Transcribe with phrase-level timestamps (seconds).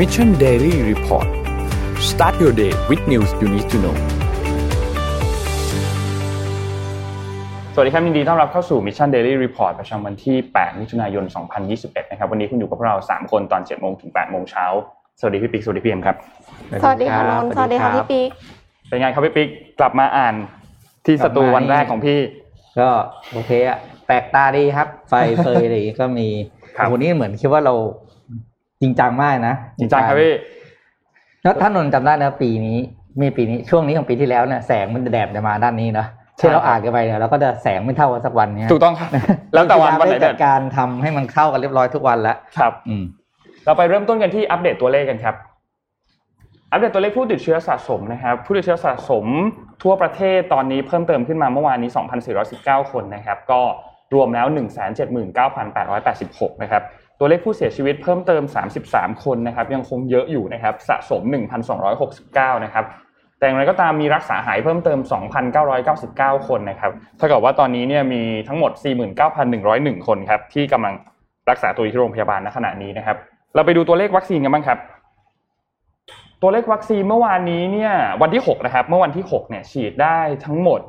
[0.00, 1.28] Mission Daily Report
[2.10, 3.96] start your day with news you need to know
[7.74, 11.24] สวัสดีครับยินดีต้อนรับเข้าสู่ Mission Daily Report ประจำวันที่ 8 มิถุนายน
[11.68, 14.66] 2021 นะครับ วันนี้คุณอยู่กับพวกเรา 3 คนตอน 7 โมงถึง 8 โมงเช้า
[15.20, 16.16] สวัสดีพี่ปิ๊ก สวัสดีพี่เอ็มครับ
[16.82, 18.28] สวัสดีค่ะนนท์สวัสดีค่ะพี่ปิ๊ก
[18.88, 19.48] เป็นไงครับพี่ปิ๊ก
[19.80, 20.34] กลับมาอ่าน
[21.06, 22.18] ที่สตูวันแรกของพี่
[22.80, 22.88] ก็
[23.32, 26.28] โอเคอะแปลกตาดีครับ ไฟเฟยอะไรอย่างงี้ก็มี
[26.76, 27.74] ครับวันนี้เหมือนคิดว่าเรา
[28.80, 30.34] จริงจังมากนะจริงจังครับพี่
[31.42, 32.78] แล้วถ้านนท์จำได้นะปีนี้
[33.20, 39.08] มีปีนี้ช่วงนี้ของปีที่แล้วเนี่ยแสงมันแดดจะมาด้านนี้เนาะใช่ที่เราอ่านกันไปเนี่ยเราก็จะแสงไม่เท่ากันสักวันเนี่ยถูกต้องครับ
[39.54, 43.04] แล้วแต่วันวันไหนพยายามแดจัดดการทำให้มันเข้ากันเรียบร้อยทุกวันแล้วครับ อืม
[43.64, 45.34] เราไปเริ่มต้นกันที่อัปเดตตัวเลขกันครับ
[46.72, 49.24] อัปเดตตัวเลขผู้ติดเชื้อสะสมนะครับ ผู้ติดเชื้อสะสม
[49.82, 51.90] ทั่วประเทศตอนนี้เพิ่มเติมขึ้นมาเมื่อวานนี้
[52.40, 53.60] 2,419 คนนะครับ ก็
[54.14, 54.46] รวมแล้ว
[55.34, 56.82] 179,886 นะครับ
[57.22, 58.42] ตัวเลขผู้เสียชีวิตเพิ่มเติม
[58.82, 61.22] 33 คนนะครับยังคงเยอะอยู่นะครับสะสม
[61.92, 62.84] 1,269 นะครับ
[63.38, 64.98] แต่อย่างไรก็ตามมีรักษาหายเพิ่มเติม
[65.74, 68.72] 2,999 คนนะครับเท่ากับว่าตอนนี้เนี่ยมีทั้งหมด
[69.38, 70.94] 49,101 คนครับที่กำลัง
[71.50, 73.16] รักษาตัวอยู่ที่โรงพยาบาลณขณะนี้นะครับ
[73.54, 74.78] เราไปดูตัวเลขวัคซีนกันบ้างครับ
[76.42, 80.80] ตัวเลขวัคซีนเมื่อวานนี้เนี่ยวันที่ 6 นะครับ เมื่อวันที่ 6 เนี่ยฉีดได้ทั้งหมด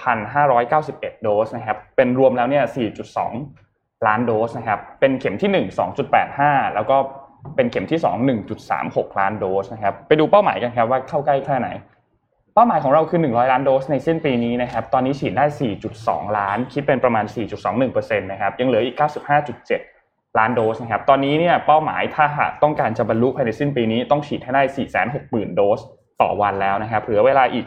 [0.00, 3.67] 27,591 โดสนะครับ เป็นรวมแล้วเนี่ย 4.2
[4.06, 5.66] ล้านโดสนะครับ เป็นเข็มที่ 1
[6.18, 6.96] 2.85 แล้วก็
[7.56, 8.16] เป็นเข็มที่ 2
[8.68, 11.68] 1.36 ล้านโดสนะครับ ไปดูเป้าหมายกันครับว่าเข้าใกล้แค่ไหน
[12.54, 15.44] เป้าหมายของเราคือ 100 ล้านโดสในสิ้นปีนี้นะครับ ตอนนี้ฉีดได้
[15.90, 17.24] 4.2 ล้าน คิดเป็นประมาณ
[17.76, 18.96] 4.21%นะครับ ยังเหลืออีก
[19.66, 24.62] 95.7 ล้านโดสนะครับ ตอนนี้เนี่ยเป้าหมายถ้าหากต้องการจะบรรลุภายในสิ้นปีนี้ต้องฉีดให้ได้
[25.10, 25.80] 460,000 โดส
[26.20, 27.66] ต่อวันแล้วนะครับ เหลือเวลาอีก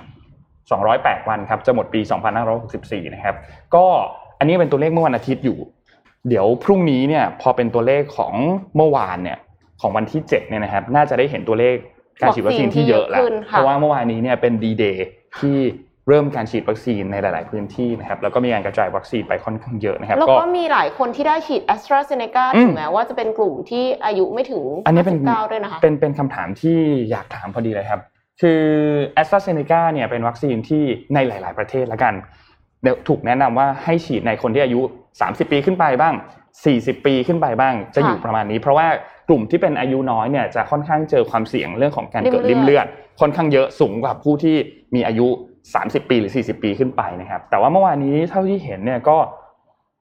[0.63, 2.01] 208 วันครับ จะหมดปี
[2.57, 3.35] 2564 นะครับ
[3.75, 3.85] ก็
[4.39, 5.57] อันนี้เป็นตัวเลขเมื่อวันอาทิตย์อยู่
[6.30, 8.33] เดี๋ยวพรุ่งนี้เนี่ยพอเป็นตัวเลขของ
[8.75, 9.38] เมื่อวานเนี่ย
[9.81, 11.75] ของวันที่7เนี่ยนะครับน่าจะได้เห็นตัวเลข
[12.22, 15.07] การฉีดวัคซีนที่เยอะแล้ววัคซีนที่เยอะขึ้นค่ะเพราะว่าเมื่อวานนี้เนี่ยเป็นดีเดย์
[15.40, 15.57] ที่
[16.07, 26.78] เริ่มการฉีดวัคซีนในหลาย ๆ พื้นที่นะครับแล้วก็มีการกระจายวัคซีนไปค่อนข้างเยอะนะครับแล้วก็ก็มีหลายคนที่ได้ฉีด a s t r a z เซ e c a อืมถึงแม้ว่าจะเป็นกลุ่มที่อายุไม่ถึงอันนี้เป็น59ด้วยนะคะเป็นเป็นคำถามที่
[27.09, 28.01] อยากถามพอดีเลยครับ
[28.41, 28.62] คือ
[29.22, 32.13] a s t r a z เซ e c a เนี่ยเป็นวัคซีนที่ในหลาย ๆ ประเทศละกัน
[32.84, 34.81] เดี๋ยวถูกแนะนำว่าให้ฉีดในคนที่อายุ
[35.19, 36.13] 30 ปีขึ้นไปบ้าง
[36.59, 38.88] 40 ปีขึ้นไปบ้าง จะอยู่ค่ะประมาณนี้ เพราะว่า
[39.27, 42.88] กลุ่มที่เป็นอายุน้อยเนี่ยจะค่อนข้างเจอความเสี่ยงเรื่องของการเกิดริ่ริ่มมเลืเลืออดด
[43.19, 44.55] ค่อนข้างเยอะสูงกว่าผู้ที่
[44.95, 45.27] มีอายุ
[45.69, 49.17] 30 ปีหรือ 40 ปีขึ้นไปนะครับ แต่ว่าเมื่อวานนี้เท่าที่เห็นเนี่ยก็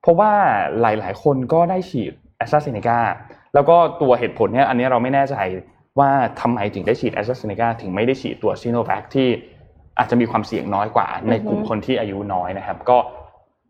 [0.02, 0.32] เพราะว่า
[0.80, 2.12] หลาย ๆ คนก็ได้ฉีด
[2.44, 2.98] a s t r a z เซ e c a
[3.54, 5.36] แล้วก็ตัวเหตุผลเนี่ยอันนี้เราไม่แน่ใจ
[5.98, 6.10] ว่า
[6.40, 8.80] ทำไมถึงได้ฉีด a s t r a z เซ e c a ถึงไม่ได้ฉีดตัว s i n o
[8.88, 9.28] v a c ที่
[9.98, 12.98] อาจจะมีความเสี่ยงน้อยกว่าในกลุ่มคนที่อายุน้อยนะครับ ก็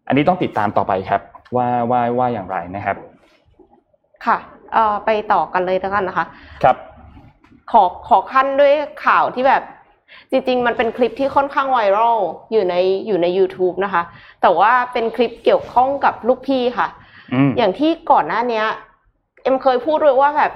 [0.09, 1.21] อันนี้ต้องติดตามต่อไปครับ
[1.57, 2.97] ว่าว่าว่าอย่างไรนะครับ
[4.27, 4.39] ค่ะ
[4.73, 6.27] เอ่อไปต่อกันเลยแล้วกันนะคะ
[6.65, 6.77] ครับ
[7.71, 8.75] ขอขอขั้นด้วย
[9.07, 9.63] ข่าวที่แบบ
[10.31, 12.19] จริงๆ มันเป็นคลิปที่ค่อนข้างไวรัล
[12.53, 12.75] อยู่ใน
[13.07, 14.03] อยู่ใน YouTube นะคะ
[14.43, 16.89] แต่ว่าเป็นคลิปเกี่ยวข้องกับลูกพี่ค่ะ
[17.35, 18.67] อืมอย่างที่ก่อนหน้าเนี้ย
[19.43, 20.53] เอ็มเคยพูดด้วยว่าแบบ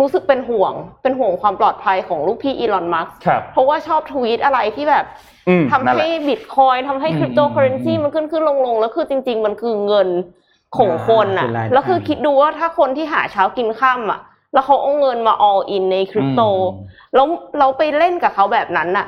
[0.00, 0.72] รู้สึกเป็นห่วง
[1.02, 5.04] เป็นห่วงความปลอดภัยของลูกพี่อีลอนมัสก์ครับเพราะว่าชอบทวีตอะไรที่แบบ
[5.48, 10.08] อืมทำนั่นแหให้ละบิตคอยทำให้อืมคริปโตเคอเรนซีอืมมันขึ้นขึ้นลงลงแล้วคือจริง ๆ มันคือเงิน
[10.76, 14.20] ของคนอ่าอะเป็นรายได้แล้วคือคิดดูว่าถ้าคนที่หาเช้ากินข้ามอะ
[14.52, 17.26] แล้วเขาเอาเงินมา all in ในคริปโตอืมแล้ว
[17.58, 19.06] เราไปเล่นกับเขาแบบนั้นน่ะ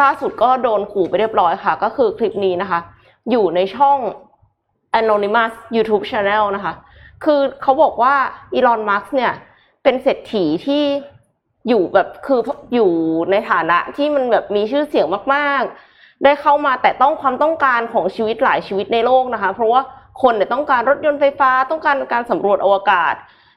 [0.00, 2.80] ล่าสุดก็โดนขู่ไปเรียบร้อยค่ะ ก็คือคลิปนี้นะคะ
[3.30, 3.98] อยู่ในช่อง
[5.00, 6.74] Anonymous YouTube Channel นะคะ
[7.24, 8.14] คือเขาบอกว่า
[8.54, 9.32] อีลอนมัสเนี่ย
[9.86, 10.84] เป็นเศรษฐีที่
[11.68, 12.40] อยู่แบบคือ
[12.74, 12.90] อยู่
[13.30, 19.80] ในฐานะที่มันแบบมีชื่อเสียงมาก ๆ ได้เข้ามาแต่ต้องความต้องการของชีวิตหลายชีวิตในโลกนะคะ เพราะว่า
[20.22, 23.14] คนเนี่ยต้องการรถยนต์ไฟฟ้าต้องการการสำรวจอวกาศ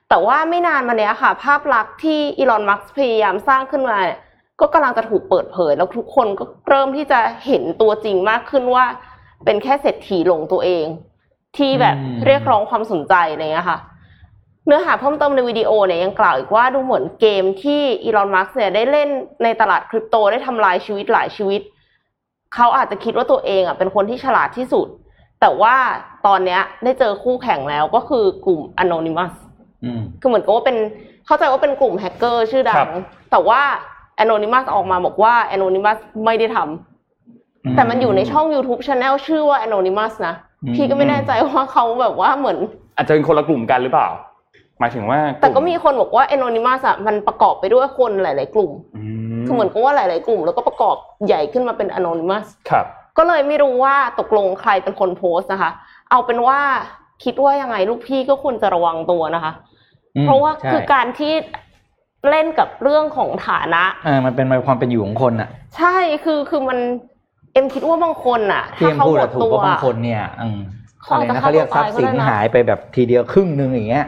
[0.10, 4.20] แต่ว่าไม่นานมาเนี้ยค่ะ ภาพลักษณ์ที่อีลอนมัสก์พยายามสร้างขึ้นมาเนี่ย
[4.60, 8.86] ก็กำลังจะถูกเปิดเผย แล้วทุกคนก็เริ่มที่จะเห็นตัวจริงมากขึ้นว่า
[9.46, 10.86] เป็นแค่เศรษฐีหลงตัวเอง
[11.58, 13.80] ที่แบบอืมเรียกร้องความสนใจอะไรเงี้ยค่ะ
[14.70, 19.10] เนื้อหาเพิ่มเติมในวิดีโอเนี่ยยังกล่าวอีกว่าดูเหมือนเกมที่อีลอนมัสก์เนี่ยได้เล่น
[19.44, 21.62] ในตลาดคริปโตได้ทำลายชีวิตหลายชีวิต
[22.56, 24.88] เขาอาจจะคิดว่าตัวเองอะเป็นคนที่ฉลาดที่สุด
[25.42, 25.76] แต่ว่า
[26.28, 29.34] ตอนเนี้ยได้เจอคู่แข่งแล้วก็คือกลุ่ม Anonymous
[29.84, 30.78] อืมคือเหมือนกับว่าเป็น
[31.26, 33.62] เข้าใจว่าเป็นกลุ่มแฮกเกอร์ชื่อดัครังบแต่ว่า
[34.24, 42.58] Anonymous ออกมาบอกว่า Anonymous ไม่ได้ทำแต่มันอยู่ในช่อง YouTube Channel ชื่อว่า Anonymous นะอืมพี่ก็ไม่แน่ใจว่าเขาแบบว่าเหมือน
[42.96, 44.10] อาจจะเป็นคนละกลุ่มกันหรือเปล่า
[44.80, 49.04] หมายถึงว่า แต่ก็มีคนบอกว่า Anonymous อะมันประกอบไปด้วยคนหลาย ๆ กลุ่มอื
[49.46, 50.96] คือเหมือนกับว่าหลาย ๆ กลุ่ม แล้วก็ประกอบ
[51.28, 52.86] ใหญ่ขึ้นมาเป็น Anonymous ครับ
[53.18, 55.72] ก็เลยไม่รู้ว่าตกลงใครเป็นคนโพสต์นะคะ
[56.12, 56.60] เอาเป็นว่า
[57.24, 59.54] คิดว่ายังไงลูกพี่ก็ควรจะระวังตัวนะคะ
[60.16, 61.34] อืมเพราะว่าใช่คือการที่
[62.30, 66.80] เล่นกับเรื่องของฐานะเออมันเป็นความเป็นอยู่ของคนอะใช่คือคือมัน
[67.54, 70.60] เอ็มคิดว่าบางคนอะที่ถ้าเอ็มเขาพูดหมอะดถูกตัวว่าบางคนเนี่ยอืม
[71.04, 74.06] เขาอะไรอาจจะนะเขาเรียกทรัพย์สินฆ่าตัวตายก็ได้นะหายไปแบบทีเดียวครึ่งหนึ่งอย่างเงี้ย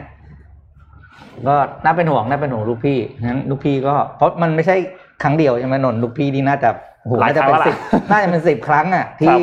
[1.48, 4.76] ก็น่าเป็นห่วงน่าเป็นห่วงลูกพี่งั้นลูกพี่ก็เพราะมันไม่ใช่
[5.22, 6.68] ครั้งเดียวใช่ไหมนนท์ลูกพี่นี่น่าจะ
[7.00, 9.36] โอ้โหหลายน่าจะเป็นครั้งสิบแล้วล่ะน่าจะเป็นสิบครั้งอะที่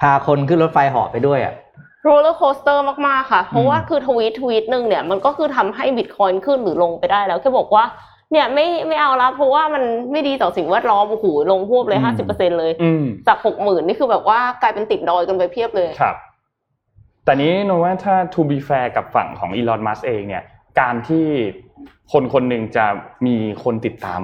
[0.00, 1.54] พาคนขึ้นรถไฟเหาะไปด้วยอะ
[2.04, 7.84] roller coaster มาก ๆ ค่ะ เพราะว่าคือทวีตทวีตหนึ่งเนี่ยมันก็คือทำให้บิตคอยน์ขึ้นหรือลงไปได้แล้วแค่บอกว่า
[8.32, 16.16] เนี่ยไม่ไม่เอาละเพราะว่ามันไม่ดีต่อสิ่งแวดล้อมโอ้โหลงพวบเลยอืห้าสิบเปอร์เซ็นต์เลยอืมจากหกหมื่นนี่คือแบบว่ากลายเป็นติดดอยกันไปเพียบเลยครับ
[17.24, 20.44] แต่นี้นนว่าถ้า to be fair กับฝั่งของอีลอนมัสก์เองเนี่ย
[20.80, 21.26] การที่
[22.12, 22.86] คนคนหนึ่งจะ
[23.26, 24.20] มีคนติดตาม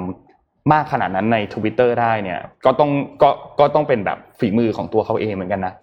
[0.72, 2.90] มากขนาดนั้นใน Twitter ได้เนี่ย ก็ต้อง
[3.22, 5.75] ก็ก็ต้องเป็นแบบฝีมือของตัวเขาเองเหมือนกันนะ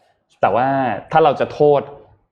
[0.42, 0.68] แต่ว่า
[1.12, 1.82] ถ้าเราจะโทษ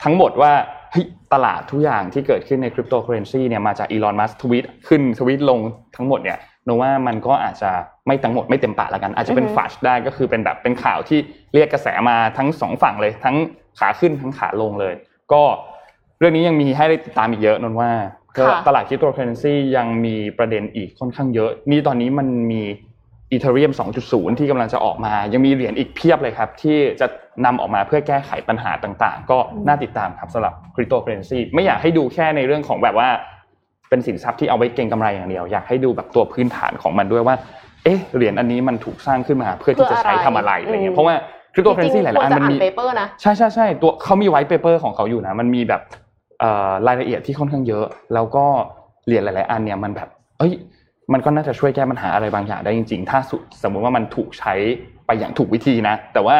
[0.03, 0.53] ทั้งหมดว่า
[0.91, 5.59] เฮ้ยตลาดทุกอย่างที่เกิดขึ้นในคริปโตเคอเรนซีเนี่ยมาจากอีลอนมัสก์ทวีตขึ้นทวีตลง
[5.95, 6.37] ทั้งหมดเนี่ย
[6.67, 7.71] นว่ามันก็อาจจะ
[8.07, 11.19] ไม่ทั้งหมดไม่เต็มปากแล้วกัน อาจจะเป็นอือฮึฟัชได้ก็คือเป็นแบบเป็นข่าวที่
[11.53, 13.35] เรียกกระแสมาทั้งสองฝั่งเลย ทั้ง
[13.79, 14.93] ขาขึ้นทั้งขาลงเลย
[15.33, 15.43] ก็
[16.19, 17.91] เรื่องนี้ยังมีให้ได้ติดตามอีกเยอะนนว่า
[18.39, 22.61] ก็ค่ะตลาดคริปโตเคอเรนซียังมีประเด็นอีกค่อนข้างเยอะ นี่ตอนนี้มันมี
[23.31, 23.71] Ethereum
[24.05, 27.07] 2.0 ที่กำลังจะออกมา ยังมีเหรียญอีกเพียบเลยครับ ที่จะ
[27.45, 29.37] นำออกมาเพื่อแก้ไขปัญหาต่างๆ ก็
[29.67, 33.09] น่าติดตามครับสำหรับคริปโตเคอเรนซีไม่อยากให้ดูแค่ในเรื่องของแบบว่า
[33.89, 37.35] เป็นสินทรัพย์ที่เอาไว้เก็งกำไรอย่างเดียว อยากให้ดูแบบตัวพื้นฐานของมันด้วยว่า
[37.83, 41.15] เอ๊ะเหรียญอันนี้มันถูกสร้างขึ้นมาเพื่อที่จะใช้ทำอะไรอะไรเงี้ยเพราะว่า
[41.53, 46.06] คริปโตเคอเรนซีหลายๆอันมันมี paper นะใช่ใช่ใช่ตัวเขามี white paper ของเขาอยู่นะมันมีแบบเอ่อ
[46.87, 48.45] รายละเอียดที่ค่อนข้างเยอะ แล้วก็
[49.05, 50.53] เหรียญหลาย ๆ อันเนี่ยมันแบบ เอ้ย
[51.13, 54.53] มันก็น่าจะช่วยแก้ปัญหาอะไรบางอย่างได้จริง ๆ ถ้าสุสมมุติว่ามันถูกใช้
[55.05, 56.37] ไปอย่างถูกวิธีนะ แต่ว่า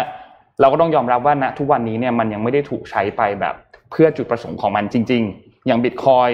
[0.59, 3.55] เราก็ต้องยอมรับว่าณทุกวันนี้เนี่ยมันยังไม่ได้ถูกใช้ไปแบบ
[3.91, 6.29] เพื่อจุดประสงค์ของมันจริง ๆ อย่างบิตคอย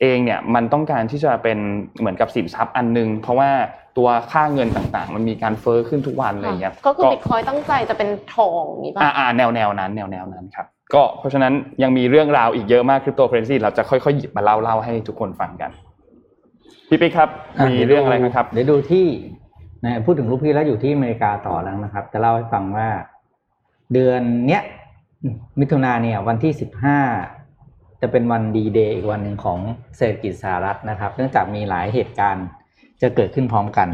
[0.00, 1.58] เองเนี่ยมันต้องการที่จะเป็น
[1.98, 3.50] เหมือนกับสินทรัพย์อันหนึง เพราะว่า
[3.96, 11.52] ตัวค่าเงินต่างๆ มันมีการเฟ้อขึ้นทุกวันอะไรอย่างเงี้ยก็คือบิตคอยตั้งใจจะเป็นทองอย่างนี้ป่ะอ่าอ่าแนวแนวนั้น แนวแนวนั้นครับ ก็เพราะฉะนั้น
[11.82, 15.70] ยังมีเรื่องราวอีกเยอะมากคริปโตเคอเรนซีเราจะค่อยๆหยิบมาเล่าเล่าให้ทุกคนฟังกัน
[16.88, 19.06] พี่ปิ๊กครับะมีเรื่องอะไรครับ เดี๋ยวดูที่
[19.84, 22.88] นะพูดถึงลูกพี่แล้วอยู่ที่อเมริกาต่อแล้วนะครับ จะเล่าให้ฟังว่า
[23.92, 24.62] เดือนเนี้ย
[25.60, 26.98] มิถุนาเนี่ยวันที่สิบห้า
[28.00, 29.58] จะเป็นวันดีเดย์อีกวันหนึ่งของ
[29.96, 32.46] เศรษฐกิจสหรัฐนะครับ เนื่องจากมีหลายเหตุการณ์
[33.02, 33.88] จะเกิดขึ้นพร้อมกัน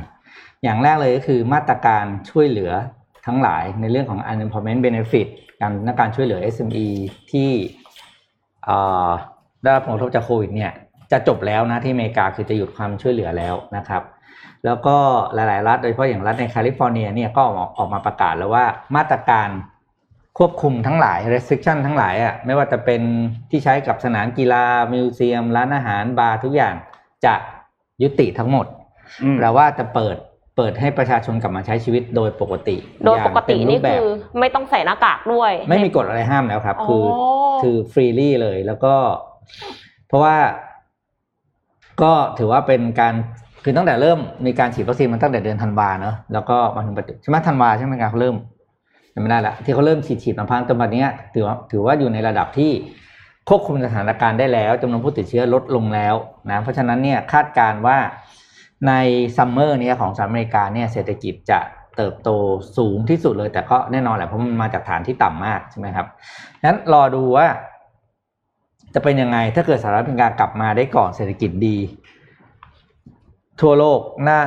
[0.62, 2.72] อย่างแรกเลยก็คือมาตรการช่วยเหลือ
[3.26, 5.28] ทั้งหลายในเรื่องของ unemployment benefit
[5.62, 6.86] การในการช่วยเหลือ SME
[7.30, 7.50] ที่
[8.64, 8.76] เอ่
[9.08, 9.10] อ
[9.62, 10.72] ได้รับผลกระทบจากโควิดเนี่ย
[11.12, 14.02] จะจบแล้วนะที่อเมริกาคือจะหยุดความช่วยเหลือแล้วนะครับ
[14.64, 14.96] แล้วก็
[15.34, 18.64] หลาย ๆ รัฐโดยเฉพาะอย่างรัฐในแคลิฟอร์เนียเนี่ยก็ออกออกมาประกาศแล้วว่า
[18.96, 19.48] มาตรการ
[20.38, 23.02] ควบคุมทั้งหลาย restriction ทั้งหลายอะไม่ว่าจะเป็น
[23.50, 26.74] ที่ใช้กับสนามกีฬา museum ร้านอาหารบาร์ทุกอย่าง
[27.24, 27.34] จะ
[28.02, 28.66] ยุติทั้งหมด
[29.22, 30.16] อืมแปลว่าจะเปิด
[30.56, 32.76] เปิดให้ประชาชนกลับมาใช้ชีวิตโดยปกติ
[33.06, 38.94] โดยปกติอย่างเมนี่รูปแบบคือไม่ต้องใส่หน้ากากด้วย ไม่มีกฎอะไรห้ามแล้วครับ คืออ๋อคือฟรีลี่เลยแล้วก็
[40.08, 40.37] เพราะว่า
[42.02, 43.14] ก็ถือว่าเป็นการ
[43.64, 48.37] คือตั้งแต่เริ่มมีการฉีดวัคซีนมันตั้งแต่เดือนธันวาเนอะแล้วก็มาถึงปัจจุใช่ไหมธันวาใช่ไหมครับเขาเริ่ม
[49.14, 52.70] จำไม่ได้ละที่เขาเริ่มฉีดฉีดมาพังจนวันเนี้ยถือว่าถือว่าอยู่ในระดับที่
[53.48, 56.14] ควบคุมสถานการณ์ได้แล้วจำนวนผู้ติดเชื้อลดลงแล้ว
[56.50, 57.98] นะเพราะฉะนั้นเนี่ยคาดการณ์ว่า
[58.89, 58.93] ใน
[59.36, 61.60] ซัมเมอร์เนี้ยของสหรัฐอเมริกาเนี่ยเศรษฐกิจจะ
[61.96, 62.29] เติบโต
[62.77, 66.06] สูงที่สุดเลย แต่ก็แน่นอนแหละเพราะมันมาจากฐานที่ต่ำมากใช่ไหมครับ
[66.65, 67.46] งั้นรอดูว่า
[68.94, 71.77] จะเป็นยังไงถ้าเกิดสหรัฐอเมริกากลับมาได้ก่อนเศรษฐกิจดี
[73.60, 74.39] ทั่วโลกน่า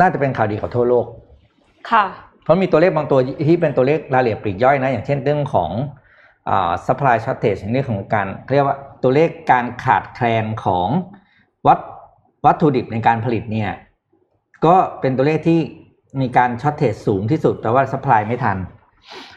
[0.00, 1.06] น่าจะเป็นข่าวดีของทั่วโลก
[1.90, 2.04] ค่ะ
[2.44, 3.18] เพราะมีตัวเลขบางตัว
[3.48, 5.70] ที่เป็นตัวเลขรายละเอียดปลีกย่อยนะ อย่างเช่นเรื่องของ
[6.48, 10.88] อ่า supply shortage ในเรื่องของการเรียกว่าตัวเลขการขาดแคลนของ
[11.66, 11.78] วัต
[12.46, 13.70] วัตถุดิบในการผลิตเนี่ย
[14.66, 15.60] ก็เป็นตัวเลขที่
[16.20, 18.58] มีการช็อตเท e สูงที่สุด แต่ว่า supply ไม่ทัน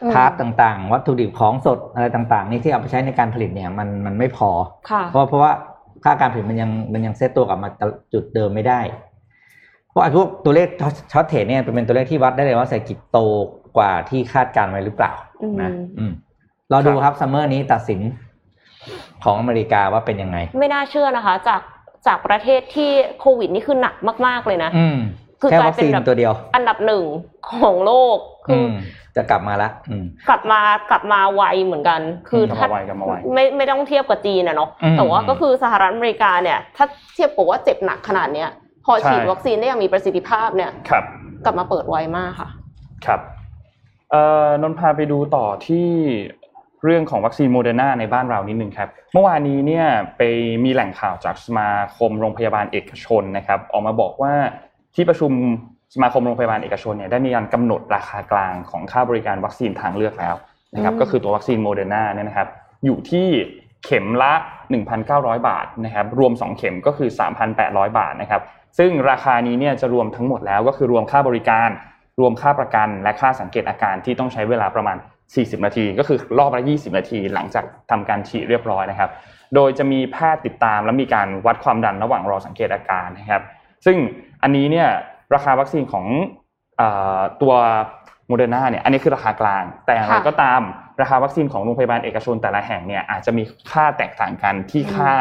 [0.01, 4.49] อืม part ต่างๆ วัตถุดิบของสดอะไรต่างๆ นี่ที่เอาไปใช้ในการผลิตเนี่ยมันมันไม่พอ
[4.89, 5.51] ค่ะเพราะเพราะว่า
[6.03, 7.69] ภาคการผลิตมันยังมันยังเซตตัวกลับมา
[8.13, 8.79] จุดเดิมไม่ได้
[9.89, 10.67] เพราะไอ้พวกตัวเลข
[11.11, 13.19] shortage เนี่ยเป็นตัวเลขที่วัดได้เลยว่าเศรษฐกิจโต
[13.77, 16.11] กว่าที่คาดการณ์ไว้หรือเปล่าอืมนะอืม
[16.71, 18.01] เราดูครับซัมเมอร์นี้ตัดสิน
[19.23, 21.61] ของอเมริกาว่าเป็นยังไง ไม่น่าเชื่อนะคะ จาก
[22.07, 23.95] จากประเทศที่โควิดนี่คือหนัก
[24.27, 24.97] มาก ๆเลยนะอืม
[25.41, 27.03] คือแค่กลายวัคเป็นซีนแบบตัวเดียว อันดับหนึ่ง
[27.49, 28.73] ของโลกคืออือม
[29.15, 38.49] จะกลับมาละอืมกลับมากลับมาไวเหมือนกัน คือมถ้ากลับมาไวกลับมาไวไม่ไม่ต้องเทียบกับจีนอะเนาะอืมแต่ว่าก็คือสหรัฐอเมริกาเนี่ย ถ้าเทียบกับว่าเจ็บหนักขนาดเนี้ย
[38.85, 41.03] พอฉีดใช่วัคซีนได้อย่างมีประสิทธิภาพเนี่ยครับ
[41.45, 42.49] กลับมาเปิดไวมากค่ะ
[43.05, 43.21] ครับ
[44.11, 45.87] เอ่อนนท์พาไปดูต่อที่
[46.83, 49.85] เรื่องของวัคซีนโมเดอร์นาในบ้านเรานิดนึงครับ เมื่อวานนี้เนี่ย
[50.17, 50.21] ไป
[50.63, 54.33] มีแหล่งข่าวจากสมาคมโรงพยาบาลเอกชนนะครับ ออกมาบอกว่า
[54.95, 55.31] ที่ประชุม
[55.95, 60.35] สมาคมโรงพยาบาลเอกชนเนี่ยได้มีการกำหนดราคากลางของค่าบริการวัคซีนทางเลือกแล้ว
[60.75, 62.47] นะครับ ก็คือตัววัคซีนโมเดอร์นาเนี่ยนะครับ
[62.85, 63.27] อยู่ที่
[63.85, 64.33] เข็มละ
[64.91, 67.09] 1,900 บาทนะครับ รวม 2 เข็มก็คือ
[67.53, 68.41] 3,800 บาทนะครับ
[68.77, 71.69] ซึ่งราคานี้เนี่ยจะรวมทั้งหมดแล้วก็คือรวมค่าบริการ
[72.19, 74.97] รวมค่าประกัน และค่าสังเกตอาการที่ต้องใช้เวลาประมาณ
[75.35, 79.09] 40 นาที ก็คือรอบละ 20 นาที หลังจากทำการฉีดเรียบร้อยนะครับ
[79.55, 83.43] โดยจะมีแพทย์ติดตามและมีการวัดความดันระหว่างรอสังเกตอาการนะครับ
[83.85, 83.97] ซึ่ง
[84.43, 84.87] อันนี้เนี่ย
[85.33, 86.05] ราคาวัคซีนของ
[87.41, 87.53] ตัว
[88.27, 90.61] โมเดอร์นาเนี่ยอันนี้คือราคากลาง แต่อย่างไรก็ตาม
[91.01, 95.11] ราคาวัคซีนของโรงพยาบาลเอกชนแต่ละแห่งเนี่ยอาจจะมีค่าแตกต่างกันที่ค่า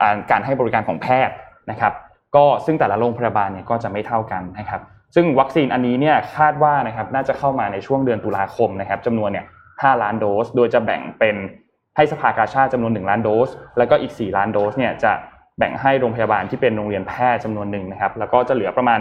[0.00, 1.34] อ่าการให้บริการของแพทย์
[1.70, 1.92] นะครับ
[2.36, 4.80] ก็ซึ่งแต่ละโรงพยาบาลเนี่ยก็จะไม่เท่ากันนะครับ
[5.14, 11.36] ซึ่งวัคซีนอันนี้เนี่ยคาดว่านะครับน่าจะเข้ามาในช่วงเดือนตุลาคมนะครับจำนวนเนี่ย5ล้านโดส โดยจะแบ่งเป็น
[11.96, 15.12] ให้สภากาชาติจำนวน 1 ล้านโดส แล้วก็อีก 4 ล้านโดสเนี่ยจะ
[15.58, 19.00] แบ่งให้โรงพยาบาลที่เป็นโรงเรียนแพทย์จำนวนหนึ่งนะครับ แล้วก็จะเหลือประมาณ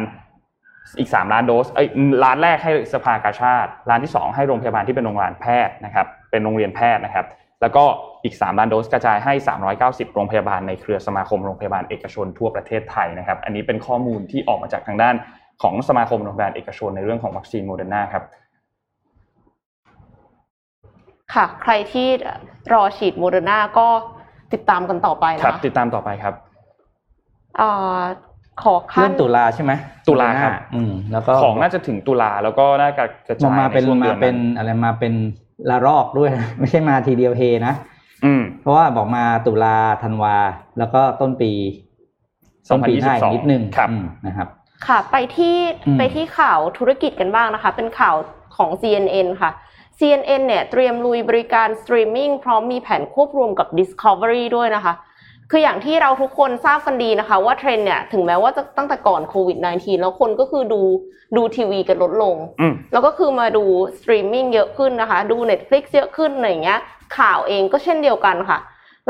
[0.99, 1.87] อีก 3 ล้านโดสเอ้ย
[2.23, 7.25] ล้านแรกให้สภากาชาติล้านที่ 2 ให้โรงพยาบาลที่เป็นโรงพยาบาลแพทย์นะครับ เป็นโรงเรียนแพทย์นะครับ
[7.61, 7.83] แล้วก็
[8.23, 9.33] อีก 3 ล้านโดสกระจายให้
[9.73, 15.15] 390 โรงพยาบาลในเครือสมาคมโรงพยาบาลเอกชนทั่วประเทศไทยนะครับ อันนี้เป็นข้อมูลที่ออกมาจากทางด้าน
[15.61, 18.23] ของสมาคมโรงพยาบาลเอกชนในเรื่องของวัคซีนโมเดอร์นาครับ
[21.33, 22.07] ค่ะ ใครที่
[22.73, 23.87] รอฉีดโมเดอร์นาก็
[24.53, 26.33] ติดตามกันต่อไปคนะรับคะติดตามต่อไปครับ
[27.59, 28.01] อ่า
[28.63, 29.71] ขอขั้เริ่นมตุลาใช่ไหม
[30.07, 35.13] ตุลาครับอืมแล้วก็ของน่าจะถึงตุลาแล้วก็น่าจะกระมาจายมาในเป็นช่วงเดืมาอนเป็นั้นนอะไรมาเป็น
[35.69, 37.73] ละรอกด้วยนะไม่ใช่มาทีเดียวเฮนะ
[38.25, 40.35] อืม เพราะว่าบอกมาตุลาธันวา
[40.77, 41.51] แล้วก็ต้นปี
[42.71, 44.47] ต้นปีหน้าอีกนิดนึงครับอืมนะครับ
[44.87, 48.15] ค่ะ ไปที่อืมไปที่ข่าวธุรกิจกันบ้างนะคะ เป็นข่าว
[48.57, 49.51] ของ CNN ค่ะ
[49.99, 54.93] CNN เนี่ยเตรียมลุยบริการสตรีมมิ่งพร้อมมีแผนควบรวมกับ Discovery ด้วยนะคะ
[55.51, 60.81] คืออย่างที่เราทุกคนทราบกันดีนะคะ ว่าเทรนด์เนี่ยถึงแม้ว่าจะตั้งแต่ก่อนโควิด -19 แล้วคนก็คือดู
[61.37, 63.63] ดูทีวีกันลดลงอืมแล้วก็คือมาดู
[63.97, 66.79] สตรีมมิ่งเยอะขึ้นนะคะ ดู Netflix เยอะขึ้นอะไรอย่างเงี้ย
[67.17, 68.59] ข่าวเองก็เช่นเดียวกันค่ะ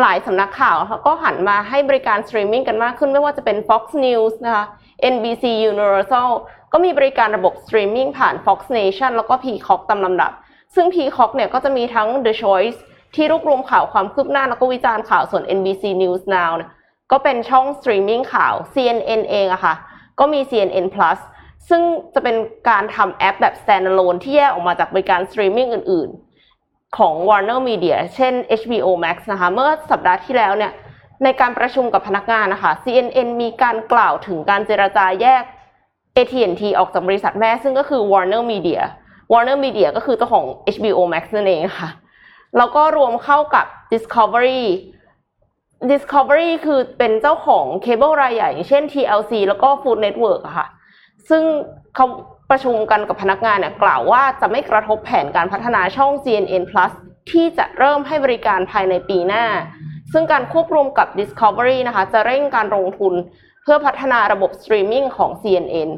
[0.01, 4.65] หลายสำนักข่าวเขาก็หันมาให้บริการสตรีมมิ่งกันมากขึ้นไม่ว่าจะเป็น Fox News นะคะ
[5.13, 6.29] NBC Universal
[6.73, 10.31] ก็มีบริการระบบสตรีมมิ่งผ่าน Fox Nation แล้วก็ Peacock ตามลำดับ
[10.75, 12.79] ซึ่ง Peacock เนี่ยก็จะมีทั้ง The Choice
[13.15, 16.71] ที่รวบรวมข่าวความคืบหน้าแล้วก็วิจารณ์ข่าวส่วน NBC News Now เนี่ย
[17.11, 19.75] ก็เป็นช่องสตรีมมิ่งข่าว CNN เองอะค่ะ
[20.19, 21.19] ก็มี CNN Plus
[21.69, 21.81] ซึ่ง
[22.13, 22.35] จะเป็น
[22.69, 26.09] การทำแอปแบบ standalone ที่แยกออกมาจากบริการสตรีมมิ่งอื่น
[26.53, 30.71] ๆ ของ Warner Media เช่น HBO Max นะคะ เมื่อสัปดาห์ที่แล้วเนี่ย
[31.23, 35.43] ในการประชุมกับพนักงานนะคะ CNN มีการกล่าวถึงการเจรจาแยก
[36.15, 38.81] AT&T ออกจากบริษัทแม่ซึ่งก็คือ Warner Media
[39.31, 41.89] Warner Media ก็คือเจ้าของ HBO Max นั่นเองค่ะ
[42.57, 44.63] แล้วก็รวมเข้ากับ Discovery
[45.91, 50.67] Discovery คือเป็นเจ้าของเคเบิลรายใหญ่ เช่น TLC แล้วก็ Food Network ค่ะ
[51.29, 51.43] ซึ่ง
[51.95, 52.05] เขา
[52.49, 56.91] ประชุมกันกับพนักงานเนี่ยกล่าวว่าจะไม่กระทบแผนการพัฒนาช่อง CNN Plus
[57.31, 59.45] ที่จะเริ่มให้บริการภายในปีหน้า
[60.13, 63.13] ซึ่งการควบรวมกับ Discovery นะคะจะเร่งการลงทุน
[63.63, 65.89] เพื่อพัฒนาระบบสตรีมมิ่งของ CNN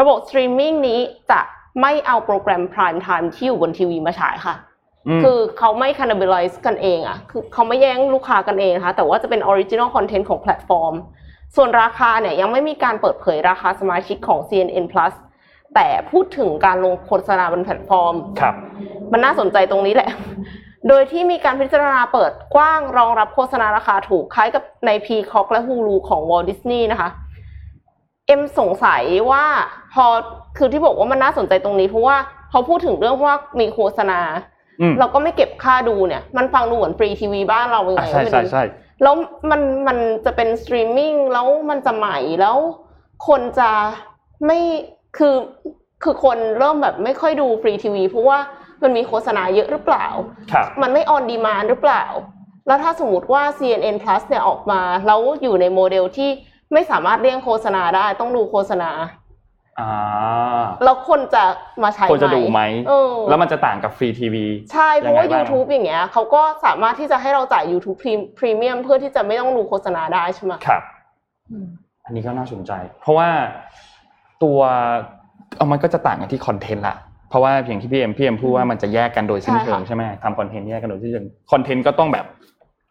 [0.00, 1.00] ระบบสตรีมมิ่งนี้
[1.30, 1.40] จะ
[1.80, 4.54] ไม่เอาโปรแกรม Prime Time ที่อยู่บนทีวีมาฉายค่ะ
[5.08, 10.94] อืมคือเขาไม่ cannibalize กันเองอะคือเขาไม่แย่งลูกค้ากันเองนะคะ แต่ว่าจะเป็น original content ของแพลตฟอร์ม
[11.56, 15.14] ส่วนราคาเนี่ยยังไม่มีการเปิดเผยราคาสมาชิกของ CNN Plus
[15.74, 18.54] แต่พูดถึงการลงโฆษณาบนแพลตฟอร์ม ครับ
[19.12, 20.10] มันน่าสนใจตรงนี้แหละ
[20.88, 27.08] โดยที่มีการพิจารณาเปิดกว้างรองรับโฆษณาราคาถูกคล้ายกับใน Peacock และ Hulu ของ Walt Disney นะคะ
[28.26, 29.44] เอ็มสงสัยว่า
[29.94, 30.04] พอ
[30.56, 32.16] คือที่บอกว่ามันน่าสนใจตรงนี้เพราะว่า
[32.50, 34.20] พอพูดถึงเรื่องว่ามีโฆษณา
[34.80, 38.64] อืมเราก็ไม่เก็บค่าดูเนี่ย มันฟังดูเหมือนฟรีทีวีบ้านเรายังอะใช่ก็ไม่ใช่รู้ใช่
[39.02, 39.14] แล้ว
[39.50, 42.56] มันมันจะเป็นสตรีมมิ่งแล้วมันจะใหม่แล้ว
[43.28, 43.70] คนจะ
[44.46, 44.58] ไม่
[45.16, 45.34] คือ
[46.02, 48.38] คือคนเริ่มแบบไม่ค่อยดูฟรีทีวีเพราะว่า
[48.84, 50.06] มันมีโฆษณาเยอะหรือเปล่า
[50.52, 52.04] ครับมันไม่ on demand หรือเปล่า
[52.66, 56.30] แล้วถ้าสมมติว่า CNN Plus เนี่ยออกมา แล้วอยู่ในโมเดลที่
[56.72, 58.90] ไม่สามารถเลี่ยงโฆษณาได้ต้องดูโฆษณา
[59.80, 61.44] อ่าแล้วคนจะ
[61.82, 70.82] มาใช้ควรจะดูไหมเออแล้วมันจะต่างกับฟรีทีวี ใช่ เพราะว่ายังไงบ้าง YouTube อย่างเงี้ยเขาก็สามารถที่จะให้เราจ่าย YouTube Pre- Premium เพื่อที่จะไม่ต้องดูโฆษณาได้ใช่ไหมครับ
[72.04, 73.28] อันนี้ก็น่าสนใจ เพราะว่า
[74.42, 74.58] ตัว
[75.56, 76.96] เอามันก็จะต่างกันที่คอนเทนต์ละ
[77.28, 82.26] เพราะว่าอย่างที่พี่เอ็มพี่เอ็มพูดว่ามันจะแยกกันโดยสิ้นเชิงใช่ไหมทำคอนเทนต์แยกกันโดยสิ้นเชิงคอนเทนต์ก็ต้องแบบ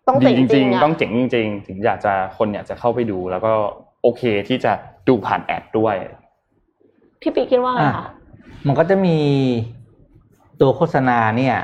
[0.07, 3.51] ต้องดีเจ๋งจจริริงงๆ ต้องเจ๋งจริง ๆ ถึงอยากจะคนอยากจะเข้าไปดู แล้วก็
[4.03, 4.71] โอเคที่จะ
[5.07, 5.95] ดูผ่านแอดด้วย
[7.21, 8.05] พี่ปีคิดว่าไงอะคะ
[8.67, 9.17] มันก็จะมี
[10.61, 11.55] ตัวโฆษณาเนี่ย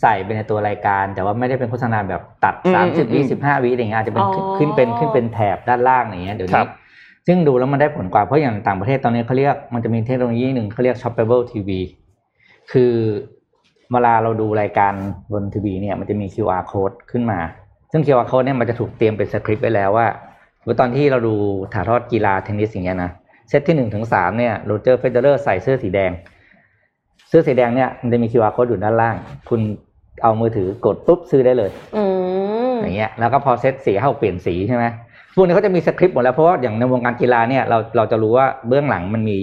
[0.00, 6.66] ใส่ไปในตัวรายการ แต่ว่าไม่ได้เป็นโฆษณาแบบตัดอืมสามสิบอืวิมสิบห้าวิอะไรเงี้ยอาจจะเป็นอ๋อขึ้นเป็นขึ้นเป็นแถบด้านล่างอย่างเงี้ยเดี๋ยวครันี้บ
[7.26, 11.70] ซึ่งดูแล้วมันได้ผลกว่าเพราะอย่างต่างประเทศตอนนี้เขาเรียกมันจะมีเทคโนโลยีหนึ่งเขาเรียก shoppable TV
[12.72, 12.92] คือ
[13.90, 14.92] เวลาเราดูรายการ
[15.32, 17.38] บนทีวีเนี่ยมันจะมี QR code ขึ้นมา
[17.92, 20.06] ซึ่ง QR code เนี่ยมันจะถูกเตรียมเป็นสคริปต์ไว้แล้วว่า
[20.60, 21.34] สมมุติตอนที่เราดู
[21.74, 23.10] ถ่ายทอดกีฬาเทนนิสอย่างเงี้ยนะ
[23.48, 26.10] เซตที่หนึ่งถึงสามเนี่ยโรเจอร์เฟเดอเรอร์ใส่เสื้อสีแดง
[27.28, 29.16] เสื้อสีแดงเนี่ยมันจะมี QR code อยู่ด้านล่าง
[29.48, 29.60] คุณ
[30.22, 32.04] เอามือถือกดปุ๊บซื้อได้เลยอื
[32.72, 34.84] มอย่างเงี้ยแล้วก็พอเซตสี่ให้เขาเปลี่ยนสีใช่ไหม
[35.34, 39.38] พวกนี้เขาจะมีสคริปต์หมดแล้วเพราะว่าอย่างในวงการกีฬาเนี่ยเราเราจะรู้ว่าเบื้องหลังมันมี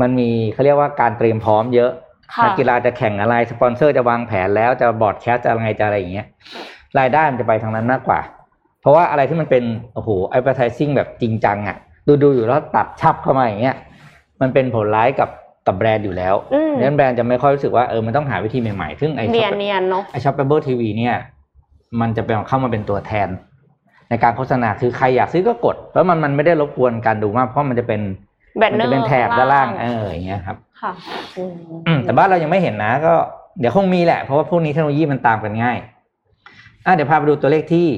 [0.00, 1.90] มันมีเขาเรียกว่าการเตรียมพร้อมเยอะ
[2.34, 6.26] ค่ะนักกีฬาจะแข่งอะไรสปอนเซอร์จะวางแผนแล้วจะ broadcast จะอะไรจะอะไรอย่างเงี้ย
[6.98, 8.20] รายได้มันจะไปทางนั้นมากกว่า
[8.80, 13.76] เพราะว่าอะไรที่มันเป็นโอ้โห advertising แบบจริงจังอะ ดูดูอยู่แล้วตัดฉับเข้ามาอย่างเงี้ย
[14.40, 15.30] มันเป็นผลร้ายกับ
[15.66, 21.14] กับแบรนด์อยู่แล้วอืมดังนั้นแบรนด์จะไม่ค่อยรู้สึกว่าเออมันต้องหาวิธีใหม่ๆซึ่งไอ้เนียนเนียนๆเนาะไอ shoppable TV เนี่ย
[22.00, 23.28] มันจะเป็นเข้ามาเป็นตัวแทน
[24.08, 28.00] ในการโฆษณาคือใครอยากซื้อก็กดแล้วมันมันไม่ได้รบกวนการดูมากเพราะมันจะเป็น
[28.58, 30.92] แบนมัเนอจะร์เป็นแถบด้านล่างเอออย่างเงี้ยครับค่ะ
[31.36, 31.52] อืม
[31.86, 33.14] อืมแต่บ้านเรายังไม่เห็นนะ ก็
[33.58, 35.78] เดี๋ยวคงมีแหละ เพราะว่าพวกนี้เทคโนโลยีมันตามกันง่าย
[36.86, 37.88] อะเดี๋ยวพาไปดูตัวเลขที่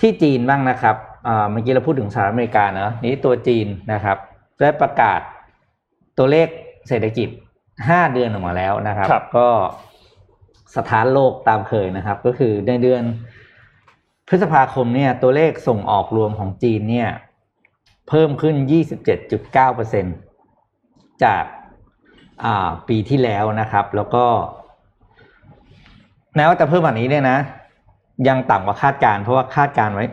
[0.00, 4.16] ที่จีนบ้างนะครับอ่าเมื่อกี้เราพูดถึงสหรัฐอเมริกาเนอะนี่ตัวจีนนะครับ
[4.60, 5.20] ได้ประกาศ
[6.18, 6.48] ตัวเลข
[6.88, 7.28] เศรษฐกิจ
[7.88, 9.48] ห้าเดือนออกมาแล้วนะครับครับก็
[10.76, 13.02] สถานโลกตามเคยนะครับ ก็คือในเดือน
[14.30, 17.08] พฤษภาคมเนี่ยตัวเลขส่งออกรวมของจีนเนี่ย
[18.08, 18.54] เพิ่มขึ้น
[19.28, 24.24] 27.9%จากาปีที่แล้วนะครับ แล้วก็
[26.36, 27.38] แม้ว่าจะเพิ่มแบบนี้เนี่ยนะ
[28.28, 30.04] ยังต่ำกว่าคาดการ์เพราะว่าคาดการไว้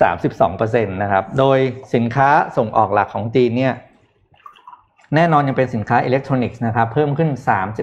[0.00, 1.58] 32%นะครับ โดย
[1.94, 3.74] สินค้าส่งออกหลักของจีนเนี่ย
[5.14, 7.30] แน่นอนยังเป็นสินค้าอิเล็กทรอนิกส์นะครับ เพิ่มขึ้น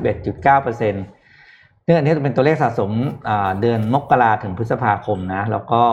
[0.04, 2.92] 31.9%เนื่องจากนี้จะเป็นตัวเลขสะสม
[3.30, 5.84] อ่าเดือนมกราถึงพฤษภาคมนะ แล้วก็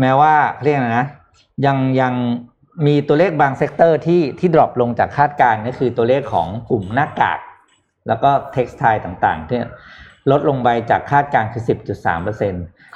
[0.00, 1.06] แม้ว่าเรียกอะไรนะ
[1.66, 2.14] ยังยัง
[2.86, 7.38] มีตัวเลขบาง sector ที่ที่ drop ลงจากคาดการณ์ก็คือตัวเลขของกลุ่มหน้ากาก
[8.08, 9.60] แล้วก็ textile ต่างๆที่
[10.30, 12.42] ลดลงไปจากคาดการณ์คือ 10.3%เ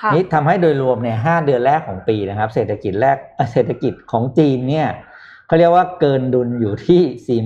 [0.01, 4.89] ค่ะนี่ทำให้โดยรวมเนี่ยห้าเดือนแรกของปีนะครับ เศรษฐกิจแรกเอ่อเศรษฐกิจของจีนเนี่ย
[5.47, 7.41] เขาเรียกว่าเกินดุลอยู่ที่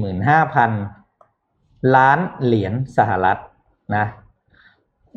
[1.14, 3.38] 45,000 ล้านเหรียญสหรัฐ
[3.96, 4.06] นะ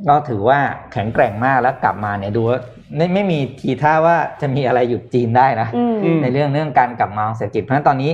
[0.07, 0.59] ก็ถือว่า
[0.91, 2.59] แข็งแกร่งมากแล้วกลับมาเนี่ยดูว่า
[2.95, 8.11] ไม่ไม่มีทีท่าว่าจะมีอะไรหยุดจีนได้นะอืมอืมในเรื่องเรื่องการกลับมาของเศรษฐกิจเพราะฉะนั้นตอนนี้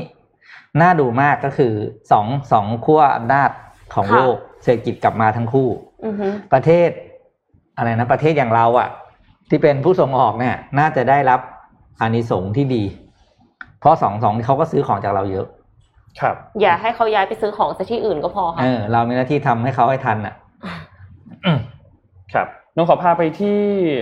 [0.82, 1.74] น่าดูมากก็คือ
[2.12, 3.50] สองสองขั้วอำนาจ
[3.93, 5.69] ของค่ะโลกเศรษฐกิจกลับมาทั้งคู่
[6.06, 6.89] อือฮึประเทศ
[7.78, 8.89] อะไรนะประเทศอย่างเราอะ่ะ
[9.50, 11.39] ที่เป็นผู้ส่งออกเนี่ย น่าจะได้รับ
[12.02, 12.84] อานิสงส์ที่ดี
[13.80, 15.45] เพราะสองสองเขาก็ซื้อของจากเราเยอะ
[16.22, 20.48] ครับ อย่าให้เขาย้ายไปซื้อของซะที่อื่นก็พอค่ะเออเรามีหน้าที่ทำให้เขาให้ทันอะอืม
[22.34, 23.58] ครับนนท์ขอพาไปที่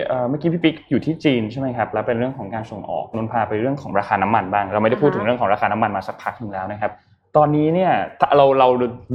[0.07, 6.91] เอ่อเมื่อกี้พี่ปิ๊กอยู่ที่จีนใช่ไหมครับแล้วเป็นเรื่องของการส่งออกนนท์พาไปเรื่องของราคาน้ำมันบ้าง เราไม่ได้พูดถึงเรื่องของราคาน้ำมันมาสักพักหนึ่งแล้วนะครับ
[7.37, 8.67] ตอนนี้เนี่ยถ้าเราเรา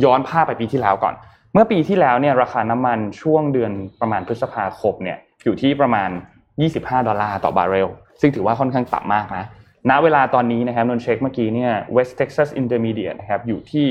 [0.04, 1.14] ย้อนภาพไปปีที่แล้วก่อน
[1.52, 6.10] เมื่อปีที่แล้วเนี่ยราคาน้ำมันช่วงเดือนประมาณพฤษภาคมเนี่ยอยู่ที่ประมาณ
[6.58, 7.88] 25 ดอลลาร์ต่อบาร์เรล
[8.20, 9.46] ซึ่งถือว่าค่อนข้างต่ำมากนะ
[9.90, 13.86] ณเวลาตอนนี้นะครับนนท์เช็คเมื่อกี้เนี่ย West Texas Intermediate นะครับอยู่ที่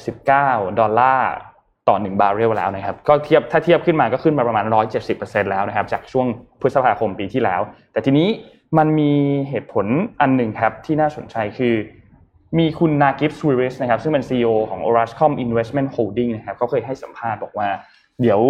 [0.00, 1.30] 69 ดอลลาร์
[1.88, 4.64] ต่อ 1 บาร์เรลแล้วนะครับก็เทียบถ้าเทียบขึ้นมาก็ขึ้นมาประมาณ
[5.08, 6.26] 170%แล้วนะครับจากช่วง
[6.60, 7.60] พฤษภาคมปีที่แล้ว
[7.92, 8.28] แต่ทีนี้
[8.78, 9.12] มันมี
[9.48, 9.86] เหตุผล
[10.20, 11.74] อันหนึ่งครับที่น่าสนใจคือ
[12.58, 17.68] มีคุณ Naguib Sawiris นะครับซึ่งเป็น CEO ของ Orascom Investment Holding นะครับเขาเคยให้สัมภาษณ์บอกว่า
[18.20, 18.40] เดี๋ยว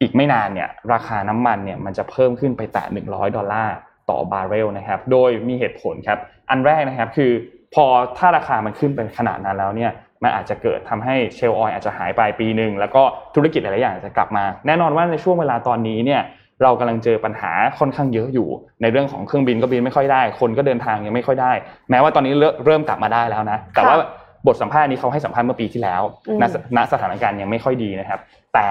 [0.00, 3.76] อีกไม่นานเนี่ยราคาน้ำมันเนี่ยมันจะเพิ่มขึ้นไปแตะ100 ดอลลาร์
[4.10, 6.18] ต่อบาร์เรลนะครับโดยมีเหตุผลครับ
[6.50, 7.32] อันแรกนะครับคือ
[7.74, 7.84] พอ
[8.18, 13.02] ถ้าราคามันขึ้นไปขนาดนั้นแล้วเนี่ย มันอาจจะเกิดทำให้เชลล์ออยอาจจะหายไปปีหนึ่งแล้วก็
[13.34, 16.22] ธุรกิจหลายๆอย่างอาจจะกลับมา แน่นอนว่าในช่วงเวลาตอนนี้เนี่ย
[16.62, 18.48] เรากำลังเจอปัญหาค่อนข้างเยอะอยู่
[18.82, 21.52] ในเรื่องของเครื่องบินก็บินไม่ค่อยได้ คนก็เดินทางยังไม่ค่อยได้
[21.90, 24.06] แม้ว่าตอนนี้เริ่มเริ่มกลับมาได้แล้วนะ แต่ว่าค่ะ
[24.46, 26.44] บทสัมภาษณ์นี้เขาให้สัมภาษณ์เมื่อปีที่แล้วอืมณ
[26.76, 28.20] ณสถานการณ์ยังไม่ค่อยดีนะครับ
[28.54, 28.66] แต่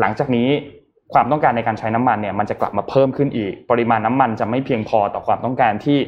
[0.00, 0.48] หลังจากนี้
[1.12, 5.98] ความต้องการในการใช้น้ำมันเนี่ยมันจะกลับมาเพิ่มขึ้นอีก ปริมาณน้ำมันจะไม่เพียงพอต่อความต้องการที่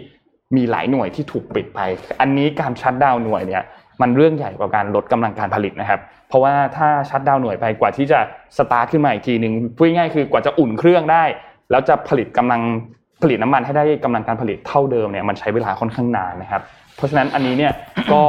[0.57, 1.81] มีหลายหน่วยที่ถูกปิดไป
[2.21, 3.63] อันนี้การ shutdown หน่วยเนี่ย
[4.01, 8.19] มันเรื่องใหญ่กว่าการลดกำลังการผลิตนะครับ เพราะว่าถ้า shutdown หน่วยไปกว่าที่จะ
[8.57, 11.25] สตาร์ทขึ้นมาอีกทีหนึ่งพูดง่ายๆคือกว่าจะอุ่นเครื่องได้
[11.71, 12.61] แล้วจะผลิตกำลัง
[13.23, 16.63] ผลิตน้ำมันให้ได้กำลังการผลิตเท่าเดิมเนี่ยมันใช้เวลาค่อนข้างนานนะครับ
[16.97, 17.73] เพราะฉะนั้นอันนี้เนี่ย
[18.13, 18.23] ก็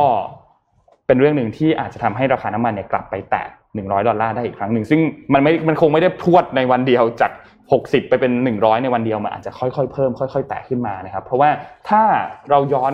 [1.08, 5.00] เป็นเรื่องหนึ่งที่อาจจะทำให้ราคาน้ำมันเนี่ยกลับไปแตะ100 ดอลลาร์ได้อีกครั้งหนึ่งซึ่ง
[5.34, 7.32] มันไม่มันคงไม่ได้พรวดในวันเดียวจาก
[7.70, 11.50] 60 ไปเป็น 100 ในวันเดียวมันอาจจะค่อยๆเพิ่มค่อย ๆ แตะขึ้นมานะครับ เพราะว่า
[11.90, 12.02] ถ้า
[12.50, 12.94] เราย้อน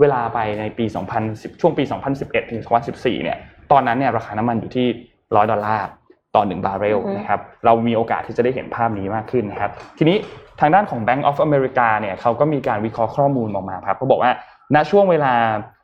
[0.00, 0.84] เวลาไปในปี
[1.22, 1.84] 2010 ช่วงปี
[2.18, 3.38] 2011 ถึง 2014 เนี่ย
[3.72, 4.86] ตอนนั้นเนี่ยราคาน้ำมันอยู่ที่
[5.18, 5.86] 100 ดอลลาร์
[6.34, 10.16] ต่อ 1 บาร์เรลอือฮึนะครับ เรามีโอกาสที่จะได้เห็นภาพนี้มากขึ้นนะครับ ทีนี้
[10.60, 14.32] ทางด้านของ Bank of America เนี่ยเขาก็มีการวิเคราะห์ข้อมูลออกมาครับเขาบอกว่า
[14.74, 15.34] ณช่วงเวลา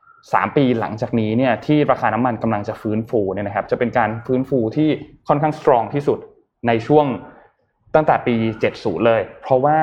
[0.02, 4.88] 3 ปีหลังจากนี้เนี่ยที่ราคาน้ำมันกำลังจะฟื้นฟูเนี่ยนะครับ จะเป็นการฟื้นฟูที่
[5.28, 6.18] ค่อนข้างสตรองที่สุด
[6.66, 7.06] ในช่วง
[7.94, 8.34] ตั้งแต่ปี
[8.70, 9.78] 70 เลย เพราะว่า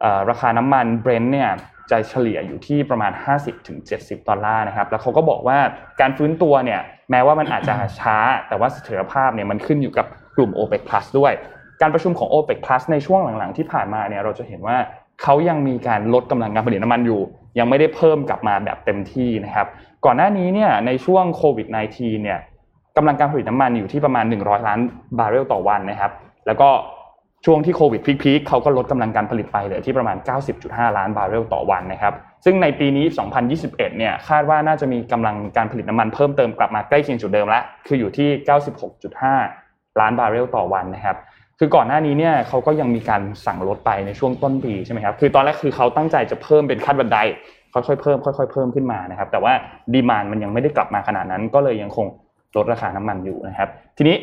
[0.00, 1.50] เอ่อราคาน้ำมันเบรนท์เนี่ย
[1.90, 3.12] จะเฉลี่ยอยู่ที่ประมาณ
[3.70, 5.58] 50-70 ดอลลาร์นะครับ แล้วเขาก็บอกว่า
[6.00, 8.16] การฟื้นตัวเนี่ยแม้ว่ามันอาจจะช้า
[8.48, 11.32] แต่ว่าเสถียรภาพเนี่ยมันขึ้นอยู่กับกลุ่ม OPEC Plus ด้วย
[11.80, 14.76] การประชุมของ OPEC Plus ในช่วงหลังๆ ที่ผ่านมาเนี่ยเราจะเห็นว่า
[15.22, 17.20] เขายังมีการลดกำลังการผลิตน้ำมันอยู่
[17.58, 19.66] ยังไม่ได้เพิ่มกลับมาแบบเต็มที่นะครับ
[20.04, 21.66] ก่อนหน้านี้เนี่ยในช่วงโควิด
[21.96, 22.38] -19 เนี่ย
[22.96, 24.80] กำลังการผลิตน้ำมันอยู่ที่ประมาณ 100 ล้าน
[25.18, 26.12] บาร์เรลต่อวันนะครับ
[26.46, 26.68] แล้วก็
[27.44, 30.16] ช่วงที่โควิด peak ๆเขาก็ลดกำลังการผลิตไปเหลือที่ประมาณ
[30.56, 33.06] 90.5 ล้านบาร์เรลต่อวันนะครับ ซึ่งในปีนี้
[33.50, 38.28] 2021 เนี่ยคาดว่าน่าจะมีกำลังการผลิตน้ำมันเพิ่มเติมกลับมาใกล้เคียงจุดเดิมแล้วคืออยู่ที่
[39.14, 41.16] 96.5 ล้านบาร์เรลต่อวันนะครับ
[41.58, 47.18] คือก่อนหน้านี้เนี่ยเขาก็ยังมีการสั่งลดไปในช่วงต้นปีใช่ไหมครับ คือตอนแรกคือเขาตั้งใจจะเพิ่มเป็นขั้นบันได
[47.72, 49.52] ค่อยๆเพิ่มค่อยๆเพิ่มขึ้นมานะครับ แต่ว่า
[49.94, 52.06] ดีมานมันยังไม่ได้กลับมาขนาดนั้น ก็เลยยังคง
[52.56, 54.16] ลดราคาน้ำมันอยู่นะครับ ทีนี้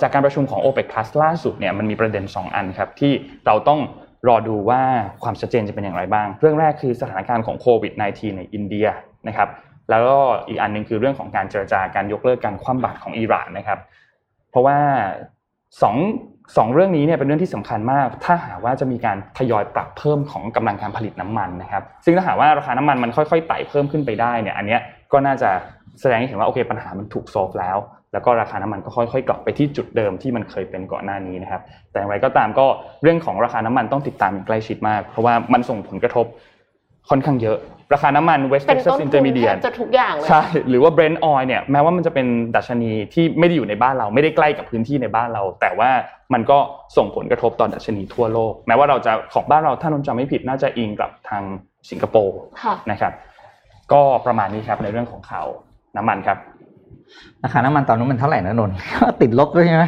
[0.00, 3.12] จากการประชุมของ OPEC Plus ล่าสุดเนี่ยมันมีประเด็น 2 อันครับที่
[3.46, 3.80] เราต้อง
[4.28, 4.82] รอดูว่า
[5.22, 8.86] ความชัดเจนจะเป็นอย่างไรบ้าง เรื่องแรกคือสถานการณ์ของโควิด -19 ในอินเดีย
[9.28, 9.48] นะครับ
[9.90, 10.18] แล้วก็
[10.48, 13.78] อีกอันหนึงคือเรื่องของการเจรจาการยกเลิกการคว่ำบาตรของอิหร่านนะครับ
[14.50, 14.78] เพราะว่า
[15.82, 15.96] สอง
[16.56, 24.80] สองเรื่องนี้เนี่ยเป็นเรื่องที่สำคัญมาก ถ้าหากว่าจะมีการทยอยปรับเพิ่มของกำลังการผลิตน้ำมันนะครับ ซึ่งถ้าหากว่าราคาน้ำมันมันค่อยๆไต่เพิ่มขึ้นไปได้เนี่ย อันเนี้ย
[25.12, 25.50] ก็น่าจะ
[26.00, 27.76] แสดงให้เห็นว่าโอเคปัญหามันถูกโซฟแล้ว
[28.12, 32.66] แล้วก็ราคาน้ำมันก็ค่อยๆกลับไปที่จุดเดิมที่มันเคยเป็นก่อนหน้านี้นะครับ แต่อย่างไรก็ตามก็
[33.02, 36.26] เรื่องของราคาน้ำมันต้องติดตามอย่างใกล้ชิดมาก เพราะว่ามันส่งผลกระทบ
[37.08, 37.58] ค่อนข้างเยอะ
[37.94, 45.90] ราคาน้ำมัน West เป็น Texas ต้นทุนแท Intermediate บจะทุกอย่างเลยใช่หรือว่า Brent oil เนี่ยแม้ว่ามันจะเป็นดัชนีที่ไม่ได้อยู่ในบ้านเราไม่ได้ใกล้กับพื้นที่ในบ้านเรา แต่ว่า
[46.32, 46.58] มันก็
[46.96, 51.42] ส่งผลกระทบต่อดัชนีทั่วโลก แม้ว่าเราจะของบ้านเราถ้านนท์จำไม่ผิดน่าจะอิงกับทาง
[51.90, 53.12] สิงคโปร์ค่ะนะครับ
[53.92, 55.46] ก็ประมาณนี้ครับในเรื่องของข่าว
[55.96, 56.38] น้ำมันครับ
[57.44, 58.76] ราคาน้ำมันตอนนั้นมันเท่าไหร่นะนนท์
[59.22, 59.84] ติดลบด้วยใช่ไหม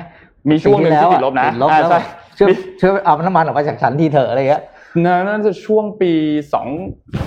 [0.51, 2.01] มีช่วงหนึ่งที่ติดลบนะติดลบอ่าแล้วใช่
[2.39, 4.63] ช่วยช่วยเอาน้ำมันออกมาจากฉันทีเถอะอะไรเงี้ย
[5.05, 6.13] น่าจะช่วงปี
[6.53, 6.67] สอง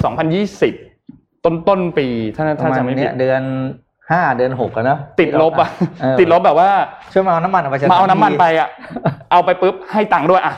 [0.04, 0.74] สองพันยี่สิบ
[1.46, 3.42] ต้นต้นปีถ้าปถ้าระมาณจำไม่ผิเนี้ดยเดือน
[4.12, 5.70] ห้าเดือนหกอะเนอะติดลบอะ
[6.02, 6.70] เออติดลบแบบว่า
[7.14, 8.70] ช่วยมาเอาน้ำมันออกมาจากมาเอาน้ำมันทีไปอะ
[9.32, 10.54] เอาไปปุ๊บให้ตังค์ด้วยอะ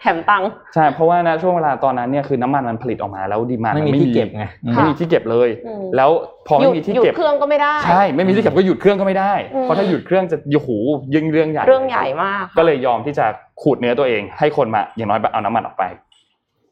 [0.00, 6.10] แถมตังค์ใช่เพราะว่านะช่วงเวลาตอนนั้นเนี่ยคือน้ำมันมันผลิตออกมาแล้วดีมานไม่มันมีที่เก็บไงอืมไม่มีที่เก็บเลยอืมแล้ว
[6.46, 10.70] พอหยุไม่ดมีที่หยุดเก็บเครื่องก็ไม่ได้ใช่ไม่มีที่เก็บก็หยุดเครื่องก็ไม่ได้อืมเพราะถ้าหยุดเครื่องจะโอ้โห
[11.14, 13.26] ยิ่งเรื่องใหญ่เรื่องใหญ่มากค่ะก็เลยยอมที่จะ
[13.62, 15.84] ขูดเนื้อตัวเอง ให้คนมาอย่างน้อยเอาน้ำมันออกไป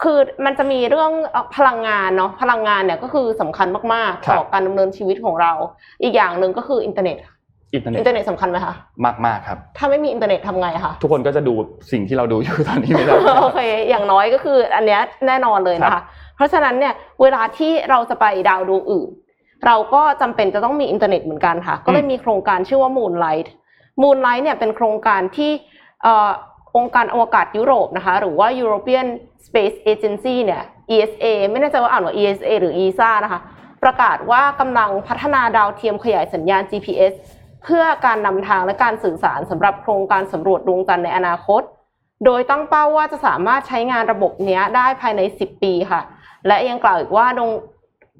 [0.02, 5.52] คือมันจะมีเรื่องเอ่อพลังงานเนาะพลังงานเนี่ยก็คือสำคัญมากครัๆบต่อการดำเนินชีวิตของเรา
[6.02, 7.16] อีกอย่างหนึ่งก็คืออินเทอร์เน็ต
[7.76, 11.54] อินเทอร์เน็อิตนเทอร์เน็ตสำคัญไหมคะมากมากๆครับ ถ้าไม่มีอินเทอร์เน็ตทำไงคะทุกคนก็จะดู
[11.92, 16.04] สิ่งที่เราดูอยู่ตอนนี้ไม่ได้โอเค อย่างน้อยก็คืออันเนี้ยแน่นอนเลยนะครัคะบ
[16.36, 19.08] เพราะฉะนั้นเนี่ยเวลาที่เราจะไปดาวดวงอื่น
[19.66, 23.48] เราก็จำเป็นจะต้องมีอินเทอร์เน็ตเหมือนกันค่ะ ก็เลยมีโครงการชื่อว่า Moonlight
[24.02, 25.50] Moonlight เนี่ยเป็นโครงการที่
[26.02, 26.30] เอ่อ
[26.76, 29.06] องค์การอวกาศยุโรปนะคะ หรือว่า European
[29.46, 30.62] Space Agency เนี่ย
[30.94, 33.40] ESA ไม่แน่ใจว่าอ่านว่า ESA หรือ ESA นะคะ
[33.84, 37.12] ประกาศว่ากำลังพัฒนาดาวเทียมขยายสัญญาณ GPS
[37.62, 41.62] เพื่อการนำทางและการสื่อสารสำหรับโครงการสำรวจดวงจันทร์ในอนาคต
[42.24, 46.00] โดยตั้งเป้าว่าจะสามารถใช้งานระบบนี้ได้ภายใน 10 ปีค่ะ
[46.46, 47.26] และยังกล่าวอีกว่า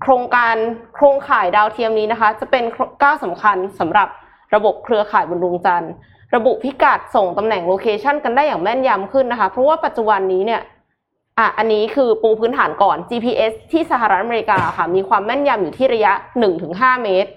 [0.02, 0.54] โครงการ
[0.94, 2.64] โครงข่ายดาวเทียมนี้นะคะ จะเป็น
[3.02, 4.08] ก้าวสำคัญสำหรับ
[4.54, 5.92] ระบบเครือข่ายบนดวงจันทร์
[6.34, 10.62] ระบุพิกัดส่งตำแหน่งโลเคชันกันได้อย่างแม่นยำขึ้นนะคะ เพราะว่าปัจจุบันนี้เนี่ย
[11.38, 16.12] อะอันนี้คือปูพื้นฐานก่อน GPS ที่สหรัฐอเมริกาค่ะ มีความแม่นยำอยู่ที่ระยะ
[16.58, 17.30] 1-5 เมตร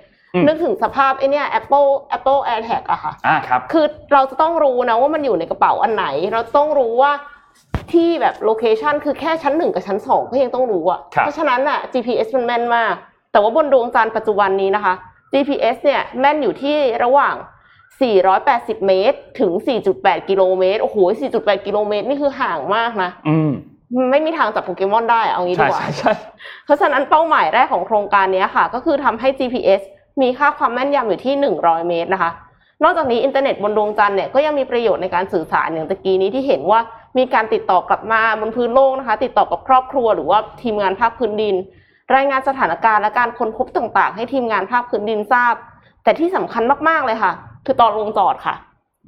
[0.48, 7.12] นึกถึงสภาพไอเนี่ย Apple Apple AirTag อะค่ะอ่าครับ คือเราจะต้องรู้นะว่ามันอยู่ในกระเป๋าอันไหน เราต้องรู้ว่า
[7.94, 12.94] ที่แบบ location คือแค่ชั้นหนึ่งกับชั้นสองก็ยังต้องรู้อะครับเพราะฉะนั้นอะ GPS มันแม่นมาก
[13.32, 14.94] แต่ว่าบนดวงจันทร์ปัจจุบันนี้นะคะ
[15.34, 17.36] GPS เนี่ยแม่นอยู่ที่ระหว่าง
[18.30, 19.52] 480 เมตร ถึง
[19.92, 20.98] 4.8 กิโลเมตร โอ้โห
[21.34, 23.52] 4.8 กิโลเมตร นี่คือห่างมากนะ อืม
[24.12, 26.14] ไม่มีทางจับโปเกมอนได้อะเอางี้ดีใช่กว่าใช่ใช่
[26.66, 29.82] เพราะฉะนั้นเป้าหมายแรกของโครงการนี้ค่ะ ก็คือทำให้ GPS
[30.22, 32.32] มีค่าความแม่นยำอยู่ที่ 100 เมตรนะคะ
[32.84, 36.80] นอกจากนี้อินเทอร์เน็ตบนดวงจันทร์เนี่ยก็ยังมีประโยชน์ในการสื่อสารอย่างตะกี้นี้ที่เห็นว่า
[37.18, 41.56] มีการติดต่อกลับมาบนพื้นโลกนะคะ ติดต่อกับครอบครัวหรือว่าทีมงานภาคพื้นดิน
[42.16, 45.56] รายงานสถานการณ์และการค้นพบต่างๆ ให้ทีมงานภาคพื้นดินทราบ
[46.04, 47.34] แต่ที่สำคัญมากๆเลยค่ะ
[47.66, 48.56] คือตอนลงจอดค่ะ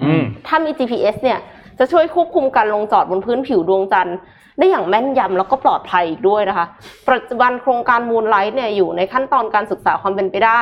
[0.04, 1.39] อืมถ้ามี GPS เนี่ย
[1.80, 4.17] จะช่วยควบคุมการลงจอดบนพื้นผิวดวงจันทร์
[4.58, 6.65] ได้อย่างแม่นยำแล้วก็ปลอดภัยอีกด้วยนะคะ
[7.08, 10.62] ปัจจุบันโครงการมูนไลท์เนี่ยอยู่ในขั้นตอนการศึกษาความเป็นไปได้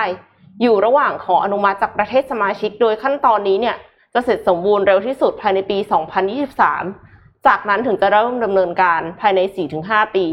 [0.62, 3.76] อยู่ระหว่างขออนุมัติจากประเทศสมาชิก โดยขั้นตอนนี้เนี่ย
[4.14, 5.78] จะเสร็จสมบูรณ์เร็วที่สุดภายในปี
[6.62, 9.40] 2023 จากนั้นถึงจะเริ่มดำเนินการภายใน
[9.78, 10.26] 4-5 ปี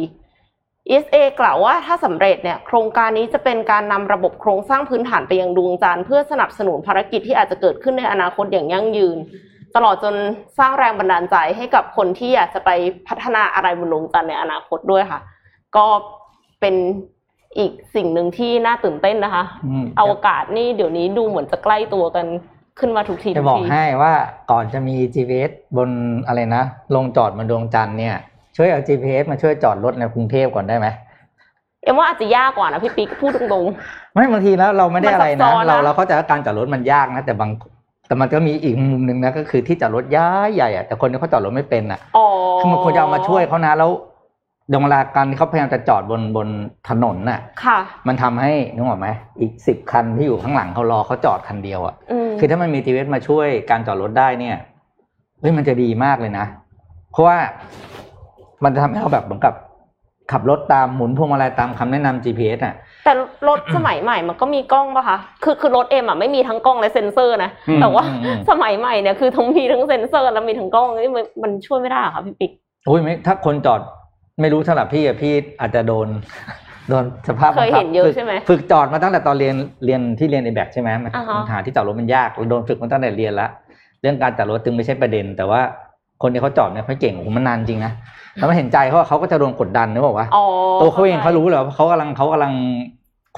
[0.89, 9.19] ESA กล่าวว่าถ้าสำเร็จเนี่ยโครงการนี้จะเป็นการนำระบบโครงสร้างพื้นฐานไปยังดวงจันทร์เพื่อสนับสนุนภารกิจที่อาจจะเกิดขึ้นในอนาคตอย่างยั่งยืน
[9.77, 10.15] ตลอดจน
[10.59, 12.71] สร้างแรงบันดาลใจให้กับคนที่อยากจะไป
[13.09, 15.21] พัฒนาอะไรบนดวงจันทร์ในอนาคตด้วยค่ะ
[15.77, 15.87] ก็
[16.61, 16.75] เป็น
[17.59, 22.27] อีกสิ่งหนึ่งที่น่าตื่นเต้นนะคะอืมอวกาศนี่เดี๋ยวนี้ดูเหมือนจะใกล้ตัวกัน
[22.79, 24.13] ขึ้นมาทุกทีจะทุกบอกทีให้ว่า
[24.51, 25.91] ก่อนจะมี GPS บน
[26.27, 26.65] อะไรนะ
[26.95, 28.17] ลงจอดบนดวงจันทร์เนี่ย
[28.57, 30.87] ช่วยเอา GPS มาช่วยจอดรถในกรุงเทพก่อนได้ไหม
[31.83, 33.67] เอ็มว่าอาจจะยากกว่านะพี่ปิ๊กพูดตรง
[34.15, 37.51] ไม่บางทีแล้วเราไม่ได้อะไรมันซันะบซ้อนนะเราเราเข้าใจว่าการจอดรถมันยากนะ แต่บาง
[38.07, 42.27] แต่มันก็มีอีกมุมหนึ่งนะก็คือที่จอดรถย้ายใหญ่อะแต่คนที่เขาจอดรถไม่เป็นอะๆอ๋อ
[42.61, 43.91] คือมันควรจะเอามาช่วยเขานะแล้ว
[44.73, 46.49] ดวงเวลาการที่เขาพยายามจะจอดบนบน
[46.89, 49.09] ถนนน่ะ ค่ะ มันทำให้นึกออกไหม
[49.41, 54.57] อีกสิบคันที่อยู่ข้างหลังเขารอเขาจอดคันเดียวอะอืมคือถ้ามันมีทีเวสมาช่วยการจอดรถได้เนี่ย
[55.41, 56.47] เฮ้ยมันจะดีมากเลยนะ
[57.13, 57.37] เพราะว่า
[58.65, 59.55] มันจะทำให้เราแบบเหมือนกับ
[60.33, 62.75] ขับรถตามหมุนพวงมาลัยตามคำแนะนำ GPS อะ
[63.05, 63.13] แต่
[63.49, 72.51] รถสมัยใหม่มันก็มีกล้องปะคะ คือคือรถเอ็มอะไม่มีทั้งกล้องและเซ็นเซอร์นะอืมแต่ว่าอืมอืมสมัยใหม่เนี่ยคือทั้งมีทั้งเซ็นเซอร์ แล้วมีทั้งกล้องนี่มันมันช่วยไม่ได้เหรอค่ะพี่ปิ๊ก
[72.87, 73.81] โอ้ยไม่ถ้าคนจอด
[74.41, 76.07] ไม่รู้สำหรับพี่อะพี่อาจจะโดน
[76.89, 83.49] โดนสภาพเคยเห็นเยอะฝึกใช่ไหมฝึกจอดมาตั้งแต่ตอนเรียนเรียนที่เรียนเอแบคใช่ไหมมันอ่าฮะปัญหาที่จอดรถมันยากเราโดนฝึกมาตั้งแต่เรียนละ
[84.01, 85.61] เรื่องการจอดรถจึงไม่ใช่ประเด็น แต่ว่า
[86.23, 87.93] คนที่เขาจอดเนี่ยเขาเก่งโอ้โหมันนานจริงนะ
[88.35, 90.45] แล้วมันเห็นใจเขาว่าเขาก็จะโดนกดดันนึกบอกว่าอ๋อ
[90.81, 92.53] ตัวเขาเองเขารู้เลยว่าเขากำลังเขากำลัง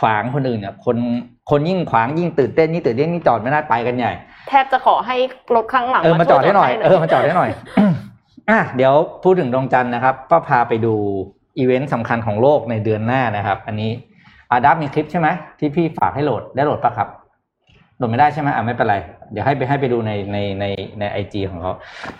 [0.00, 0.96] ขวางคนอื่นเนี่ยคน
[1.50, 4.12] คนยิ่งขวางยิ่งตื่นเต้นยิ่งตื่นเต้นยิ่งจอดไม่ได้ไปกันใหญ่
[4.48, 5.16] แทบจะขอให้
[5.56, 7.50] รถข้างหลังเออมาจอดให้หน่อยช่วเออมาจอดให้หน่อย
[8.50, 10.94] อะเดี๋ยวพูดถึงดวงจันทร์นะครับ ก็พาไปดู
[11.58, 13.90] อีเวนต์สำคัญของโลกในเดือนหน้านะครับ อันนี้
[14.50, 17.08] อาดับมีคลิปใช่ไหมที่พี่ฝากให้โหลดได้โหลดปะครับ
[17.96, 18.96] โหลดไม่ได้ใช่ไหมอะไม่เป็นไร
[19.32, 20.64] เดี๋ยวให้ไปให้ไปดูในในใน
[20.98, 21.72] ในไอจของเขา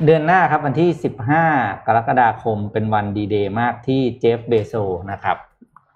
[0.05, 1.45] เดือนหน้าครับวันที่สิบห้า
[1.87, 4.75] กรกฎาคมเป็นวันดีเดย์มากที่เจฟฟ์ เบโซส
[5.13, 5.37] นะครับ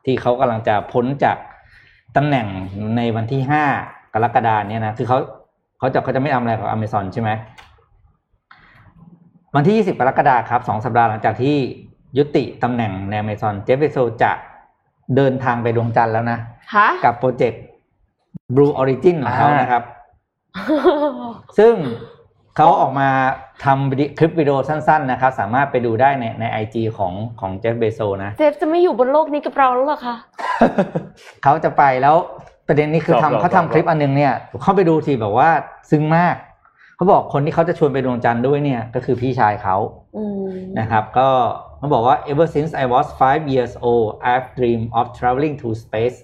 [0.04, 1.36] ที่เขากำลังจะพ้นจาก
[2.16, 2.46] ตำแหน่ง
[2.96, 3.64] ในวันที่ห้า
[4.14, 5.18] กรกฎาเนี่ยนะคือเขา
[5.78, 7.30] เขาจะเขาจะไม่ทำอะไรกับอเมซอนใช่ไหม
[9.56, 11.56] วันที่ 20 กรกฎาคมครับสองสัปดาห์หลังจากที่
[12.18, 14.32] ยุติตำแหน่งในอเมซอนเจฟฟ์ เบโซสจะ
[15.16, 16.38] เดินทางไปดวงจันทร์แล้วนะ
[16.74, 17.62] ฮะ กับโปรเจกต์
[18.54, 19.82] Blue Origin ของเขานะครับ
[21.58, 21.74] ซึ่ง
[22.56, 23.08] เขาออกมา
[23.64, 30.16] ทำวิดีคลิปวิดีโอสั้นๆนะครับ สามารถไปดูได้ในในไอจของของเจฟเบโซนะ เจฟจะไม่อยู่บนโลกนี้กับเราแล้วเหรอคะ
[31.42, 32.16] เขาจะไปแล้ว
[32.68, 35.50] ประเด็นนี้คือครับทำเขาครับทำคลิปอันนึงเนี่ยเข้าไปดูทีแบบว่า
[35.90, 36.34] ซึ้งมาก
[37.02, 39.76] เขาบอกคนที่เขาจะชวนไปดวงจันทร์ด้วยเนี่ยก็คือพี่ชายเขา
[40.16, 40.46] อืม
[40.80, 41.28] นะครับก็
[41.78, 46.18] เขาบอกว่า ever since I was five years old I've dreamed of traveling to space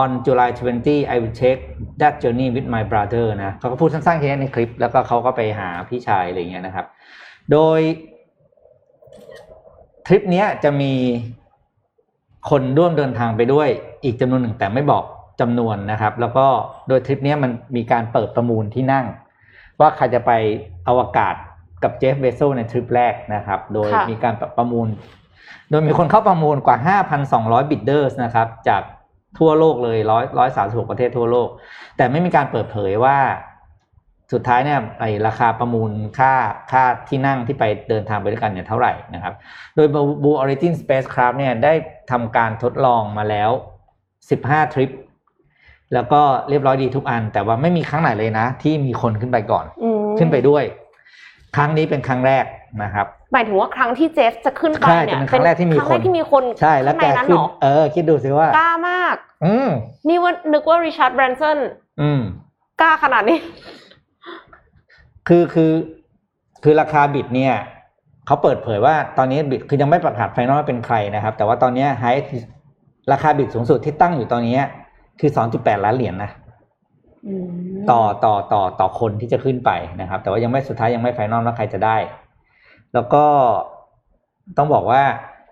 [0.00, 1.60] on July 20 I will take
[2.00, 6.86] that journey with my brother นะเขาก็พูดสั้นๆแค่นี้ในคลิป แล้วก็เขาก็ไปหาพี่ชายอะไรอย่างเงี้ยนะครับ
[7.52, 7.80] โดย
[10.06, 10.92] ทริปเนี้ยจะมี
[12.50, 13.68] คนร่วมเดินทางไปด้วย
[14.04, 15.04] อีกจำนวนหนึ่งแต่ไม่บอก
[15.40, 16.46] จำนวนนะครับ แล้วก็
[16.88, 19.06] โดยทริปเนี้ยมันมีการเปิดประมูลที่นั่ง
[19.82, 20.32] ว่าใครจะไป
[20.88, 21.34] อวกาศ
[21.82, 24.88] กับเจฟเบโซในทริปแรกนะครับ โดยค่ะมีการประมูล
[25.70, 26.76] โดยมีคนเข้าประมูลกว่า
[27.28, 28.82] 5,200 บิดเดอร์สนะครับ จาก
[29.38, 31.48] ทั่วโลกเลยร้อยร้อยสามสิบหกประเทศทั่วโลก
[31.96, 33.18] แต่ไม่มีการเปิดเผยว่า
[34.32, 36.32] สุดท้ายเนี่ยไอราคาประมูลค่า
[36.72, 39.34] ค่าที่นั่งที่ไปเดินทางไปด้วยกันเนี่ยเท่าไหร่นะครับ
[39.74, 39.86] โดย
[40.22, 41.72] Blue Origin Spacecraft เนี่ยได้
[42.10, 43.50] ทำการทดลองมาแล้ว
[44.12, 44.90] 15 ทริป
[45.94, 50.64] แล้วก็เรียบร้อยดีทุกอัน แต่ว่าไม่มีครั้งไหนเลยนะ ที่มีคนขึ้นไปก่อนอืมขึ้นไปด้วย
[51.56, 52.44] ครั้งนี้เป็นครั้งแรก
[52.82, 59.68] นะครับหมายถึงว่าครั้งที่เจฟจะขึ้นไปใช่เนี่ยเป็นครั้งแรกที่มีครั้งแรกคนที่มีคนใช่แล้วแกข้างในนั้นขึ้เหนรอเออ คิดดูสิว่ากล้ามาก อืม
[60.08, 61.58] นี่ว่านึกว่าริชาร์ดแบรนสัน
[62.00, 62.20] อืม
[62.80, 63.38] กล้าขนาดนี้
[65.28, 65.72] คือคือ
[66.62, 67.54] คือราคาบิตเนี่ย
[68.26, 72.04] เขาเปิดเผยว่าตอนนี้บิตคือยังไม่ประกาศไฟนอลว่าเป็นใครนะครับ แต่ว่าตอนเนี้ไฮ
[73.12, 74.58] ราคาบิตสูงสุดที่ตั้งอยู่ตอนนี้
[75.24, 76.30] คือ2.8ล้านเหรียญนะ
[77.90, 81.96] ต่อต่อต่อต่อคนที่จะขึ้นไปนะครับ แต่ว่ายังไม่สุดท้ายยังไม่ไฟนอลว่าใครจะได้
[82.94, 83.24] แล้วก็
[84.58, 85.02] ต้องบอกว่า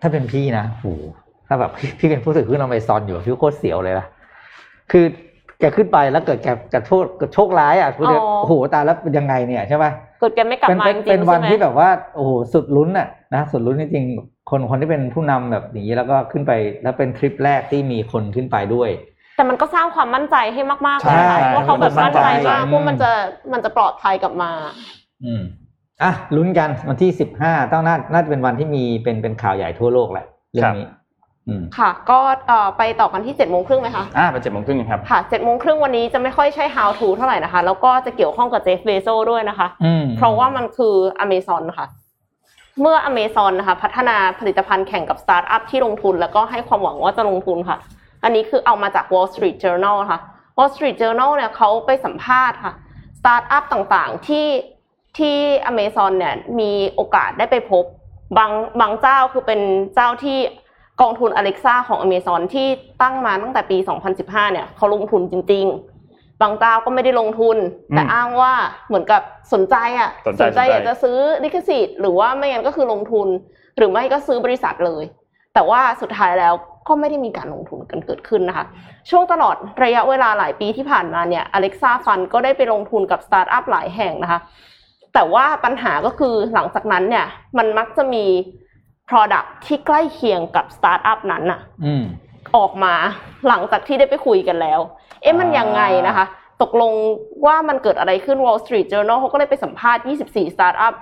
[0.01, 0.87] ถ้าเป็นพี่นะโห
[1.49, 4.07] ถ้าแบบพี่พี่เป็นผู้ถือขึ้นอเมซอนอยู่พี่โคตรเสียวเลยนะ
[4.91, 5.05] คือ
[5.61, 7.05] แกขึ้นไปแล้วเกิดแกแกโทษ
[7.35, 16.53] โชคร้ายอะพูดเลยอ๋อโอ้โหตายแล้วเป็นยังไงเนี่ยใช่ปะเกิดแกไม่กลับเป็นมาเป็นจริเป็งนๆวันใช่ไหมที่แบบว่าโอ้โหสุดลุ้นอะนะสุดลุ้นจริงๆคนคนที่เป็นผู้นำแบบนี้แล้วก็ขึ้นไป
[16.83, 18.91] แล้วเป็นทริปแรกที่มีคนขึ้นไปด้วย
[19.41, 23.11] แต่มันก็สร้างความมั่นใจให้มากๆใช่เลยนะคะว่าเขาแบบมั่นใจมั่นใจมากว่ามันจะ
[23.53, 24.51] มันจะปลอดภัยกลับมา
[25.25, 25.43] อืม
[26.03, 30.87] อะลุ้นกันวันที่สิบห้าต้องน่าน่าจะเป็นวันที่มีเป็นเป็นข่าวใหญ่ทั่วโลกแหละเรื่องนี้
[31.49, 41.87] อืมค่ะ ก็เอ่อไปต่อกันที่เจ็ดโมงครึ่งไหมคะอ่าเป็นเจ็ดโมงครึ่งครับค่ะเจ็ดโมงครึ่งวันนี้จะไม่ค่อยใช่ how to เท่าไหร่นะคะ แล้วก็จะเกี่ยวข้องกับเจฟฟ์ เบโซสด้วยนะคะอืมเพราะว่ามันคือ Amazon ค่ะ
[42.81, 47.79] เมื่อ Amazon นะคะ พัฒนาผลิตภัณฑ์แข่งกับสตาร์ทอัพที่ลงทุน แล้วก็ให้ความหวังว่าจะลงทุนค่ะ
[48.25, 50.21] อันนี้คือเอามาจาก Wall Street Journal ค่ะ
[50.57, 52.75] Wall Street Journal เนี่ยเขาไปสัมภาษณ์ค่ะ
[53.19, 54.47] สตาร์ทอัพต่างๆที่
[55.19, 55.37] ที่
[55.71, 57.85] Amazon เนี่ยมีโอกาสได้ไปพบ
[58.39, 59.61] บางบางเจ้าคือเป็น
[59.95, 60.39] เจ้าที่
[61.01, 62.69] กองทุน Alexa ของ Amazon ที่
[63.03, 63.79] ตั้งมาตั้งแต่ปี
[64.17, 65.67] 2015 เนี่ยเขาลงทุนจริง
[66.05, 67.57] ๆ บางเจ้าก็ไม่ได้ลงทุน
[67.91, 68.53] แต่อืมอ้างว่า
[68.89, 73.29] เหมือนกับสนใจอะสนใจสนใจอยากจะซื้อลิขสิทธิ์หรือว่าไม่งั้นก็คือลงทุน
[73.77, 75.05] หรือไม่ก็ซื้อบริษัทเลย
[75.55, 76.55] แต่ว่าสุดท้ายแล้ว
[76.91, 78.65] ก็ไม่ได้มีการลงทุนกันเกิดขึ้นนะคะ
[79.11, 84.41] ช่วงตลอดระยะเวลาหลายปีที่ผ่านมาเนี่ย Alexa Fund ก็ได้ไปลงทุนกับสตาร์ทอัพหลายแห่งนะคะ
[85.15, 87.27] แต่ว่าปัญหาก็คือหลังจากนั้นเนี่ย
[87.59, 88.25] มันมักจะมี
[89.11, 92.05] Product ที่ใกล้เคียงกับสตาร์ทอัพนั้นอะอืม
[92.57, 92.95] ออกมา
[93.49, 94.81] หลังจากที่ได้ไปคุยกันแล้ว
[95.23, 96.25] เอ๊ะมันยังไงนะคะ
[96.63, 96.93] ตกลง
[97.47, 100.95] ว่ามันเกิดอะไรขึ้น Wall Street Journal เขาก็เลยไปสัมภาษณ์ 24 สตาร์ทอัพ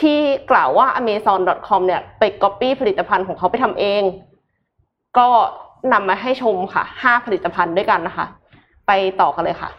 [0.00, 0.18] ที่
[0.50, 4.02] กล่าวว่า Amazon.com เนี่ยไป copy ผลิตภัณฑ์ของเขาไปทำเอง
[5.18, 5.28] ก็
[5.92, 8.26] นำมาให้ชมค่ะ5ผลิตภัณฑ์ด้วยกันนะคะ
[8.86, 9.70] ไปต่อกันเลยค่ะ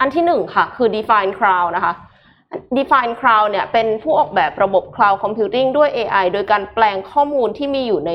[0.00, 1.92] อันที่หนึ่งค่ะ คือ Define Cloud นะคะ
[2.76, 8.12] Define Cloud เนี่ยเป็นผู้ออกแบบระบบ Cloud Computing ด้วย AI โดยการแปลงข้อมูลที่มีอยู่ใน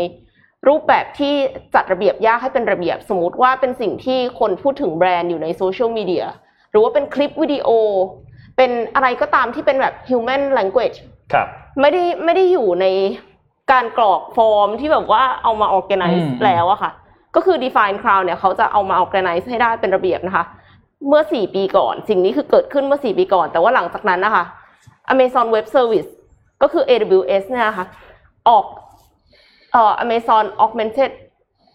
[0.68, 1.34] รูปแบบที่
[1.76, 6.26] จัดระเบียบยากให้เป็นระเบียบสมมติว่าเป็นสิ่งที่คนพูดถึงแบรนด์อยู่ในโซเชียลมีเดีย
[6.72, 7.70] หรือว่าเป็นคลิปวิดีโอ
[8.58, 10.98] เป็นอะไรก็ตามที่เป็นแบบ human language
[11.34, 11.48] ครับ
[11.82, 12.86] ไม่ได้ไม่ได้อยู่ใน
[13.72, 16.92] การกรอกฟอร์มที่แบบว่าเอามา organize อืมแล้วอะค่ะ
[17.36, 20.46] ก็คือ define cloud เนี่ยเขาจะเอามา organize ให้ได้เป็นระเบียบนะคะ
[21.08, 24.44] เมื่อ 4 ปีก่อน สิ่งนี้คือเกิดขึ้นเมื่อ 4 ปีก่อน แต่ว่าหลังจากนั้นนะคะ
[25.14, 26.10] Amazon Web Service
[26.62, 27.86] ก็คือ AWS เนี่ยนะคะ
[28.48, 28.66] ออก
[29.72, 31.12] เอ่อ Amazon Augmented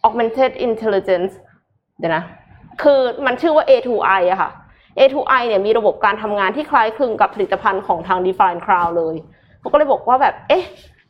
[0.07, 1.33] Augmented Intelligence
[1.99, 2.25] เดี๋ยวนะ
[2.83, 4.51] คือมันชื่อว่า A2i อะค่ะ
[4.99, 9.17] A2i เนี่ยมีระบบการทำงานที่คล้ายคลึงกับผลิตภัณฑ์ของทาง Define Cloud เลย
[9.61, 10.65] เขาก็เลยบอกว่าแบบ เอ๊ะ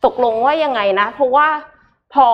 [0.05, 1.49] ตกลงว่ายังไงนะ เพราะว่า
[2.15, 2.29] พอ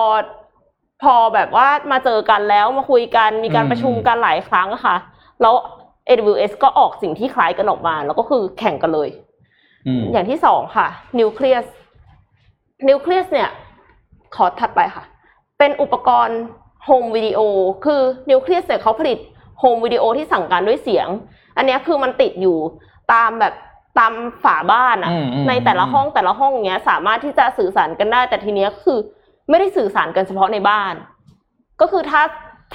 [1.03, 4.95] พอแบบว่ามาเจอกันแล้วมาคุยกันมีการอืมประชุมกันหลายครั้งอะค่ะ
[5.41, 5.53] แล้ว
[6.07, 9.09] AWS ก็ออกสิ่งที่คล้ายกันออกมา แล้วก็คือแข่งกันเลย
[9.87, 10.87] อืมอย่างที่สองค่ะ
[11.19, 11.67] Nucleus
[12.87, 13.49] Nucleus เนี่ย
[14.35, 15.03] ขอถัดไปค่ะ
[15.59, 16.39] เป็นอุปกรณ์
[16.85, 17.39] โฮมวิดีโอ
[17.85, 19.17] คือ Nucleus เนี่ยเขาผลิต
[19.59, 21.07] โฮมวิดีโอที่สั่งการด้วยเสียง
[21.57, 22.57] อันเนี้ยคือมันติดอยู่
[23.13, 23.53] ตามแบบ
[23.97, 28.99] ตามฝาบ้านอะอืมอืมในแต่ละห้องแต่ละห้องอย่างเงี้ย สามารถที่จะสื่อสารกันได้ แต่ทีเนี้ยคือ
[29.49, 30.93] ไม่ได้สื่อสารกันเฉพาะในบ้าน
[31.81, 32.21] ก็คือถ้า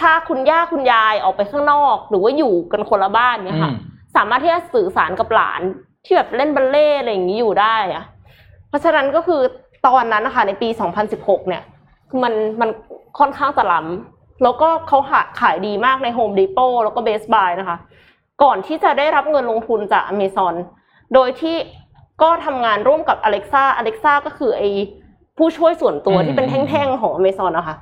[0.01, 3.81] ถ้าคุณย่าคุณยายออกไปข้างนอก หรือว่าอยู่กันคนละบ้านเนี่ยค่ะอืม
[4.17, 5.61] สามารถที่จะสื่อสารกับหลาน
[6.05, 8.05] ที่แบบเล่นบัลเล่ต์อะไรอย่างนี้อยู่ได้อะ
[8.69, 9.41] เพราะฉะนั้นก็คือ
[9.87, 10.69] ตอนนั้นนะคะในปี
[11.09, 11.63] 2016 เนี่ย
[12.09, 12.71] คือมันมัน
[13.19, 17.77] ค่อนข้างจะล้ำแล้วก็เขาหาขายดีมากใน Home Depot แล้วก็ Best Buy นะคะ
[18.43, 20.55] ก่อนที่จะได้รับเงินลงทุนจาก Amazon
[21.15, 21.57] โดยที่
[22.23, 24.63] ก็ทำงานร่วมกับ Alexa Alexa ก็คือไอ
[25.39, 27.77] ผู้ช่วยส่วนตัวอืมที่เป็นแท่งๆของ Amazon นะคะ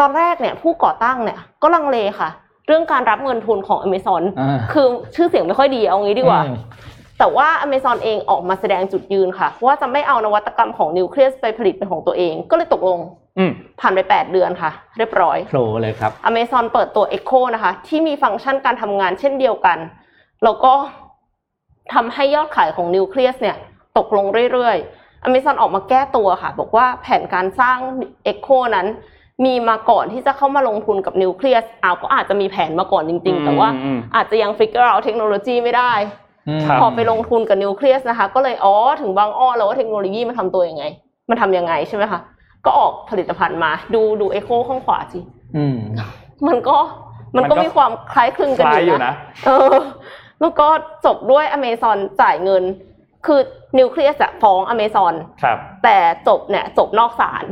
[0.00, 2.28] ตอนแรกเนี่ยผู้ก่อตั้งเนี่ยก็ลังเลค่ะ
[2.66, 6.56] เรื่องการรับเงินทุนของ Amazon อ่าคือชื่อเสียงไม่ค่อยดีเอางี้ดีกว่าอืม
[7.18, 12.98] แต่ว่า Amazon เองออกมาแสดงจุดยืนค่ะ ว่าจะไม่เอานวัตกรรมของนิวเคลียสไปผลิตเป็นของตัวเอง ก็เลยตกลง
[13.38, 19.78] อืมผ่านไป 8 เดือนค่ะ เรียบร้อยโผล่เลยครับ Amazon เปิดตัว Echo นะคะ ที่มีฟังก์ชันการทำงานเช่นเดียวกัน
[20.44, 20.72] แล้วก็
[21.94, 23.56] ทำให้ยอดขายของนิวเคลียสเนี่ย
[23.98, 27.78] ตกลงเรื่อยๆ Amazon ออกมาแก้ตัวค่ะ บอกว่าแผนการสร้าง
[28.32, 28.86] Echo นั้น
[29.44, 35.92] มีมาก่อนที่จะเข้ามาลงทุนกับนิวเคลียสอ้าวก็อาจจะมีแผนมาก่อนจริง ๆ แต่ว่าอืมอาจจะยัง figure out เทคโนโลยีไม่ได้
[36.66, 40.84] ครับพอไปลงทุนกับนิวเคลียสนะคะ ก็เลยอ๋อถึงบางอ้อแล้วว่าเทคโนโลยีมันทำตัวยังไง
[41.30, 42.20] มันทำยังไงใช่ไหมคะ
[42.64, 45.20] ก็ออกผลิตภัณฑ์มา ดูดูเอโคข้างขวาสิ
[45.56, 45.78] อืม
[46.48, 46.76] มันก็
[47.36, 49.14] มันมันก็ก็มีความคล้ายคลึงคกันล้ายออยู่ยู่นะนะ
[49.46, 49.76] เออ
[50.40, 50.68] แล้วก็
[51.06, 52.62] จบด้วยอเมซอนจ่ายเงิน
[53.26, 53.40] คือ
[53.78, 55.96] นิวเคลียสจะฟ้องอเมซอนครับแต่
[56.28, 57.44] จบเนี่ยจบนอกศาล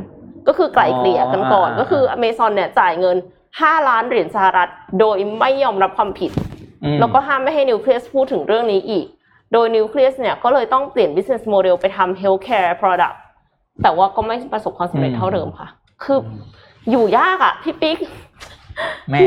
[0.47, 3.17] ก็คือไกลเกลี่ยกันก่อนอ๋อก็คืออเมซอนเนี่ยจ่ายเงิน
[3.53, 4.71] 5 ล้านเหรียญสหรัฐ
[5.01, 6.31] โดยไม่ยอมรับความผิด
[6.85, 9.07] อืมแล้วก็ห้ามไม่ให้นิวเคลียสพูดถึงเรื่องนี้อีก
[9.53, 13.17] โดยนิวเคลียสเนี่ยก็เลยต้องเปลี่ยน business model ไปทำ healthcare product
[13.83, 15.69] แต่ว่าก็ไม่ประสบความสำเร็จเท่าเดิมค่ะ
[16.05, 16.19] คือ
[16.91, 17.99] อยู่ยากอะพี่ปิ๊ก
[19.11, 19.25] แหม่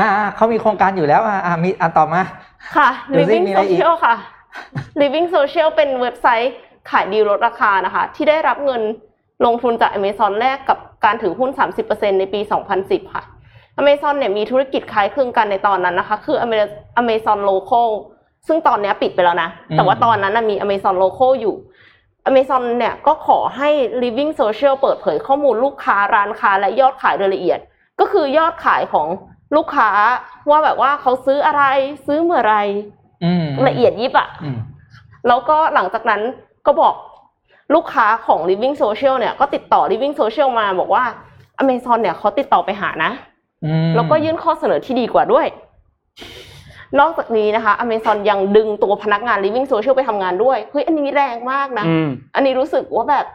[0.00, 2.22] อ่าเขามีโครงการอยู่แล้วอ่าอ่ามีอันต่อมา
[2.76, 4.14] ค่ะดูสิ Living มีอะไรอีก Social ค่ะ
[5.00, 6.52] Living Social เป็นเว็บไซต์
[6.90, 8.82] ขายดีลดราคานะคะ ที่ได้รับเงิน
[9.46, 11.50] ลงทุนจาก Amazon แลกกับการถือหุ้น
[11.84, 12.40] 30%ในปี
[12.76, 13.22] 2010 ค่ะ
[13.80, 17.88] Amazon เนี่ยมีธุรกิจคล้ายคลึงกันในตอนนั้นนะคะ คือ Ama- Amazon Local
[18.46, 21.54] ซึ่งตอนเนี้ยปิดไปแล้วนะ แต่ว่าตอนนั้นนะมี Amazon Local อยู่
[22.28, 23.70] Amazon เนี่ยก็ขอให้
[24.02, 27.58] Living Social เปิดเผยข้อมูลลูกค้าร้านค้าและยอดขายโดยละเอียด
[28.00, 29.08] ก็คือยอดขายของ
[29.56, 29.90] ลูกค้า
[30.50, 31.62] ว่าแบบว่าเขาซื้ออะไร
[32.06, 32.54] ซื้อเมื่อไหร
[33.24, 34.58] อืมละเอียดยิบอะอืม
[35.28, 36.20] แล้วก็หลังจากนั้น
[36.66, 36.94] ก็บอก
[37.74, 41.04] ลูกค้าของ Living Social เนี่ยก็ติดต่อ Living Social มาบอกว่า
[41.62, 43.10] Amazon เนี่ยเขาติดต่อไปหานะ
[43.64, 45.46] อืมแล้วก็ยื่นข้อเสนอที่ดีกว่าด้วย
[47.00, 53.26] นอกจากนี้นะคะ Amazon ยังดึงตัวพนักงาน Living Social ไปทำงานด้วยเฮ้ยอันนี้แรงมากนะอืมอันนี้รู้สึกว่าแบบ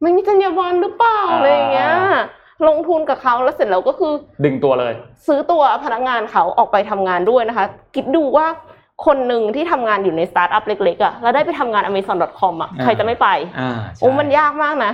[0.00, 1.94] ไม่มีจรรยาบรรณหรือเปล่าอ่าอะไรอย่างเงี้ย
[2.68, 4.12] ลงทุนกับเขาแล้วเสร็จแล้วก็คือ
[4.44, 4.92] ดึงตัวเลย
[5.26, 8.46] ซื้อตัวพนักงานเขาออกไปทำงานด้วยนะคะ คิดดูว่า
[9.06, 13.28] คนหนึ่งที่ทำงานอยู่ในสตาร์ทอัพเล็กๆอะ่ะแล้วได้ไปทำงาน amazon.com อะอ่าใครจะไม่ไป
[13.58, 14.92] อ่าใช่โอ้มันยากมากนะ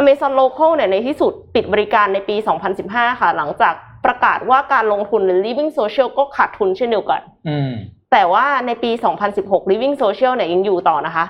[0.00, 2.36] Amazon Local เนี่ยในที่สุดปิดบริการในปี
[2.78, 3.74] 2015 ค่ะ หลังจาก
[4.04, 7.70] ประกาศว่าการลงทุนใน Living Social ก็ขาดทุนเช่นเดียวกันอืม
[8.12, 8.90] แต่ว่าในปี
[9.30, 11.24] 2016 Living Social เนี่ยยังอยู่ต่อนะคะ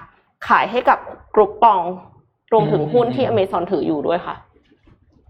[0.49, 0.99] ขายให้กับ
[1.35, 1.81] Groupon
[2.53, 4.35] รวมถึงหุ้นที่ Amazon ถืออยู่ด้วยค่ะ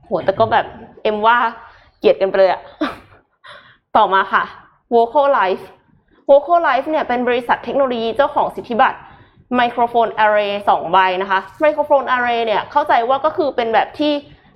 [0.06, 0.66] โหแต่ก็แบบ
[1.02, 1.36] เอ็มว่า
[1.98, 2.62] เกลียดกันไปเลยอะ
[3.96, 4.44] ต่อมาค่ะ
[4.94, 5.64] Vocal Life
[6.28, 8.98] Vocal Life เนี่ยเป็นบริษัทเทคโนโลยีเจ้าของสิทธิบัตร
[9.56, 14.12] ไมโครโฟน Array สองใบนะคะไมโครโฟน Array เนี่ยเข้าใจว่าก็คือเป็นแบบที่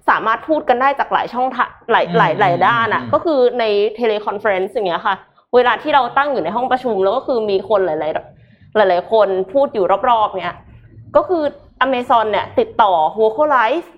[0.08, 3.64] สามารถพูดกันได้จากหลายช่องทางหลายหลายหลายด้านอะอืมก็คือใน
[3.96, 5.14] teleconference อย่างเงี้ยค่ะ
[5.54, 7.96] เวลาที่เราตั้งอยู่ในห้องประชุมแล้วก็คือมีคนหลา
[8.84, 10.56] ยๆหลายๆคนพูดอยู่รอบๆเนี่ย
[11.16, 11.42] ก็คือ
[11.84, 13.88] Amazon เนี่ยติดต่อ Vocal Life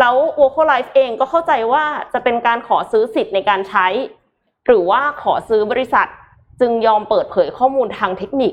[0.00, 3.86] แล้ว Vocal Life เองก็เข้าใจว่าจะเป็นการขอซื้อสิทธิ์ในการใช้
[4.66, 6.08] หรือว่าขอซื้อบริษัท
[6.60, 8.52] จึงยอมเปิดเผยข้อมูลทางเทคนิค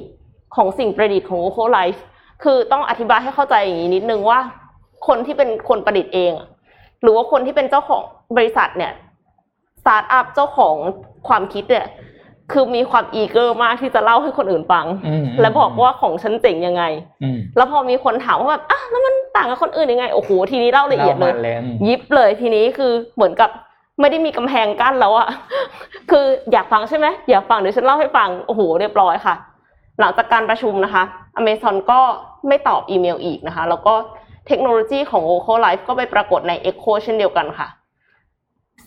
[0.55, 1.99] ของสิ่งประดิษฐ์ของ Vocal Life
[2.43, 4.39] คือต้องอธิบายให้เข้าใจอย่างนี้นิดนึงว่า
[5.07, 6.33] คนที่เป็นคนประดิษฐ์เอง
[7.01, 8.01] หรือว่าคนที่เป็นเจ้าของ
[8.37, 8.93] บริษัทเนี่ย
[9.81, 10.75] สตาร์ทอัพเจ้าของ
[11.27, 11.87] ความคิดเนี่ย
[12.51, 16.83] คือมีความ eager มากที่จะเล่าให้คนอื่นฟังอืมและบอกว่าของฉันเจ๋งยังไง
[17.23, 23.49] อืมแล้วพอมีคนถามว่าแบบอะแล้วมันต่างกับคนอื่นยังไงโอ้โหทีนี้เล่าละเอียดเลยรามาอืมยิบเลยทีนี้คือเหมือนกับ
[23.99, 25.27] ไม่ได้มีกำแพงกั้นแล้วอะ
[26.11, 29.35] คืออยากฟังใช่ไหมอยากฟังเดี๋ยวฉันเล่าให้ฟังโอ้โหเรียบร้อยค่ะ
[29.99, 31.03] หลังจากการประชุมนะคะ
[31.39, 32.01] Amazon ก็
[32.47, 33.93] ไม่ตอบอีเมลอีกนะคะ แล้วก็
[34.47, 37.80] เทคโนโลยีของ Vocal Life ก็ไปปรากฏใน Echo เช่นเดียวกันค่ะส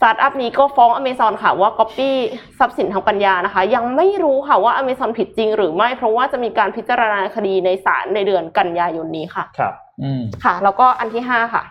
[0.05, 2.11] ตาร์ทอัพนี้ก็ฟ้อง Amazon ค่ะว่า Copy
[2.59, 11.63] ทรัพย์สินทางปัญญานะคะ ยังไม่รู้ค่ะว่า Amazon ผิดจริงหรือไม่ เพราะว่าจะมีการพิจารณาคดีในศาลในเดือนกันยายนนี้ค่ะครับ อืมค่ะ แล้วก็อันที่ห้าค่ะ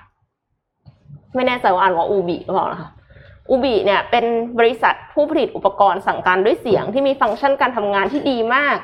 [1.35, 2.89] ไม่แน่ใจว่าอ่านว่าอูบิหรือเปล่านะคะ
[3.49, 4.25] อูบิเนี่ยเป็น
[4.59, 8.75] บริษัทผู้ผลิตอุปกรณ์สั่งการด้วยเสียงที่มีฟังก์ชันการทำงานที่ดีมาก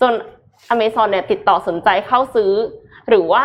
[0.00, 0.12] จน
[0.72, 2.52] Amazon เนี่ยติดต่อสนใจเข้าซื้อ
[3.08, 3.44] หรือว่า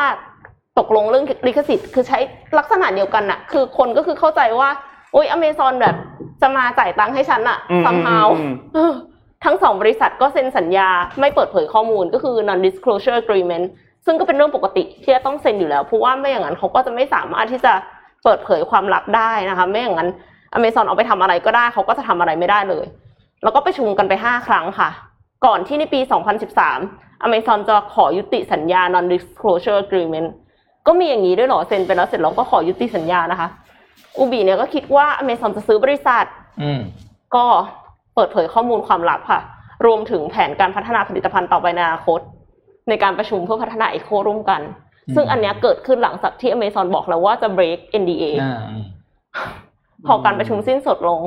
[0.79, 2.19] ตกลงเรื่องลิขสิทธิ์ คือใช้
[2.57, 4.69] ลักษณะเดียวกันน่ะคือคนก็คือเข้าใจว่า
[5.15, 5.95] โอ้ย Amazon แบบ
[6.41, 8.93] จะมาจ่ายตังค์ให้ฉันอะอืม somehow อืมเออ
[9.45, 10.89] ทั้งสองบริษัทก็เซ็นสัญญา
[11.19, 13.65] ไม่เปิดเผยข้อมูลก็คือ non disclosure agreement
[14.05, 17.73] ซึ่งก็เป็นเรื่องปกติที่จะต้องเซ็นอยู่แล้ว เพราะว่าไม่อย่างนั้นเขาก็จะไม่สามารถที่จะ
[18.23, 20.09] เปิดเผยความลับได้นะคะ ไม่อย่างนั้น
[20.57, 22.85] Amazon เอาไปทำอะไรก็ได้เขาก็จะทำอะไรไม่ได้เลย
[23.43, 24.89] แล้วก็ประชุมกันไป 5 ครั้งค่ะ
[25.45, 25.99] ก่อนที่ในปี
[26.63, 30.29] 2013 Amazon จะขอยุติสัญญา non disclosure agreement
[30.87, 33.49] ก็มีอย่างนี้ด้วยเหรอเซ็นไปแล้วเสร็จแล้วก็ขอยุติสัญญานะคะ
[34.17, 36.25] อูบีเนี่ยก็คิดว่า Amazon จะซื้อบริษัท
[36.61, 36.81] อืม
[37.35, 37.45] ก็
[38.15, 39.41] เปิดเผยข้อมูลความลับค่ะ
[39.85, 42.19] รวมถึงแผนการพัฒนาผลิตภัณฑ์ต่อไปในอนาคต
[42.89, 44.61] ในการประชุมเพื่อพัฒนา Echo ร่วมกัน
[45.07, 48.83] อืมซึ่งอันเนี้ยเกิดขึ้นหลังจากที่ Amazon บอกแล้วว่าจะ break NDA อ่าอืม
[50.07, 51.21] พอการประชุมสิ้นสุดลง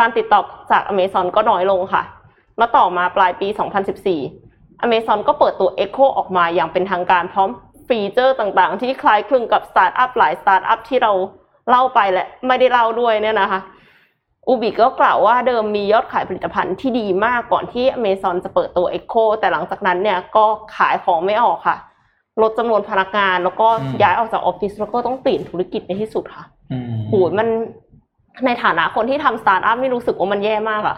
[0.00, 0.40] การติดต่อ
[0.70, 2.02] จาก Amazon ก็น้อยลงค่ะ
[2.58, 3.48] แล้วต่อมาปลายปี
[4.16, 7.50] 2014 Amazon ก็เปิดตัว Echo ออกมาอย่างเป็นทางการพร้อม
[7.88, 11.12] ฟีเจอร์ต่างๆ ที่คล้ายคลึงกับสตาร์ทอัพหลายสตาร์ทอัพที่เรา
[11.70, 13.60] เล่าไปและไม่ได้เล่าด้วยเนี่ยนะคะ
[14.48, 20.44] อูบิก็กล่าวว่าเดิมมียอดขายผลิตภัณฑ์ที่ดีมากก่อนที่ Amazon จะเปิดตัว Echo แต่หลังจากนั้นเนี่ยก็
[20.76, 21.76] ขายของไม่ออกค่ะ
[22.42, 23.68] ลดจำนวนพนักงานแล้วก็
[24.02, 27.48] ย้ายออกจากออฟฟิศแล้วก็ต้องเปลี่ยนธุรกิจในที่สุดค่ะอืมโหยมัน
[28.46, 30.96] ในฐานะคนที่ทำสตาร์ทอัพนี่รู้สึกว่ามันแย่มากอะ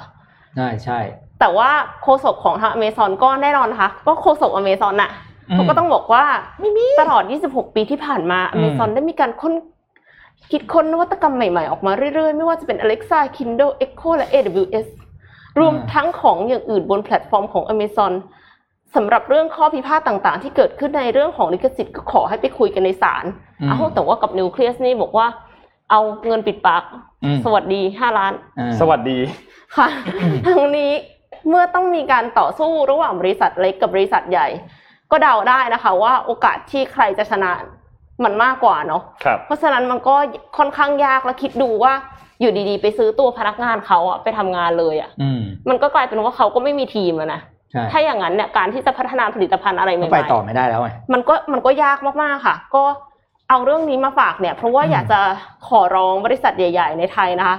[0.56, 0.98] ใช่ใช่
[1.40, 1.70] แต่ว่า
[2.02, 5.10] โฆษกของทางอเมซอนก็แน่นอนนะคะก็โฆษกอเมซอนน่ะ
[5.50, 6.24] อืมเขาก็ต้องบอกว่า
[7.00, 9.54] ตลอด 26 ปีที่ผ่านมาอเมซอนอืมได้มีการค้น
[10.52, 14.86] คิดค้นนวัตกรรมใหม่ๆ ออกมาเรื่อยๆ ไม่ว่าจะเป็น Alexa Kindle Echo และ AWS
[15.58, 18.12] รวมทั้งของอย่างอื่นบนแพลตฟอร์มของ Amazon
[18.94, 23.24] สำหรับเรื่องข้อพิพาทต่างๆ ที่เกิดขึ้นในเรื่องของลิขสิทธิ์ก็ขอให้ไปคุยกันในศาล
[23.60, 25.26] อืมอ้าวแต่ว่ากับ Nucleus นี่บอกว่า
[25.90, 26.82] เอาเงินปิดปาก
[27.24, 29.18] อืมสวัสดีห้าล้านอ่าสวัสดี
[29.76, 29.88] ค่ะ
[30.46, 30.92] ทั้งนี้
[31.48, 34.48] เมื่อต้องมีการต่อสู้ระหว่างบริษัทเล็กกับบริษัทใหญ่
[35.10, 37.52] ก็เดาได้นะคะ ว่าโอกาสที่ใครจะชนะ
[38.24, 40.14] มันมากกว่าเนาะครับเพราะฉะนั้นมันก็
[40.58, 41.92] ค่อนข้างยากแล้วคิดดูว่า
[42.40, 47.40] อยู่ดีๆ ไปซื้อตัวพนักงานเขาอะไปทำงานเลยอะอืมมันก็กลายเป็นว่าเขาก็ไม่มีทีมแล้วนะ
[47.70, 52.82] ใช่ถ้าอย่างนั้นเนี่ยการที่จะพัฒนาผลิตภัณฑ์อะไรใหม่ก็ไปต่อไม่ได้แล้วไงๆมันก็มันก็ยากมากๆค่ะ ก็
[53.50, 55.20] เอาเรื่องนี้มาฝากเนี่ย เพราะว่าอืมอยากจะ
[55.68, 57.56] ขอร้องบริษัทใหญ่ ๆ ในไทยนะคะ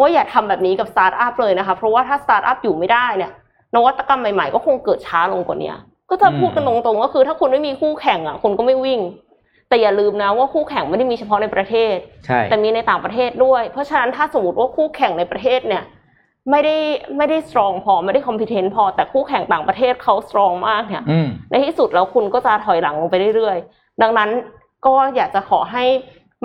[0.00, 3.32] ว่าอย่าทำแบบนี้กับสตาร์ทอัพเลยนะคะ เพราะว่าถ้าสตาร์ทอัพอยู่ไม่ได้เนี่ย
[3.74, 5.72] นวัตกรรมใหม่ๆ ก็คงเกิดช้าลงกว่านี้
[6.10, 9.00] ก็จะพูดกันตรงๆก็คือ ถ้าคุณไม่มีคู่แข่งอะคุณก็ไม่วิ่ง
[9.70, 11.96] แต่อย่าลืมนะว่าคู่แข่งไม่ได้มีเฉพาะในประเทศ
[12.26, 15.84] ใช่ แต่มีในต่างประเทศด้วย เพราะฉะนั้นถ้าสมมติว่าคู่แข่งในประเทศเนี่ย
[16.50, 16.76] ไม่ได้
[17.16, 24.30] ไม่ได้ strong พอไม่ได้ competent พอแต่คู่แข่งต่างประเทศเขา strong มากเนี่ยอืม ในที่สุดแล้วคุณก็จะถอยหลังลงไปเรื่อยๆ ดังนั้น
[24.86, 25.84] ก็อยากจะขอให้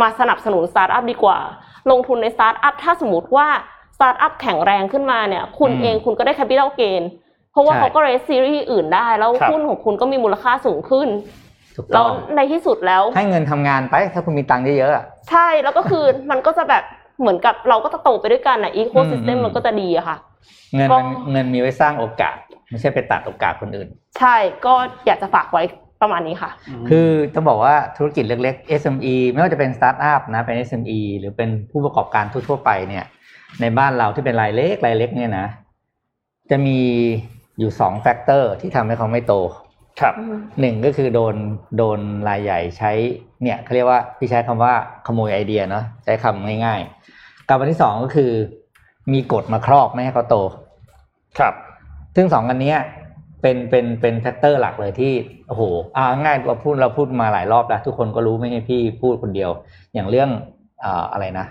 [0.02, 1.38] มาสนับสนุนสตาร์ทอัพดีกว่า
[1.92, 3.48] ลงทุนในสตาร์ทอัพถ้าสมมติว่า
[3.96, 7.04] สตาร์ทอัพแข็งแรงขึ้นมาเนี่ย คุณอืมเองคุณก็ได้ capital gain
[7.52, 11.45] เพราะว่าใช่เขาก็ raise series อื่นได้ แล้วครับ หุ้นของคุณก็มีมูลค่าสูงขึ้นถูกต้อง
[11.92, 16.84] แล้วในที่สุดแล้ว ให้เงินทำงานไป ถ้าคุณมีตังค์เยอะๆอะใช่แล้วก็คือมันก็จะแบบ
[17.20, 20.18] เหมือนกับเราก็จะโตไปด้วยกันอะ ecosystem อืมมันก็จะดีอะค่ะ
[20.76, 22.36] เงินก็มันเงินมีไว้สร้างโอกาส
[22.70, 23.88] ไม่ใช่ไปตัดโอกาสคนอื่น
[24.20, 24.74] ใช่ก็
[25.06, 25.64] อยากจะฝากไว้
[26.02, 26.52] ประมาณนี้ค่ะ
[26.90, 33.06] คือต้องบอกว่าธุรกิจเล็กๆ SME ไม่ว่าจะเป็นสตาร์ทอัพนะเป็น SME หรือเป็นผู้ประกอบการทั่วๆไปเนี่ย
[33.62, 35.48] ในบ้านเราที่เป็นรายเล็กรายเล็กเนี่ยนะ
[36.52, 36.80] จะมี
[37.60, 39.34] อยู่สอง factor ที่ทำให้เขาไม่โต
[40.02, 40.14] ครับ
[40.60, 41.36] หนึ่งก็คือโดน
[41.78, 42.92] โดนรายใหญ่ใช้
[43.44, 44.74] เนี่ยเขาเรียกว่าพี่ใช้คำว่า
[45.08, 48.32] ขโมยไอเดียเนาะใช้คำง่ายๆกับอันที่สองก็คือ
[49.14, 50.36] มีกฎมาครอบไม่ให้เขาโต
[51.40, 51.54] ครับ
[52.16, 52.78] ซึ่งสองอันเนี้ย
[53.42, 55.14] เป็นเป็นเป็น factor หลักเลยที่
[55.48, 55.64] โอ้โห
[55.98, 59.52] อ่าง่ายเราพูดเราพูดมาหลายรอบแล้ว ทุกคนก็รู้ไม่ใช่พี่พูดคนเดียว
[59.94, 60.30] อย่างเรื่อง
[60.84, 61.46] อ่าอะไรนะ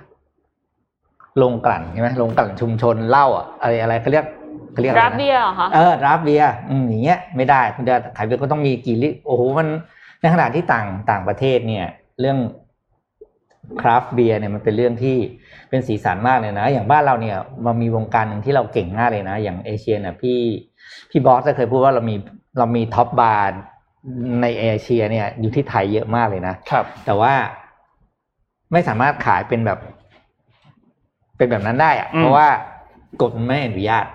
[1.42, 4.26] โรงกลั่นใช่ไหมโรงกลั่นชุมชนเหล้าอะอะไรอะไรเขาเรียก
[4.74, 9.68] เขาเรียกอะไรรับนะเบียร์เหรอคะเออรับเบียร์อืมอย่างเงี้ยไม่ได้คุณจะขายเบียร์ก็ต้องมีกี่ลิตรโอ้โหมัน
[10.20, 11.86] ในขณะที่ต่างต่างประเทศเนี่ย
[12.20, 12.38] เรื่อง
[13.80, 15.16] คราฟต์เบียร์เนี่ยมันเป็นเรื่องที่
[15.68, 20.40] เป็นสีสันมากเลยนะ อย่างบ้านเราเนี่ยมันมีวงการหนึ่งที่เราเก่งมากเลยนะ อย่างเอเชียเนี่ยพี่
[21.10, 22.16] พี่บอสจะเคยพูดว่าเรามี
[22.58, 23.62] เรามี top bar
[24.42, 27.32] ในเอเชียเนี่ย อยู่ที่ไทยเยอะมากเลยนะครับ แต่ว่า
[28.72, 29.78] ไม่สามารถขายเป็นแบบ
[31.36, 32.48] เป็นแบบนั้นได้อะอืมเพราะว่า
[33.20, 34.06] กฎมันไม่อนุญาต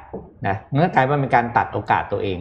[0.48, 2.38] นะมันก็กลายว่าเป็นการตัดโอกาสตัวเอง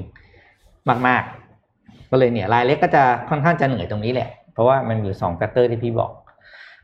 [1.07, 1.22] มาก
[1.66, 6.11] ๆ ก็เลยเนี่ยรายเล็กก็จะค่อนข้างจะเหนื่อยตรงนี้แหละ เพราะว่ามันอยู่สอง factor ที่พี่บอก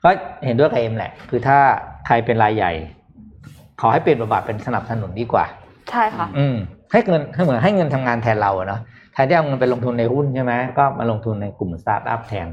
[0.04, 0.10] ก็
[0.44, 1.58] เห็นด้วยกับเอ็มแหละ คือถ้า
[2.06, 2.72] ใครเป็นรายใหญ่
[3.80, 5.44] ขอให้เปลี่ยนบทบาทเป็นสนับสนุนดีกว่า
[5.90, 6.56] ใช่ค่ะ อืม
[6.92, 8.80] ให้เงินให้เหมือนให้เงินทำงานแทนเราอะเนาะ
[9.12, 12.46] แทนที่เอาเงินไปลงทุนในหุ้นใช่ไหมก็มาลงทุนในกลุ่มสตาร์ทอัพแทน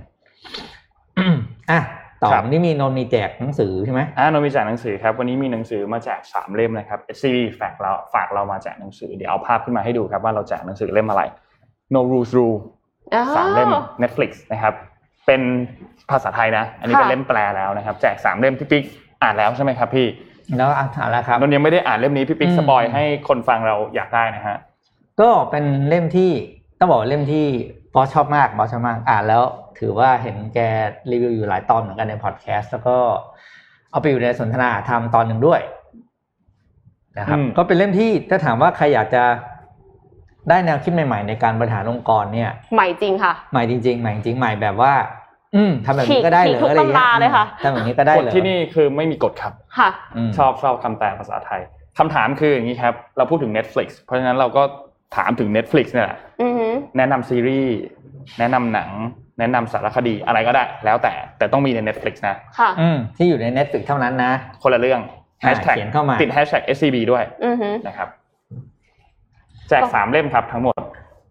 [1.72, 1.80] อะ
[2.22, 11.22] ต่อครับนี่มีนนท์มีแจกหนังสือใช่ไหมอ่านนท์มีแจกหนังสือครับวันนี้มีหนังสือมาแจกสามเล่มนะครับ SCB ฝากเราฝากเรามาแจกหนังสือเดี๋ยวเอาภาพขึ้นมาให้ดูครับว่าเราแจกหนังสือเล่มอะไร
[11.94, 12.58] No Rules Rule
[13.36, 13.70] สามเล่ม
[14.04, 14.74] Netflix นะครับ
[15.26, 15.42] เป็น
[16.10, 18.84] ภาษาไทยนะ อันนี้เป็นค่ะเล่มแปลแล้วนะครับ แจกสามเล่มพี่ปิ๊ก
[19.24, 20.08] อ่านแล้วใช่ไหมครับพี่
[20.58, 24.58] แล้วอะถามแล้วครับนนท์ยังไม่ได้อ่านเล่มนี้พี่ปิ๊กอืมสปอยให้คนฟังเราอยากได้นะฮะ
[25.22, 26.32] ก็เป็นเล่มที่
[26.80, 27.46] ต้องบอกว่าเล่มที่
[27.94, 29.44] บอสชอบมากบอสชอบมากอ่านแล้ว
[29.80, 30.60] ถือว่าเห็นแก
[31.12, 32.98] รีวิวอยู่หลายตอนเหมือนกันในพอดแคสต์แล้วก็
[33.92, 35.62] เอาไปอยู่ในสนทนาธรรมตอนหนึ่งด้วย
[37.18, 39.24] นะครับอืมก็เป็นเล่มที่ถ้าถามว่าใครอยากจะ
[40.50, 44.94] ได้แนวคิดใหม่ๆในการบริหารองค์กรเนี่ย ใหม่จริงค่ะ ใหม่จริงๆใหม่จริงๆใหม่แบบว่า
[45.56, 49.90] อืมทำแบบนี้ก็ได้เหรอฉีกทุกอะไรอย่างเงี้ตำรายเลยค่ะทำแบบนี้ก็ได้กเหฎรอที่นี่คือไม่มีกฎครับค่ะ
[50.28, 51.62] มชอบชอบคำแปลภาษาไทย
[51.98, 54.64] คำถามคืออย่างนี้ครับ เราพูดถึง Netflix เพราะฉะนั้นเราก็
[55.16, 57.76] ถามถึง Netflix เนี่ยแหละอือหือแนะนำซีรีส์
[58.40, 58.90] แนะนำหนัง
[59.40, 64.32] แนะนำสารคดีอะไรก็ได้ แล้วแต่แต่ต้องมีใน Netflix นะค่ะอืมที่อยู่ใน Netflix เท่านั้นนะ
[64.62, 65.02] คนละเรื่อง
[65.44, 68.10] อ่า Hashtag เขียนเข้ามาติด Hashtag SCB ด้วยอือหือนะครับ
[69.70, 70.82] แจกสามเล่มครับทั้งหมด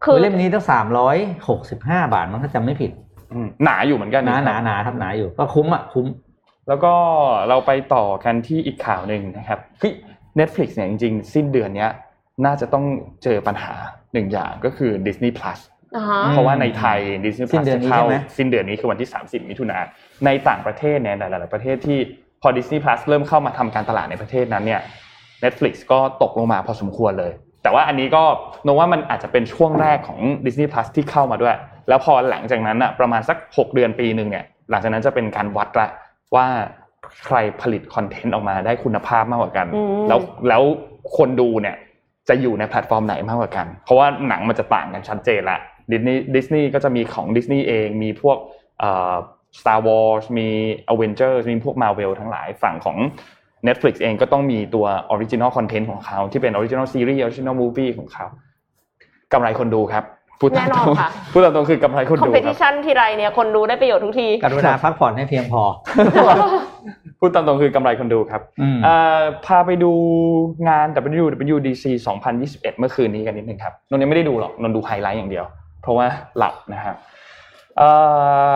[0.04, 1.16] คือเล่มนี้ต้องสามร้อย
[1.48, 2.90] หกสิบห้าบาทมันถ้าจำไม่ผิด
[3.32, 6.06] อืมหนาอยู่เหมือนกันหนาหนาครับหนาครับหนาอยู่ ก็คุ้มอะคุ้ม
[6.68, 6.92] แล้วก็
[7.48, 9.92] เราไปต่อกันที่อีกข่าวหนึ่งนะครับคือ
[10.38, 11.90] Netflix เนี่ยจริงๆ สิ้นเดือนเนี้ย
[12.44, 12.84] น่าจะต้อง
[13.22, 13.72] เจอปัญหา
[14.12, 15.58] หนึ่งอย่างก็คือ Disney Plus
[15.96, 19.78] อ่าฮะเพราะว่าในไทย Disney สิ้น Plus เดือนจะนี้เข้าใช่ไหมสิ้นเดือนนี้คือวันที่ 30 มิถุนา
[20.24, 21.98] ในต่างประเทศเนี่ยหลาย ๆ ประเทศที่
[22.42, 24.80] พอ Disney Plus เริ่มเข้ามาทำการตลาดในประเทศนั้นเนี่ย
[25.44, 28.24] Netflix ก็ตกลงมาพอสมควรเลย แต่ว่าอันนี้ก็
[28.66, 31.54] นกว่ามันอาจจะเป็นช่วงแรกของ Disney Plus ที่เข้ามาด้วย
[31.88, 35.88] แล้วพอหลังจากนั้นอะประมาณสัก 6 เดือนปีหนึ่งเนี่ยหลังจากนั้นจะเป็นการวัดละ
[36.34, 36.46] ว่า
[37.24, 40.62] ใครผลิตคอนเทนต์ออกมาได้คุณภาพมากกว่ากันอืมแล้วแล้ว
[41.16, 41.76] คนดูเนี่ย
[42.30, 45.58] จะอยู่ในแพลตฟอร์มไหนมากกว่ากัน เพราะว่าหนังมันจะต่างกันชัดเจนละ
[45.92, 48.38] ดิสนีย์ดิสนีย์ก็จะมีของดิสนีย์เองมีพวก
[48.80, 49.14] เอ่อ
[49.58, 50.48] Star Wars มี
[50.92, 52.96] Avengers มีพวก Marvel ทั้งหลายฝั่งของ
[53.66, 58.26] Netflix เองก็ต้องมีตัว Original Content ของเขา ที่เป็น Original Series Original Movie ของเขา
[59.32, 60.04] กำไรคนดูครับ
[60.41, 65.62] พูดตามแน่นตอนรงค่ะพูดตามตรงคือกำไรคนคอมดูเพคติรับชันทีไรเนี่ยคนดูได้ประโยชน์ทุกทีกรุณาพักผ่อนให้เพียงพอ
[67.20, 69.93] พูดตามตรงคือกำไรคนดูครับอืมเอ่อพาไปดู
[70.68, 70.86] งาน
[71.20, 71.84] WWDC
[72.26, 75.45] 2021 เมื่อคืนนี้กันนิดนึงครับนนท์ยังไม่ได้ดูหรอกนนท์ดูไฮไลท์อย่างเดียว
[75.82, 76.07] เพราะว่า
[76.38, 76.97] หลับนะครับ
[77.78, 77.88] เอ่
[78.53, 78.55] อ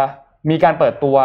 [0.51, 1.17] มีการเปิดตัว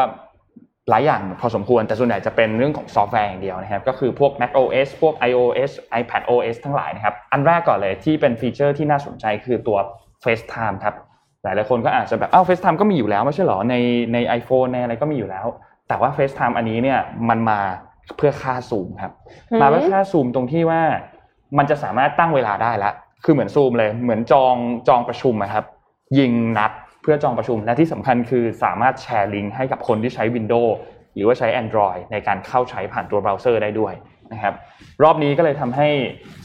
[0.90, 9.78] หลายอย่างพอสมควรแต่ส่วนใหญ่จะเป็นเรื่องของซอฟต์แวร์อย่างเดียวนะครับ ก็คือพวก Mac OS พวก iOS iPad OS ทั้งหลายนะครับ อันแรกก่อนเลยที่เป็นฟีเจอร์ที่น่าสนใจคือตัว
[10.24, 10.96] FaceTime ครับ
[11.44, 13.76] หลายหลายๆคนก็อาจจะแบบอ้าว FaceTime ก็มีอยู่แล้วไม่ใช่เหรอใน
[14.14, 15.46] ใน iPhone ในอะไรก็มีอยู่แล้ว
[15.88, 17.00] แต่ว่า FaceTime อันนี้เนี่ย
[17.30, 17.60] มันมา
[18.18, 19.12] เพื่อฆ่าซูมครับ
[19.52, 20.82] อืมมาเพื่อฆ่าซูมตรงที่ว่า
[21.58, 22.94] มันจะสามารถตั้งเวลาได้แล้ว
[23.24, 24.56] คือเหมือนซูมเลยเหมือนจอง
[24.88, 25.66] จองประชุมอะครับ
[26.20, 30.72] ยิงนัดเพื่อจองประชุมและที่สำคัญคือสามารถแชร์ลิงก์ให้กับคนที่ใช้ Windows
[31.16, 33.94] หรือว่าใช้ Android ในการเข้าใช้ผ่านตัวเบราว์เซอร์ได้ด้วย
[34.34, 34.54] นะครับ
[35.04, 35.88] รอบนี้ก็เลยทำให้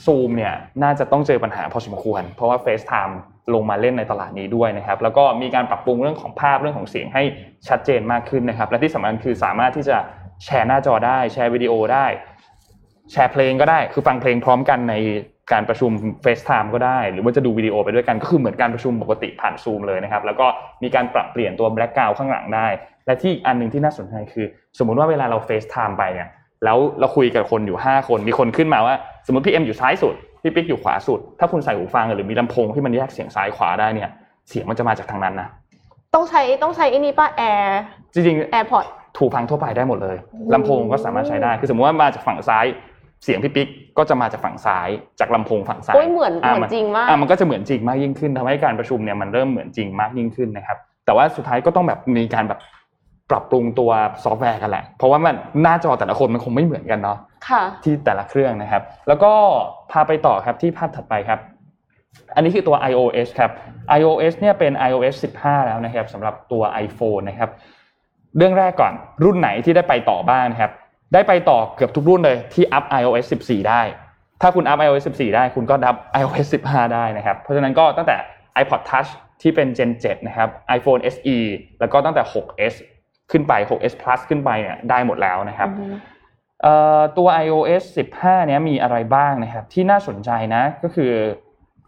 [0.07, 3.15] Zoom เนี่ยน่าจะต้องเจอปัญหาพอสมควร เพราะว่า FaceTime
[3.55, 7.23] ลงมาเล่นในตลาดนี้ด้วยนะครับ แล้วก็มีการปรับปรุงเรื่องของภาพเรื่องของเสียงให้
[7.69, 9.97] ชัดเจนมากขึ้นนะครับ และที่สำคัญคือสามารถที่จะ
[10.45, 12.07] แชร์หน้าจอได้ แชร์วิดีโอได้
[13.13, 14.95] แชร์เพลงก็ได้ คือฟังเพลงพร้อมกันใน
[15.53, 15.91] การประชุม
[16.25, 20.47] FaceTime ก็ได้ หรือว่าจะดูวิดีโอไปด้วยกันก็คือเหมือนการประชุมปกติผ่านซูมเลยนะครับ แล้วก็
[20.83, 22.67] มีการปรับเปลี่ยนตัว background ข้างหลังได้
[23.07, 24.47] และที่อีกอันหนึ่งที่น่าสนใจคือ
[24.79, 26.29] สมมุติว่าเวลาเรา FaceTime ไปเนี่ย
[26.65, 28.95] แล้วเราคุยกับคนอยู่ 5 คน มีคนขึ้นมาว่า
[29.27, 30.15] สมมติพี่เอ็มอยู่ซ้ายสุด
[30.45, 34.11] พี่ปิ๊กอยู่ขวาสุด ถ้าคุณใส่หูฟังหรือมีลำโพงที่มันแยกเสียงซ้ายขวาได้เนี่ย
[34.49, 35.49] เสียงมันจะมาจากทางนั้นนะ
[36.15, 37.79] ต้องใช้ต้องใช้ไอ้นี่ป่ะแอร์
[38.13, 38.87] จริงๆ AirPods
[39.19, 40.17] หูฟังทั่วไปได้หมดเลย
[40.55, 42.67] ลำโพงก็สามารถใช้ได้ คือสมมติว่ามาจากฝั่งซ้าย
[43.25, 43.69] เสียงพี่ปิ๊ก
[43.99, 44.89] ก็จะมาจากฝั่งซ้าย
[45.21, 52.59] จากลำโพงฝั่งซ้ายโอ้ยเหมือนเหมือนอะจริงมากอะมันก็จะเหมือนจริงมากยิ่งขึ้นทำให้การประชุมเนี่ยมันเริ่มเหมือนจริงมากยิ่งขึ้นนะครับ แต่ว่าสุดท้ายก็ต้องแบบมีการแบบ
[53.31, 53.91] ปรับปรุงตัว
[54.25, 57.19] ซอฟต์แวร์กันแหละ เพราะว่ามันหน้าจอแต่ละคนมันคงไม่เหมือนกันเนาะ
[57.49, 59.33] ค่ะที่แต่ละเครื่องนะครับ แล้วก็
[59.91, 61.41] พาไปต่อครับที่ภาพถัดไปครับ
[62.35, 63.51] อันนี้คือตัว iOS ครับ
[63.99, 67.51] iOS เนี่ยเป็น iOS 15 แล้วนะครับสำหรับตัว iPhone นะครับ
[68.37, 68.93] เรื่องแรกก่อน
[69.25, 70.71] รุ่นไหนที่ได้ไปต่อบ้างนะครับ
[71.15, 73.83] ได้ไปต่อเกือบทุกรุ่นเลยที่อัพ iOS 14 ได้
[74.43, 78.17] ถ้าคุณอัพ iOS 14 ได้ คุณก็อัพ iOS 15 ได้นะครับ เพราะฉะนั้นก็ตั้งแต่
[78.63, 79.11] iPod Touch
[79.43, 81.37] ที่เป็น Gen 7 นะครับ iPhone SE
[81.81, 82.75] แล้วก็ตั้งแต่ 6s
[83.31, 85.69] ขึ้นไป 6s Plus ขึ้นไปเนี่ยได้หมดแล้วนะครับ
[86.63, 87.85] เอ่อตัว iOS
[88.17, 91.13] 15 เนี้ยมีอะไรบ้างนะครับ ที่น่าสนใจนะก็คือ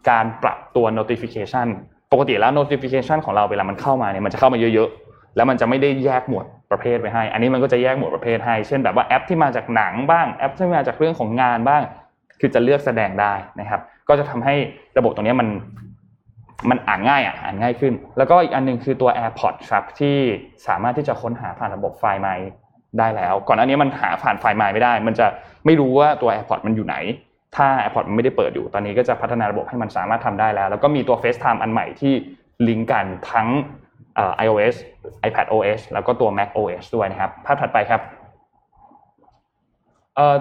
[0.09, 1.67] การปรับตัว notification
[2.11, 11.81] ปกติแล้ว notification ของเราเวลามันเข้ามาเนี่ยมันจะเข้ามาเยอะๆ แล้วมันจะไม่ได้แยกหมวดประเภทไปให้ อันนี้มันก็จะแยกหมวดประเภทให้ เช่นแบบว่าแอปที่มาจากหนังบ้างแอปที่มาจากเรื่องของงานบ้าง
[12.39, 14.55] คือจะเลือกแสดงได้นะครับ ก็จะทำให้
[14.97, 15.47] ระบบตรงเนี้ยมัน
[16.69, 20.17] มันอ่านง่ายอะอ่านง่ายขึ้น แล้วก็อีกอันหนึงคือตัว AirPods ครับที่
[20.67, 22.49] สามารถที่จะค้นหาผ่านระบบไฟล์ไมค์
[22.99, 25.27] ได้แล้ว ก่อนหน้านี้มันหาผ่านไฟล์ไมค์ไม่ได้ มันจะ
[25.65, 26.95] ไม่รู้ว่าตัว AirPods มันอยู่ไหน
[27.55, 32.13] ถ้า AirPods มันไม่ได้เปิดอยู่ ตอนนี้ก็จะพัฒนาระบบให้มันสามารถทำได้แล้ว แล้วก็มีตัว FaceTime อันใหม่ที่
[32.67, 33.47] ลิงก์กันทั้ง
[34.15, 34.75] เอ่อ iOS
[35.27, 38.01] iPad OS แล้วก็ตัว Mac OS ด้วยนะครับ ภาพถัดไปครับ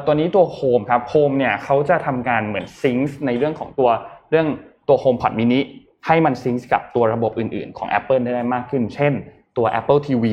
[0.05, 3.91] ตัวนี้ตัว Home ครับ Home เนี่ยเขาจะทำการเหมือนซิงค์ในเรื่องของตัว
[4.31, 4.47] เรื่อง
[4.89, 5.61] ตัว HomePod mini
[6.07, 9.13] ให้มันซิงค์กับตัวระบบอื่น ๆ ของ Apple ได้มากขึ้น เช่น
[9.57, 10.25] ตัว Apple TV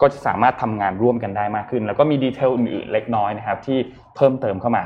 [0.00, 3.78] ก็จะสามารถทำงานร่วมกันได้มากขึ้น แล้วก็มีดีเทลอื่น ๆ เล็กน้อยนะครับ ที่
[4.16, 4.84] เพิ่มเติมเข้ามา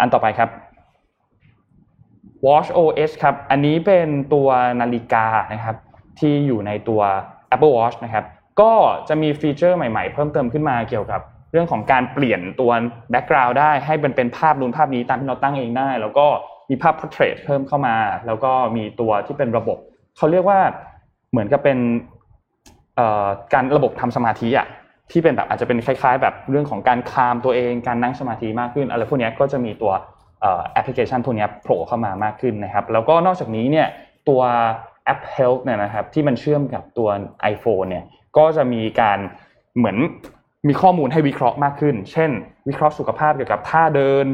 [0.00, 0.50] อันต่อไปครับ
[2.46, 4.48] Watch OS ครับ อันนี้เป็นตัว
[4.80, 5.76] นาฬิกานะครับ
[6.18, 7.00] ที่อยู่ในตัว
[7.54, 8.24] Apple Watch นะครับ
[8.60, 8.72] ก็
[9.08, 11.20] จะมีฟีเจอร์ใหม่ ๆ เพิ่มเติมขึ้นมาเกี่ยวกับ
[11.52, 12.70] เรื่องของการเปลี่ยนตัว
[13.10, 16.26] แบ็กกราวด์ได้ให้มันเป็นภาพนู้นภาพนี้ตามที่เราตั้งเองได้ แล้วก็
[16.70, 17.96] มีภาพ portrait เพิ่มเข้ามา
[18.26, 19.78] แล้วก็มีตัวที่เป็นระบบ
[20.16, 20.60] เขาเรียกว่า
[21.30, 21.78] เหมือนกับเป็น
[23.54, 24.66] การระบบทำสมาธิอะ
[25.10, 29.92] ที่เป็นแบบอาจจะเป็นคล้าย ๆ แบบเรื่องของการคลามตัวเองการนั่งสมาธิมากขึ้นอะไรพวกนี้ก็จะมีตัว
[30.72, 33.88] แอปพลิเคชันพวกนี้โผล่เข้ามามากขึ้นนะครับ แล้วก็นอกจากนี้เนี่ย
[34.28, 34.40] ตัว
[35.04, 37.08] แอป Health เนี่ยนะครับที่มันเชื่อมกับตัว
[37.52, 38.04] iPhone เนี่ย
[38.36, 39.18] ก็จะมีการ
[39.76, 39.96] เหมือน
[40.68, 42.30] มีข้อมูลให้วิเคราะห์มากขึ้น เช่น
[42.68, 44.26] วิเคราะห์สุขภาพเกี่ยวกับท่าเดิน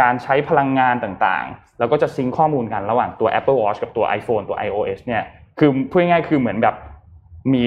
[0.00, 5.22] การใช้พลังงานต่างๆ แล้วก็จะซิงค์ข้อมูลกันระหว่างตัว Apple Watch กับตัว iPhone ตัว iOS เนี่ย
[5.58, 6.74] คือพูดง่ายๆคือเหมือนแบบ
[7.54, 7.66] มี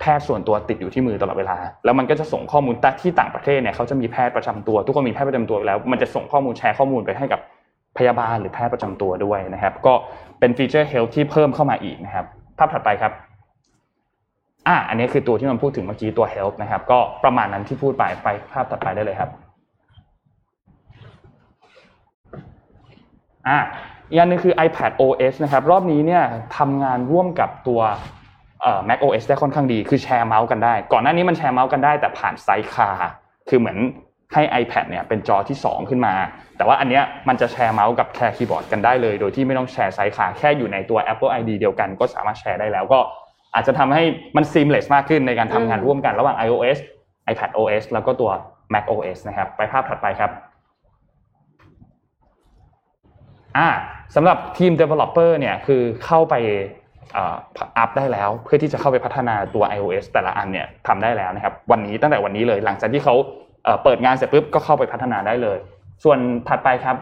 [0.00, 7.40] แพทย์ส่วนตัวติดอยู่ที่มือตลอดเวลา แล้วมันก็จะส่งข้อมูลแต่ที่ต่างประเทศเนี่ยเขาจะมีแพทย์ประจำตัว ทุกคนมีแพทย์ประจำตัวแล้ว มันจะส่งข้อมูลแชร์ข้อมูลไปให้กับ
[7.98, 9.94] พยาบาลหรือแพทย์ประจำตัวด้วยนะครับ ก็
[10.40, 12.26] เป็นฟีเจอร์ Health ที่เพิ่มเข้ามาอีกนะครับ
[12.58, 13.12] ภาพถัดไปครับ
[14.68, 19.30] อ่าอันนี้คือตัวที่มันพูดถึงเมื่อกี้ตัว Health นะครับ ก็ประมาณนั้นที่พูดไปไปภาพถัดไปได้เลยครับ
[23.48, 23.58] อ่า
[24.08, 26.22] อีกอันหนึงคือ iPad OS นะครับรอบนี้เนี่ย
[26.58, 27.80] ทำงานร่วมกับตัว
[28.62, 32.90] เอ่อ Mac OS ได้ค่อนข้างดี คือแชร์เมาส์กันได้ ก่อนหน้านี้มันแชร์เมาส์กันได้ แต่ผ่าน Sidecar
[33.48, 33.78] คือเหมือน
[34.34, 36.14] ให้ iPad เนี่ยเป็นจอที่ 2 ขึ้นมา
[36.56, 43.00] แต่ว่าอันเนี้ยมันจะแชร์เมาส์กับแชร์คีย์บอร์ดกันได้เลย โดยที่ไม่ต้องแชร์ Sidecar แค่อยู่ในตัว Apple ID เดียวกันก็สามารถแชร์ได้แล้วก็
[43.54, 44.02] อาจจะทำให้
[44.36, 46.78] มัน seamless มากขึ้นในการทำงานร่วมกันระหว่าง iOS
[47.32, 48.30] iPad OS แล้วก็ตัว
[48.72, 50.30] Mac OS นะครับ ไปภาพถัดไปครับ
[53.58, 53.68] อ่า
[54.14, 56.34] สำหรับทีม developer เนี่ยคือเข้าไป
[57.78, 63.14] อัพได้แล้ว เพื่อที่จะเข้าไปพัฒนาตัว iOS แต่ละอันเนี่ยทำได้แล้วนะครับวันนี้ตั้งแต่วันนี้เลย หลังจากที่เขา
[63.84, 65.58] เปิดงานเสร็จปุ๊บก็เข้าไปพัฒนาได้เลย
[66.04, 66.96] ส่วนถัดไปครับ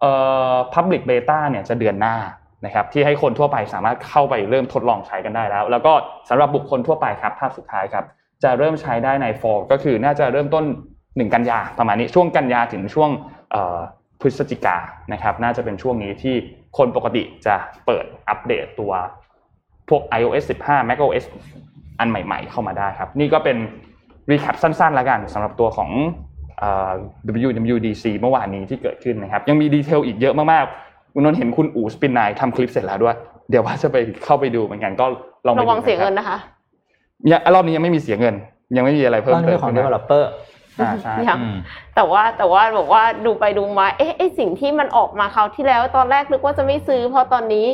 [0.00, 0.12] เอ่
[0.52, 2.16] อ public beta เนี่ยจะเดือนหน้า
[2.64, 5.92] นะครับที่ให้คนทั่วไปสามารถเข้าไปเริ่มทดลองใช้กันได้แล้ว แล้วก็
[6.28, 8.04] สำหรับบุคคลทั่วไปครับภาพสุดท้ายครับ
[8.42, 10.64] จะเริ่มใช้ได้ใน fall ก็คือน่าจะเริ่มต้น
[11.00, 13.10] 1 กันยาประมาณนี้ช่วงกันยาถึงช่วง
[13.50, 13.78] เอ่อ
[14.20, 14.76] พฤศจิกา
[15.12, 16.34] นะครับ น่าจะเป็นช่วงนี้ที่
[16.78, 17.54] คนปกติจะ
[17.86, 18.92] เปิดอัปเดตตัว
[19.88, 21.24] พวก iOS 15 macOS
[21.98, 23.56] อันใหม่ ๆ เข้ามาได้ครับ นี่ก็เป็น
[24.30, 25.90] recap สั้นๆแล้วกันสำหรับตัวของ
[26.58, 26.92] เอ่อ
[27.44, 33.16] WWDC เมื่อวานนี้ที่เกิดขึ้นนะครับ ยังมี detail อีกเยอะมากๆคุณนนท์เห็นคุณอู๋ Spin9ทำคลิปเสร็จแล้วด้วย
[33.50, 35.06] เดี๋ยวว่าจะไปเข้าไปดูเหมือนกันก็
[35.46, 36.38] ลองไปดูระวังเสียเงินนะนะคะ
[37.30, 38.34] ยังรอบนี้ยังไม่มีเสียเงิน
[38.76, 41.56] ยังไม่มีอะไรตเพิ่มอนนี้เติเป็มนของขึ้นมา developer อ่าใช่เนี่ ยอืม
[41.94, 47.66] แต่ว่าแต่ว่าบอกว่าดูไปดูมา เอ๊ะไอสิ่งที่มันออกมาคราวที่แล้ว ตอนแรกนึกว่าจะไม่ซื้อ เพราะตอนนี้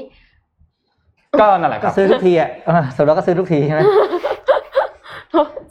[1.41, 3.81] ก็นั่นแหละคก็รับซื้อทุกทีอะเออสรุปแล้วก็ซื้อทุกทีใช่ไหม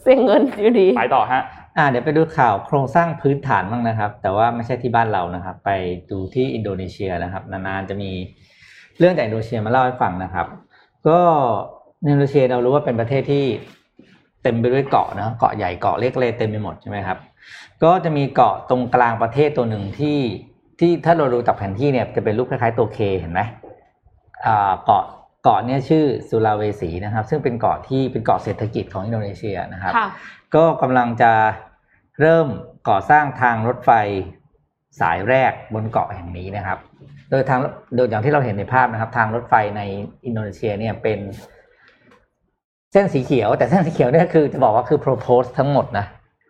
[0.01, 1.41] เสียเงินอยู่ดีไปต่อฮะ
[1.77, 5.69] อ่าเดี๋ยวไปดูข่าวโครงสร้างพื้นฐานบ้างนะครับ แต่ว่าไม่ใช่ที่บ้านเรานะครับ ไป
[6.11, 8.11] ดูที่อินโดนีเซียนะครับ นานๆจะมี
[8.99, 10.47] เรื่องจากอินโดนีเซียมาเล่าให้ฟังนะครับ
[11.07, 11.19] ก็
[12.03, 13.45] อินโดนีเซียเรารู้ว่าเป็นประเทศที่
[14.43, 17.17] เต็มไปด้วยเกาะนะเกาะใหญ่เกาะเล็กเลยเต็มไปหมดใช่ไหมครับ
[17.83, 20.19] ก็จะมีเกาะตรงกลางประเทศตัวหนึ่งที่
[20.79, 23.41] ที่ถ้าเราดูจากแผนที่เนี่ยจะเป็นรูปคล้ายๆตัวเคเห็นไหม
[24.45, 25.03] อ่าเกาะ
[25.43, 30.07] เกาะเนี่ยชื่อสุลาเวสีนะครับ ซึ่งเป็นเกาะที่เป็นเกาะเศรษฐกิจของอินโดนีเซียนะครับค่ะ
[30.55, 31.31] ก็กำลังจะ
[32.21, 32.47] เริ่ม
[32.89, 33.91] ก่อสร้างทางรถไฟ
[35.01, 36.79] สายแรกบนเกาะแห่งนี้นะครับ
[37.29, 37.59] โดยทาง
[37.95, 39.81] โดยอย่างที่เราเห็นในภาพนะครับ ทางรถไฟใน
[40.25, 41.19] อินโดนีเซียเนี่ยเป็น
[42.91, 46.05] เส้นสีเขียว แต่เส้นสีเขียวเนี่ยคือจะบอกว่าคือ propose ทั้งหมดนะ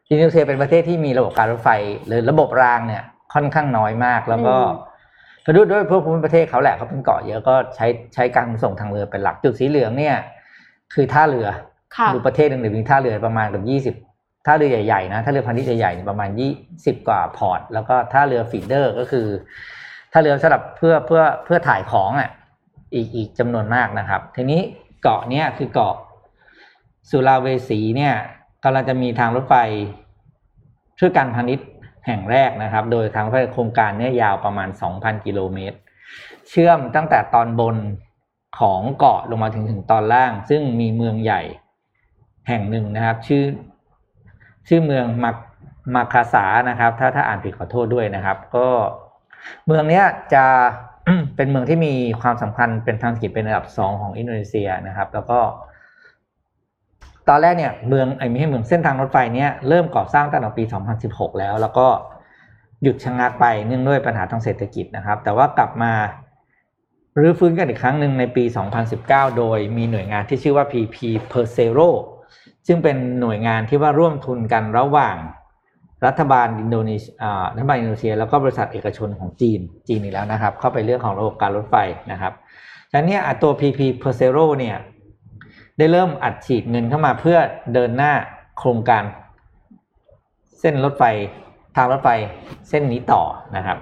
[0.10, 1.70] อินโดนีเซียเป็นประเทศที่มีระบบการรถไฟ
[2.08, 4.88] หรือระบบรางเนี่ยค่อนข้างน้อยมากแล้วก็อืม
[5.46, 10.16] ก็ด้วยด้วยภูมิประเทศเขาแหละเขาเป็นเกาะเยอะก็ใช้ใช้การขนส่งทางเรือเป็นหลักจุดสีเหลืองเนี่ย
[10.94, 11.48] คือท่าเรือ
[11.98, 13.96] ค่ะดูประเทศหนึ่งเดี๋ยวมีท่าเรือประมาณกับยี่สิบ
[14.46, 16.52] ท่าเรือใหญ่ๆนะท่าเรือพาณิชย์ใหญ่ๆเนี่ยประมาณยี่
[16.86, 19.28] สิบกว่า port แล้วก็ท่าเรือ feeder ก็คือ
[20.12, 22.30] ท่าเรือสำหรับเพื่อเพื่อเพื่อถ่ายของอะ
[22.94, 24.62] อีกอีกจำนวนมากนะครับ ทีนี้
[25.04, 25.96] เกาะเนี้ยคือเกาะ
[27.10, 28.14] สุลาเวสีเนี่ย
[28.64, 29.56] กำลังจะมีทางรถไฟ
[31.00, 31.68] ช่วยการพาณิชย์
[32.06, 35.78] แห่งแรกนะครับ โดยทางรถไฟโครงการเนี่ยยาวประมาณ 2,000 กิโลเมตร
[36.50, 37.78] เชื่อมตั้งแต่ตอนบน
[38.60, 41.42] ของเกาะลงมาถึงถึงตอนล่าง ซึ่งมีเมืองใหญ่
[42.48, 43.44] แห่งหนึ่งนะครับ ชื่อ
[44.68, 45.32] ชื่อเมืองมา
[45.96, 48.68] มาคาสานะครับ ถ้าถ้าอ่านผิดขอโทษด้วยนะครับ ก็
[49.66, 50.46] เมืองเนี้ยจะ
[51.36, 55.40] เป็นเมืองที่มีความสำคัญเป็นทางเศรษฐกิจเป็นอันดับสองของอินโดนีเซียนะครับ แล้วก็
[57.30, 60.64] ตอนแรกเนี่ยเมืองไอ้ไม่ใช่เมืองเส้นทางรถไฟเนี้ยเริ่มก่อสร้างตั้งแต่ปี
[61.02, 61.88] 2016 แล้ว แล้วก็
[62.84, 65.94] หยุดชะงักไปเนื่องด้วยปัญหาทางเศรษฐกิจนะครับ แต่ว่ากลับมา
[67.20, 68.44] รื้อฟื้นกันอีกครั้งหนึ่งในปี
[68.92, 70.98] 2019 โดยมีหน่วยงานที่ชื่อว่า PP
[71.32, 71.90] Persero
[72.68, 75.16] ซึ่งเป็นหน่วยงานที่ว่าร่วมทุนกันระหว่าง
[76.06, 77.14] รัฐบาลอินโดนีเซีย
[77.56, 81.76] รัฐบาลอินโดนีเซีย แล้วก็บริษัทเอกชนของจีน จีนอีกแล้วนะครับ เข้าไปเรื่องของระบบการรถไฟ
[82.12, 82.34] นะครับ
[82.90, 84.78] ฉะนั้นเนี่ยตัว PP Persero เนี่ย
[85.80, 87.38] ได้เริ่มอัดฉีดเงินเข้ามาเพื่อ
[87.74, 88.14] เดินหน้า
[88.58, 89.04] โครงการ
[90.60, 91.04] เส้นรถไฟ
[91.76, 92.10] ทางรถไฟ
[92.70, 93.22] เส้นนี้ต่อ
[93.56, 93.78] นะครับ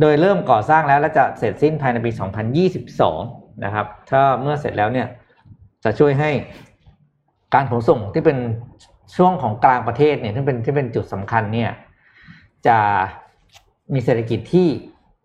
[0.00, 2.10] โดยเริ่มก่อสร้างแล้วและจะเสร็จสิ้นภายในปี
[2.86, 5.06] 2022 นะครับ ถ้าเมื่อเสร็จแล้วเนี่ย
[5.84, 6.30] จะช่วยให้
[7.54, 8.38] การขนส่งที่เป็น
[9.16, 11.70] ช่วงของกลางประเทศเนี่ยที่เป็นที่เป็นจุดสำคัญเนี่ย
[12.66, 12.78] จะ
[13.94, 14.66] มีเศรษฐกิจที่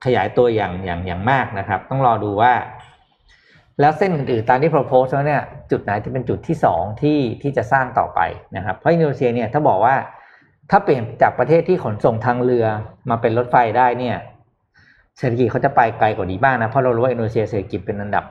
[0.05, 2.53] ขยายตัวอย่างอย่างอย่างมากนะครับ ต้องรอดูว่า
[3.79, 8.19] แล้วเส้นอื่นๆตามที่ propose แล้วเนี่ยจุดไหนที่เป็นจุดที่สองที่ที่จะสร้างต่อไป
[8.57, 9.95] นะครับ เพราะอินโดนีเซียเนี่ยถ้าบอกว่า
[10.71, 12.65] ถ้าเปลี่ยนจากประเทศที่ขนส่งทางเรือ
[13.09, 14.17] มาเป็นรถไฟได้เนี่ย
[15.17, 18.25] เศรษฐกิจเขาจะไปไกลกว่านี้บ้างนะเพราะเรารู้ว่าอินโดนีเซียเศรษฐกิจเป็นอันดับ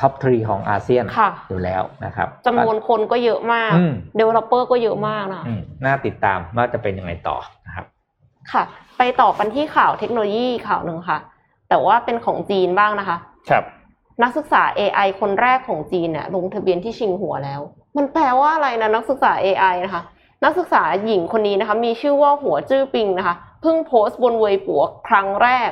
[0.00, 7.86] top three ของอาเซียนค่ะอยู่แล้วนะครับจำนวนคนก็เยอะมากอืม developer ก็เยอะมากนะอืมน่าติดตามว่าจะเป็นยังไงต่อนะครับ
[8.52, 8.62] ค่ะ
[8.98, 11.18] ไปต่อกันที่ข่าวเทคโนโลยีข่าวหนึ่งค่ะ
[11.68, 13.16] แต่ว่าเป็นของจีนบ้างนะคะ
[13.50, 13.64] ครับ
[14.22, 17.60] นักศึกษา AI คนแรกของจีนเนี่ยลงทะเบียนที่ชิงหัวแล้ว
[17.96, 20.02] มันแปลว่าอะไรนะนักศึกษา AI นะคะ
[20.44, 25.70] นักศึกษาหญิงคนนี้นะคะมีชื่อว่าหัวจื้อปิงนะคะเพิ่งโพสต์บนเวยปัวครั้งแรก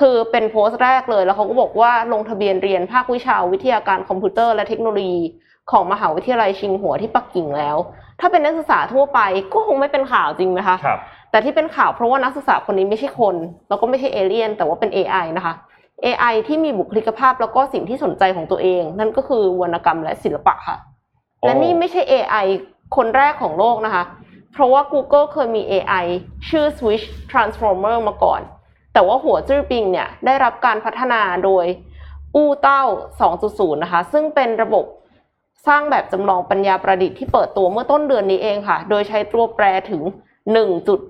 [0.00, 5.20] คือเป็นโพสต์แรกเลยแล้วเขาก็บอกว่าลงทะเบียนเรียนภาควิชาวิทยาการคอมพิวเตอร์และเทคโนโลยี
[5.70, 7.76] ของมหาวิทยาลัยชิงหัวที่ปักกิ่งแล้ว
[8.20, 9.20] ถ้าเป็นนักศึกษาทั่วไป
[9.52, 10.98] ก็คงไม่เป็นข่าวจริงไหมคะครับ
[11.30, 13.36] แต่ที่เป็นข่าวเพราะว่านักศึกษาคนนี้ไม่ใช่คน
[13.68, 15.54] แล้วก็ไม่ใช่เอเลี่ยน แต่ว่าเป็น AI นะคะ
[16.04, 20.76] AI ที่มีบุคลิกภาพแล้วก็สิ่งที่สนใจของตัวเอง นั่นก็คือวรรณกรรมและศิลปะค่ะ
[21.40, 22.46] โอ้และนี่ไม่ใช่ AI
[22.96, 24.04] คนแรกของโลกนะคะ
[24.52, 26.06] เพราะว่า Google เคยมี AI
[26.48, 28.40] ชื่อ Switch Transformer มาก่อน
[28.92, 31.64] แต่ว่าหัวจื้อปิงเนี่ยได้รับการพัฒนาโดย
[32.34, 32.82] อู้เต้า
[33.28, 34.84] 2.0 นะคะ ซึ่งเป็นระบบ
[35.66, 40.02] สร้างแบบจำลองปัญญาประดิษฐ์ที่เปิดตัวเมื่อต้นเดือนนี้เองค่ะ โดยใช้ตัวแปรถึง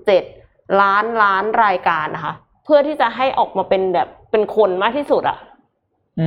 [0.07, 2.33] 1.7 ล้านล้านรายการนะคะ
[2.63, 5.37] เพื่อที่จะให้ออกมาเป็นแบบ เป็นคนมากที่สุดอะ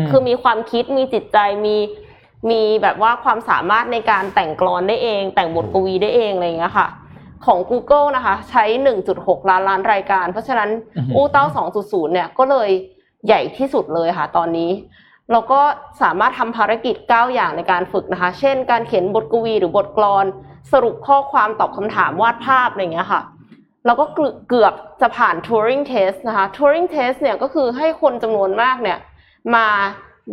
[0.05, 1.77] มคือมีความคิดมีจิตใจมี
[2.51, 6.89] มีแบบว่าความสามารถในการแต่งกลอนได้เอง แต่งบทกวีได้เองอะไรอย่างเงี้ยค่ะ
[7.47, 8.65] ของ Google นะคะ ใช้
[9.07, 11.45] 1.6 ล้านล้านรายการ เพราะฉะนั้นอือหืออู้เต้า
[11.81, 12.71] 2.0 เนี่ยก็เลย
[13.27, 14.71] ใหญ่ที่สุดเลยค่ะ ตอนนี้
[15.31, 15.61] เราก็
[16.03, 20.27] สามารถทำภารกิจ 9 อย่างในการฝึกนะคะ เช่น การเขียนบทกวีหรือบทกลอน
[20.73, 23.23] สรุปข้อความตอบคำถามวาดภาพอะไรอย่างเงี้ยค่ะ
[23.87, 28.99] แล้วก็เกือบเกือบจะผ่าน Turing Test นะคะ Turing Test เนี่ยก็คือให้คนจำนวนมากเนี่ย
[29.55, 29.67] มา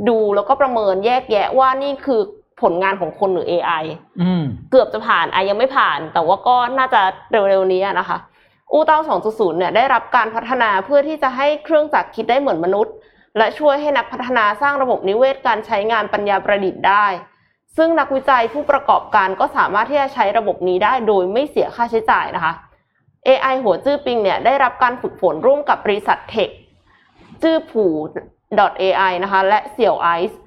[0.10, 2.22] ดูแล้วก็ประเมินแยกแยะว่านี่คือ
[2.62, 3.84] ผลงานของคนหรือ AI
[4.22, 7.01] อืมเกือบจะผ่านอะยังไม่ผ่าน แต่ว่าก็น่าจะ
[7.32, 8.18] เร็วๆนี้อะนะคะ
[8.72, 8.99] อูเต้า
[9.30, 12.93] 2.0 เนี่ยได้รับการพัฒนาเพื่อที่จะให้เครื่องจักรคิดได้เหมือนมนุษย์
[13.38, 17.06] และช่วยให้นักพัฒนาสร้างระบบนิเวศการใช้งานปัญญาประดิษฐ์ได้
[17.78, 22.54] ซึ่งนักวิจัยผู้ประกอบการก็สามารถที่จะใช้ระบบนี้ได้โดยไม่เสียค่าใช้จ่ายนะคะ
[23.28, 26.50] AI หัวจื้อปิงเนี่ยได้รับการฝึกฝนร่วมกับบริษัทเทค
[27.42, 27.94] จื้อผู่
[28.82, 30.40] .ai นะคะ และเสี่ยวไอซ์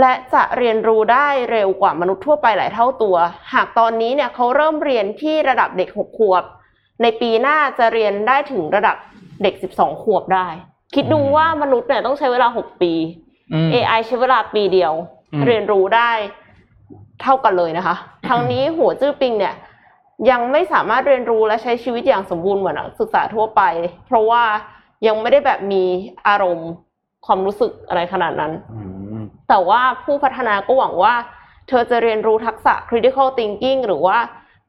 [0.00, 3.16] และจะเรียนรู้ได้เร็วกว่ามนุษย์ทั่วไปหลายเท่าตัว
[3.54, 6.44] หากตอนนี้เนี่ยเขาเริ่มเรียนที่ระดับเด็ก 6 ขวบ
[7.02, 8.96] ในปีหน้าจะเรียนได้ถึงระดับ
[9.42, 10.48] เด็ก 12 ขวบได้
[10.94, 12.92] คิดดูว่ามนุษย์เนี่ยต้องใช้เวลา 6 ปี
[13.52, 14.92] อืม AI ใช้เวลาปีเดียว
[15.32, 16.12] อืมเรียนรู้ได้
[17.22, 17.94] เท่ากันเลยนะคะ
[18.28, 19.54] ทั้งนี้หัวจื้อปิงเนี่ย
[20.30, 23.62] ยังไม่สามารถเรียนรู้และใช้ชีวิตอย่างสมบูรณ์เหมือนนักศึกษาทั่วไป
[24.06, 24.42] เพราะว่า
[25.06, 25.84] ยังไม่ได้แบบมี
[26.28, 26.70] อารมณ์
[27.26, 28.80] ความรู้สึกอะไรขนาดนั้นอื
[29.18, 31.14] มแต่ว่าผู้พัฒนาก็หวังว่า
[31.68, 34.18] เธอจะเรียนรู้ทักษะ critical thinking หรือว่า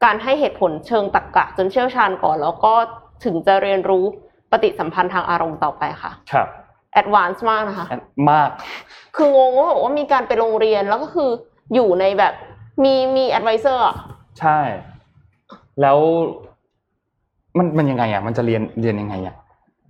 [0.04, 2.74] การให้เหตุผลเชิงตรรกะจนเชี่ยวชาญก่อน แล้วก็
[3.24, 4.04] ถึงจะเรียนรู้
[4.50, 6.48] ปฏิสัมพันธ์ทางอารมณ์ต่อไปค่ะ ครับ
[7.00, 7.86] advance มากนะคะ
[8.30, 8.50] มาก
[9.16, 11.30] คืองงว่าบอกว่ามีการไปโรงเรียนแล้วก็คือ
[11.74, 12.34] อยู่ในแบบ
[12.84, 13.96] มีมี advisor อะ
[14.40, 14.58] ใช่
[15.82, 15.98] แล้ว
[17.58, 19.34] มันมันยังไงอะ มันจะเรียนเรียนยังไงอะ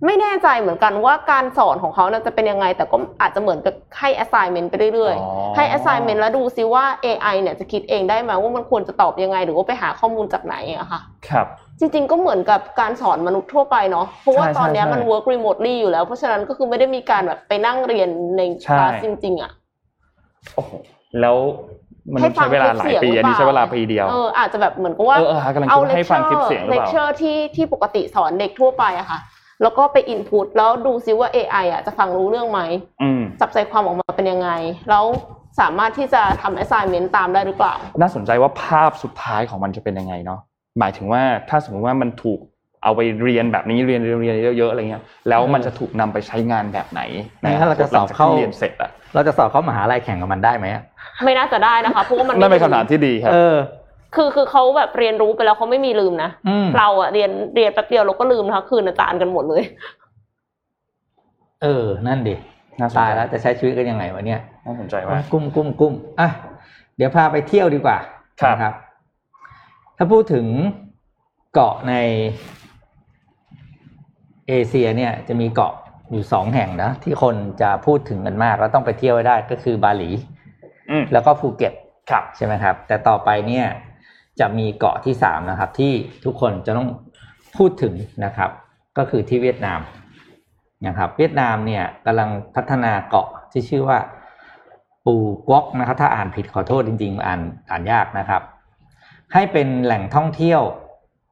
[0.05, 11.47] ไม่แน่ใจเหมือนกันว่าการสอนของเขาเนี่ยจะเป็นยังไง แต่ก็อาจจะเหมือนกับให้ assignment ไปเรื่อยอ๋อๆให้ assignment แล้วดูซิว่า AI เนี่ยจะคิดเองได้ไหมว่ามันควรจะตอบยังไง หรือว่าไปหาข้อมูลจากไหนอะค่ะครับ
[11.79, 19.51] จริงๆก็เหมือนกับการสอนมนุษย์ทั่วไปเนาะเพราะว่าใช่ตอนเนี้ยใช่มัน work remotely อยู่แล้ว เพราะฉะนั้นก็คือไม่ได้มีการแบบไปนั่งเรียนในใช่คลาสจริง ๆอะ
[20.55, 20.71] โอ้โห
[21.21, 21.37] แล้ว
[22.13, 29.19] มันให้ฟัใช้เวลาหลายปีอันนี้ใช้เวลาปีเดียวเอออาจจะแบบเหมือนกับว่าเออเออหากำลังคิดเอาว่าให้ฟังคลิปเสียงหรือเลเปคล่าเชอร์ที่ที่ปกติสอนเด็กทั่วไปอะค่ะ
[29.61, 32.61] แล้วก็ไปอินพุตแล้วดูซิว่า AI อะจะฟังรู้เรื่องไหม
[33.01, 34.49] อืมจับใจความออกมาเป็นยังไง
[34.89, 35.05] แล้ว
[35.59, 40.39] สามารถที่จะทำ assignment ตามได้หรือเปล่า น่าสนใจว่าภาพสุดท้ายของมันจะเป็นยังไงเนาะ
[40.79, 42.39] หมายถึงว่าถ้าสมมติว่ามันถูก
[42.83, 47.01] เอาไปเรียนแบบนี้เรียนเรียนเรียนเยอะๆอะไรเงี้ยแล้วมันจะถูกนำไปใช้งานแบบไหน
[47.41, 50.83] งั้นถ้าเราจะสอบหลังจกเข้าที่เรียนเสร็จอะเราจะสอบเข้ามหาลัยแข่งกับมันได้ไหมอะ
[51.25, 53.57] ไม่น่าจะได้นะคะเพราะว่ามันนั่นเป็นคำถามที่ดีครับ เออ
[54.15, 59.63] คือคือเขาแบบเรียนรู้ไปแล้วเขาไม่มีลืมนะอืม เราอะเรียนเรียนแป๊บเดียวเราก็ลืมนะคะคืนอาจารย์กันหมดเลย
[61.61, 62.35] เออ นั่นดิ
[62.79, 66.29] น่าสนใจตายแล้วจะใช้ชีวิตกันยังไงวะเนี่ย น่าสนใจมาก กุ้มกุ้มกุ้มอะ
[66.97, 67.97] เดี๋ยวพาไปเที่ยวดีกว่า
[68.41, 68.73] ครับ นะครับ
[69.97, 70.45] ถ้าพูดถึง
[71.53, 71.93] เกาะใน
[74.47, 75.73] เอเชียเนี่ย จะมีเกาะ
[76.11, 80.38] อยู่สองแห่งนะที่คนจะพูดถึงกันมากแล้วต้องไปเที่ยวให้ได้ก็คือบาหลีอืม
[81.13, 81.73] แล้วก็ภูเก็ต
[82.09, 83.65] ครับใช่ไหมครับ แต่ต่อไปเนี่ย
[84.39, 85.91] จะมีเกาะที่สามนะครับ ที่
[86.25, 86.89] ทุกคนจะต้อง
[87.57, 87.93] พูดถึง
[88.25, 88.49] นะครับ
[88.97, 89.79] ก็คือที่เวียดนาม
[90.87, 93.99] นะครับ เวียดนามเนี่ยกำลังพัฒนาเกาะที่ชื่อว่า
[95.05, 95.15] ปู
[95.47, 98.41] กวอกนะครับ ถ้าอ่านผิดขอโทษจริง ๆ อ่านอ่านยากนะครับ
[99.33, 100.61] ให้เป็นแหล่งท่องเที่ยว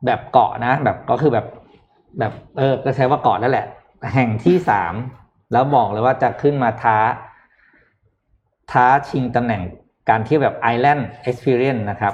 [0.06, 1.46] แบบเกาะนะ แบบก็คือแบบ
[2.20, 3.66] แบบเออก็ใช้ว่าเกาะนั่นแหละ
[4.14, 4.94] แห่งที่สาม
[5.52, 6.98] แล้วบอกเลยว่าจะขึ้นมาท้า
[8.72, 9.62] ท้าชิงตำแหน่ง
[10.10, 12.14] การเที่ยวแบบ Island Experience นนะครับ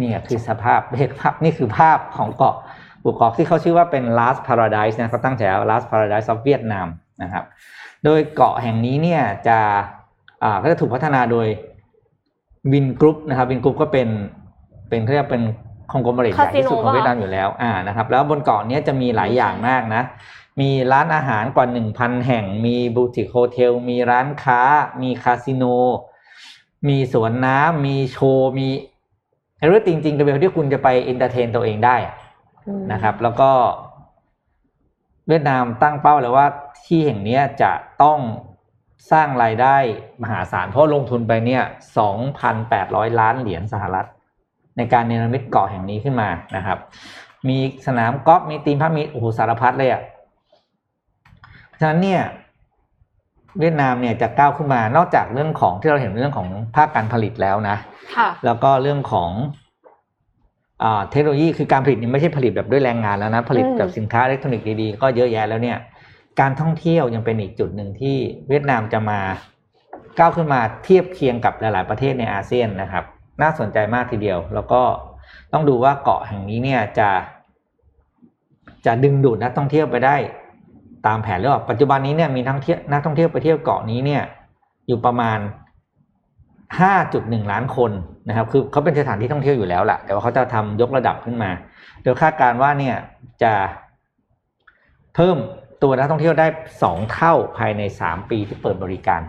[0.00, 2.56] นี่คือสภาพเห็นภาพนี่คือภาพของเกาะ
[3.04, 6.88] บุกเกาะที่เขาชื่อว่าเป็น Last Paradise นะเขาตั้งฉายา Last Paradise of Vietnam
[7.22, 7.44] นะครับ
[8.04, 9.58] โดยเกาะแห่งนี้เนี่ยจะ
[10.44, 11.46] อ่าก็จะถูกพัฒนาโดย
[12.72, 14.08] Vingroup นะครับ Vingroup ก็เป็น
[14.88, 15.42] เป็นเขาเรียกเป็น
[15.92, 20.02] conglomerate ใหญ่ที่สุดของเวียดนามอยู่แล้วอ่านะครับ แล้วบนเกาะนี้จะมีหลายอย่างมากนะ
[20.60, 24.60] มีร้านอาหารกว่า 1,000 แห่ง มี boutique hotel มีร้านค้า
[25.02, 25.64] มีคาสิโน
[26.88, 28.68] มีสวนน้ำ มีโชว์ มี
[29.58, 32.14] อะไรจริงๆกับเบลที่คุณจะไป entertain ตัวเองได้อะ
[32.66, 33.50] อืมนะครับ แล้วก็
[35.28, 36.46] เวียดนามตั้งเป้าเลยว่า
[36.86, 38.18] ที่แห่งเนี้ยจะต้อง
[39.12, 39.76] สร้างรายได้
[40.22, 41.62] มหาศาล เพราะลงทุนไปเนี่ย
[42.40, 44.06] 2,800 ล้านเหรียญสหรัฐ
[44.76, 46.78] ในการเนรมิตเกาะแห่งนี้ขึ้นมานะครับ
[47.48, 50.02] มีสนามกอล์ฟมีทีมพามีโอ้โหสารพัดเลยอะ
[51.78, 52.22] ฉะนั้นเนี่ย
[53.58, 57.76] เวียดนามเนี่ยจะก้าวขึ้นมานอกจากเรื่องของที่เราเห็นเรื่องของภาคการผลิตแล้วนะ
[58.16, 59.30] ค่ะแล้วก็เรื่องของ
[60.82, 65.78] อ่าเทคโนโลยีคือการผลิตเนี่ยไม่ใช่ผลิตแบบด้วยแรงงานแล้วนะผลิตอืมแบบสินค้าอิเล็กทรอนิกส์ดีๆก็เยอะแยะแล้วเนี่ย
[66.40, 68.16] การท่องเที่ยวยังเป็นอีกจุดหนึ่งที่
[68.48, 69.20] เวียดนามจะมา
[70.18, 73.04] ก้าวขึ้นมาเทียบเคียงกับหลาย ๆประเทศในอาเซียนนะครับ
[73.42, 74.82] น่าสนใจมากทีเดียว แล้วก็
[75.52, 77.10] ต้องดูว่าเกาะแห่งนี้เนี่ยจะ
[78.86, 80.16] จะดึงดูดนักท่องเที่ยวไปได้
[81.06, 84.22] ตามแผนหรือเปล่าปัจจุบันนี้เนี่ยมีทั้งเที่ยวนักท่องเที่ยวไปเที่ยวเกาะนี้เนี่ย
[84.86, 85.38] อยู่ประมาณ
[86.70, 87.90] 5.1 ล้านคน
[88.28, 91.50] นะครับ คือเขาเป็นสถานที่ท่องเที่ยวอยู่แล้วแหละแต่ว่าเขาจะทำยกระดับขึ้นมา
[92.02, 92.96] โดยคาดการณ์ว่าเนี่ย
[93.42, 93.52] จะ
[95.14, 95.36] เพิ่ม
[95.82, 96.46] ตัวนักท่องเที่ยวได้
[96.82, 99.20] สองเท่าภายในสามปีที่เปิดบริการ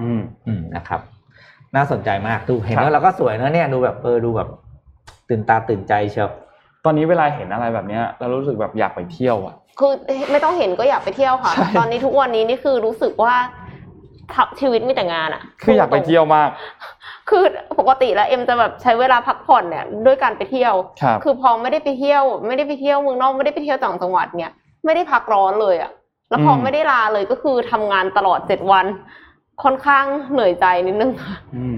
[0.00, 1.00] อืมอืมนะครับ
[1.76, 4.48] น่าสนใจมากดูเห็นครับแล้วเราก็สวยนะเนี่ยดูแบบเออดูแบบ
[5.28, 6.30] ตื่นตาตื่นใจเชียว
[6.84, 9.92] ตอนนี้เวลาเห็นอะไรแบบเนี้ย เรารู้สึกแบบอยากไปเที่ยวอะ คือ
[10.30, 13.34] ไม่ต้องเห็นก็อยากไปเที่ยวค่ะใช่ตอนนี้ทุกวันนี้นี่คือรู้สึกว่า
[14.34, 16.50] ทับชีวิตมีแต่งานอะคืออยากไปเที่ยวมาก
[17.28, 17.44] คือ
[17.78, 24.52] ปกติแล้วเอ็มจะแบบใช้เวลาพักผ่อนเนี่ยด้วยการไปเที่ยวครับคือพอไม่ได้ไปเที่ยว ไม่ได้ไปเที่ยวเมืองนอกไม่ได้ไปเที่ยวต่างจังหวัดเนี่ย
[24.84, 25.90] ไม่ได้พักร้อนเลยอะ
[26.30, 28.86] แล้วพออืมไม่ได้ลาเลยก็คือทำงานตลอดเจ็ดวัน
[29.62, 31.76] ค่อนข้างเหนื่อยใจนิดนึงค่ะอืม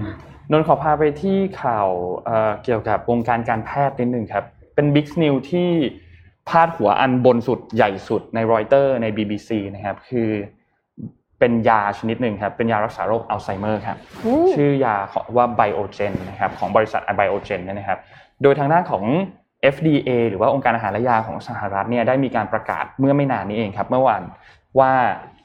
[0.51, 1.87] นนท์ขอพาไปที่ข่าว
[2.25, 4.43] เอ่อเกี่ยวกับวงการการแพทย์นิดนึงครับ
[4.75, 5.69] เป็น big news ที่
[6.51, 10.29] พาดหัวอันบนสุดใหญ่สุดในรอยเตอร์ใน BBC นะครับ คือ
[11.39, 17.99] เป็นยาชนิดหนึ่งครับ เป็นยารักษาโรคอัลไซเมอร์ครับอืมชื่อยาของว่า Biogen นะครับของบริษัท Biogen เนี่ยนะครับ
[18.43, 19.03] โดยทางด้านของ
[19.73, 24.21] FDA หรือว่าองค์การอาหารและยาของสหรัฐเนี่ยได้มีการประกาศเมื่อไม่นานนี้เองครับ เมื่อวาน
[24.79, 24.91] ว่า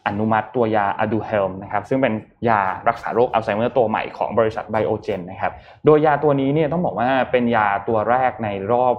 [0.07, 2.13] อนุมัติตัวยา Aduhelm นะครับซึ่งเป็น
[2.49, 5.53] ยารักษาโรคอัลไซเมอร์ตัวใหม่ของบริษัท Biogen นะครับ
[5.85, 8.95] โดยยาตัวนี้เนี่ยต้องบอกว่าเป็นยาตัวแรกในรอบ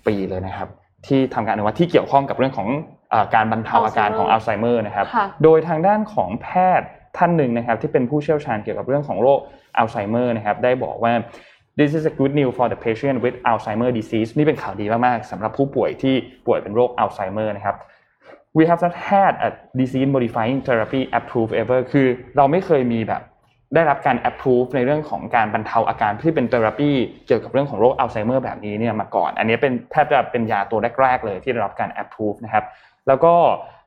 [0.00, 0.68] 20 ปีเลยนะครับ
[1.06, 2.68] ที่ทำการอนุมัติที่เกี่ยวข้องกับเรื่องของ
[3.10, 9.40] เอ่อการบรรเทาอาการของอัลไซเมอร์นะครับค่ะโดยทางด้านของแพทย์ท่านหนึ่งนะครับที่เป็นผู้เชี่ยวชาญเกี่ยวกับเรื่องของโรค
[9.76, 11.12] อัลไซเมอร์นะครับได้บอกว่า
[11.78, 16.14] this is a good news for the patient with Alzheimer disease นี่เป็นข่าวดีมากๆสำหรับผู้ป่วยที่
[16.46, 17.76] ป่วยเป็นโรคอัลไซเมอร์นะครับ
[18.56, 23.22] we have not had a disease modifying therapy approved ever คือเราไม่เคยมีแบบ
[23.74, 26.92] ได้รับการ approve ในเรื่องของการบรรเทาอาการที่เป็น therapy
[27.26, 32.64] เกี่ยวกับเรื่องของโรคอัลไซเมอร์แบบนี้เนี่ยมาก่อน อันนี้เป็นแทบจะเป็นยาตัวแรก ๆ เลยที่ได้รับการ approve นะครับ
[33.08, 33.34] แล้วก็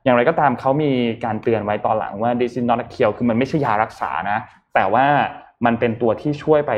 [0.04, 0.92] อย่างไรก็ตามเขามี
[1.24, 4.38] การเตือนไว้ตอนหลังว่า this is not a cure คือมันไม่ใช่ยารักษานะ
[4.74, 5.06] แต่ว่า
[5.64, 6.72] มันเป็นตัวที่ช่วยไป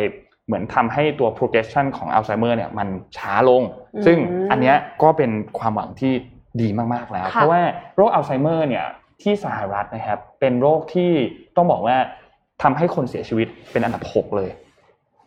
[0.46, 3.62] เหมือนทำให้ตัว progression ของอัลไซเมอร์เนี่ยมันช้าลง
[3.94, 4.18] อืมซึ่ง
[4.50, 6.12] อันเนี้ยก็เป็นความหวังที่
[6.60, 7.62] ดีมากๆแล้วค่ะเพราะว่า
[7.96, 8.86] โรคอัลไซเมอร์เนี่ย
[9.22, 11.12] ที่สหรัฐนะครับเป็นโรคที่
[11.56, 11.96] ต้องบอกว่า
[12.62, 14.50] ทำให้คนเสียชีวิตเป็นอันดับ6เลย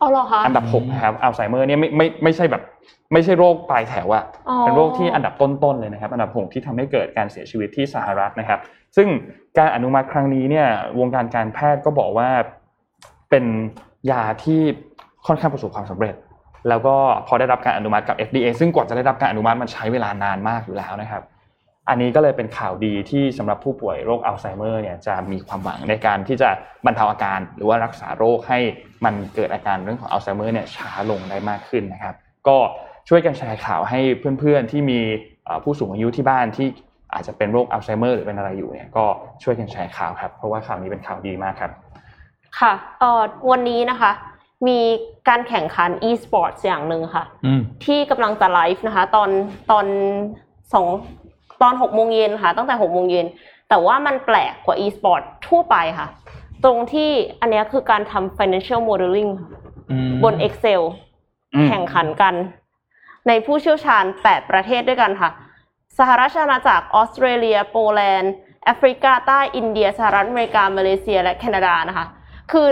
[0.00, 2.62] อ๋อเหรอคะอันดับ6นะครับอัลไซเมอร์เนี่ยไม่ไม่ไม่ใช่แบบ
[3.12, 8.60] ไม่ใช่โรคปลายแถวอะอ๋อเป็นโรคที่อันดับต้นๆเลยนะครับ อันดับหกที่ทำให้เกิดการเสียชีวิตที่สหรัฐนะครับ
[8.96, 9.08] ซึ่ง
[9.58, 10.68] การอนุมัติครั้งนี้เนี่ย
[10.98, 12.28] วงการการแพทย์ก็บอกว่า
[13.30, 13.44] เป็น
[14.10, 14.60] ยาที่
[15.26, 16.14] ค่อนข้างประสบความสำเร็จ
[16.68, 21.22] แล้วก็พอได้รับการอนุมัติกับ FDA ซึ่งกว่าจะได้รับการอนุมัติมันใช้เวลานานมากอยู่แล้วนะครับ
[21.88, 26.48] อันนี้ก็เลยเป็นข่าวดีที่สำหรับผู้ป่วยโรคอัลไซเมอร์เนี่ยจะมีความหวังในการที่จะ
[26.86, 28.58] บรรเทาอาการหรือว่ารักษาโรคให้
[29.04, 32.14] มันเกิดอาการเรื่องของอัลไซเมอร์เนี่ยช้าลงได้มากขึ้นนะครับ
[32.48, 32.56] ก็
[33.08, 34.00] ช่วยกันแชร์ข่าวให้
[34.40, 35.00] เพื่อนๆที่มี
[35.44, 36.68] เอ่อผู้สูงอายุที่บ้านที่
[37.14, 39.04] อาจจะเป็นโรคอัลไซเมอร์หรือเป็นอะไรอยู่เนี่ยก็
[39.42, 41.70] ช่วยกันแชร์ข่าวครับ เพราะว่าข่าวนี้เป็นข่าวดีมากครับ
[42.60, 44.12] ค่ะเอ่อวันนี้นะคะ
[44.68, 44.80] มี
[45.28, 49.30] การแข่งขัน e-sports อย่างหนึ่งค่ะอืมที่กำลังจะไลฟ์นะคะ ตอน
[49.70, 49.86] ตอน
[50.74, 50.86] สอง
[51.62, 53.26] ตอนหกโมงเย็นค่ะ ตั้งแต่หกโมงเย็น
[53.68, 56.08] แต่ว่ามันแปลกกว่า e-sport ทั่วไปค่ะ
[56.64, 59.50] ตรงที่อันเนี้ยคือการทำ financial modeling ค่ะ
[59.90, 60.82] อืมบน Excel
[61.54, 62.34] อืมแข่งขันกัน
[63.28, 65.30] ในผู้เชี่ยวชาญ 8 ประเทศด้วยกันค่ะ
[65.98, 68.32] สหราชอาณาจักรออสเตรเลีย โปแลนด์
[68.64, 72.06] แอฟริกาใต้อินเดียสหรัฐอเมริกามาเลเซียและแคนาดานะคะ
[72.52, 72.66] คือ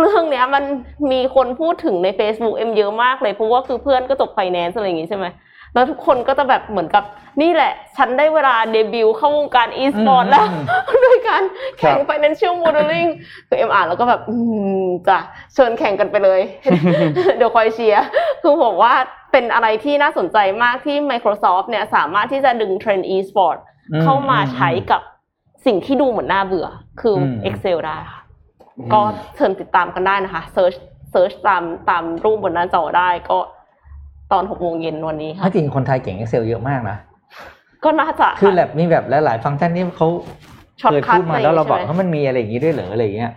[0.00, 0.64] เรื่องเนี้ยมัน
[1.12, 5.26] มีคนพูดถึงใน Facebook เอ็มเยอะมากเลยเพราะว่าคือเพื่อนก็จบไฟแนนซ์อะไรอย่างงี้ใช่ไหม
[5.76, 7.04] แล้วทุกคนก็จะแบบเหมือนกับ
[7.42, 10.46] นี่แหละ ฉันได้เวลาเดบิวต์เข้าวงการ e-sport แล้ว
[11.04, 11.42] ด้วยการ
[11.78, 13.10] แข่ง financial modeling
[13.48, 14.36] คือเอ็มอ่านแล้วก็แบบอื
[14.84, 15.18] มจ้ะ
[15.54, 16.40] เชิญแข่งกันไปเลย
[17.36, 18.04] เดี๋ยวคอยเชียร์
[18.42, 18.94] คือผมว่า
[19.32, 23.56] เป็นอะไรที่น่าสนใจมากที่ Microsoft เนี่ยสามารถที่จะดึงเทรนด์ e-sport
[23.92, 25.02] อืมเข้ามาอืมใช้กับ
[25.66, 26.68] สิ่งที่ดูเหมือนน่าเบื่อ
[27.00, 28.20] คืออม Excel ได้ค่ะ
[28.92, 29.00] ก็
[29.36, 30.78] เชิญติดตามกันได้นะคะ search
[31.12, 33.38] search ตามตามรูปบนหน้าจอได้ก็
[34.32, 36.96] ตอนหกโมงเย็นวันนี้ค่ะถ้าจริงคนไทยเก่ง Excel เยอะมากนะ
[37.84, 40.08] ก็น่าจะคือแบบมีแบบหลายๆฟังก์ชันที่เขา
[40.80, 43.32] ช็อตเคยคัพูทดมาแล้วเราบอกใช่ไหมว่ามันมีอะไรอย่างนี้ด้วยเหรออะไรอย่างเงี้ย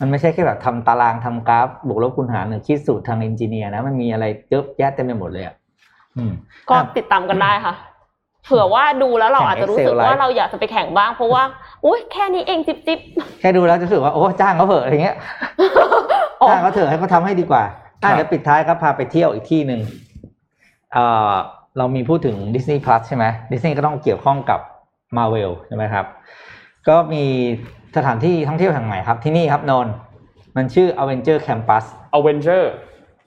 [0.00, 5.54] มันไม่ใช่แค่แบบทำตารางทำกราฟบวกลบคูณหารหรือคิดสูตรทางเอนจิเนียร์นะ มันมีอะไรเยอะแยะเต็มไปหมดเลยอะ
[6.16, 6.32] อืม
[6.68, 7.74] ก็อะติดตามกันได้ค่ะ
[8.44, 11.42] เผื่อว่าดูแล้วเราแข่งอาจจะรู้สึก Excel ว่า Live เราอยากจะไปแข่งบ้างเพราะว่า
[11.84, 12.98] อุ้ยแค่นี้เองจิบจิบ
[13.40, 15.16] แค่ดูแล้วจะรู้สึกว่าโอ้จ้างเขาเถอะอะไรเงี้ย
[16.42, 17.62] อ๋อจ้างเขาเถอะให้เขาทำให้ดีกว่า
[18.02, 19.80] อะครับเดี๋ยวปิดท้ายครับพาไปเที่ยวอีกที่หนึ่ง
[20.92, 21.32] เอ่อ
[21.78, 24.60] เรามีพูดถึง Disney Plus ใช่ไหม Disney ก็ต้องเกี่ยวข้องกับ
[25.16, 26.06] Marvel ใช่ไหมครับ
[26.88, 27.24] ก็มี
[27.96, 29.92] สถานที่ท่องเที่ยวแห่งใหม่ครับ ที่นี่ครับนนท์
[30.56, 31.84] มันชื่อ Avenger Campus
[32.14, 32.72] อเวนเจอร์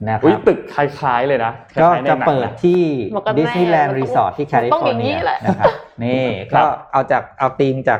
[0.08, 1.54] นะคอุ้ยรับตึกคล้ายๆเลยนะ
[1.84, 2.82] ก็คล้ายๆในจะหนังเปิดนะที่
[3.16, 8.00] มันก็แน่ Disneyland มันต้อง Resort ที่แคลิต้องฟออร์ย่างเนีนี้ยแหละนะครับนี่ครัก็บเอาจากเอาธีมจาก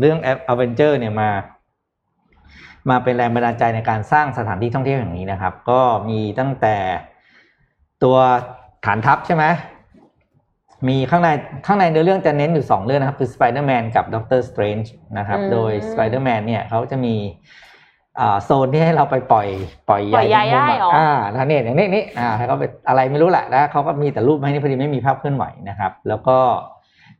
[0.00, 0.18] เรื่อง
[0.52, 1.30] Avenger เนี่ยมา
[2.90, 6.76] มาเป็นแรงบันดาลใจในการสร้างสถานที่ท่องเที่ยวอย่างนี้นะครับ ก็มีตั้งแต่
[8.02, 8.16] ตัว
[8.86, 9.44] ฐานทัพใช่ไหม
[10.88, 11.28] มีข้างใน
[11.66, 17.14] ข้างในเนื้อเรื่องจะเน้นอยู่สองเรื่องนะครับ คือ Spider-Man กับ Doctor Strange นะครับอืมโดย Spider-Man เนี่ยเขาจะมี
[18.20, 19.46] อ่าโซนที่ให้เราไปปล่อย
[19.88, 26.38] ปล่อยปล่อยใหญ่ใยได้มุมเหรออ่าแล้วเนี่ยอย่างนี้นี่อ่าให้เขาไปอะไรไม่รู้แหละนะเขาก็มีแต่รูปให้นี่พอดีไม่มีภาพเคลื่อนไหวนะครับ แล้วก็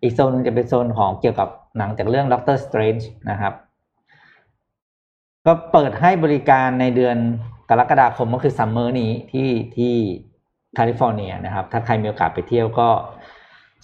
[0.02, 1.48] อีกโซนหนึงจะเป็นโซนของเกี่ยวกับ
[1.78, 3.52] หนังจากเรื่อง Doctor Strange นะครับ
[5.46, 7.16] ก็เปิดให้บริการในเดือน
[7.70, 9.94] กรกฎาคมก็คือซัมเมอร์นี้ที่ที่
[10.76, 12.88] แคลิฟอร์เนียนะครับ ถ้าใครมีโอกาสไปเที่ยวก็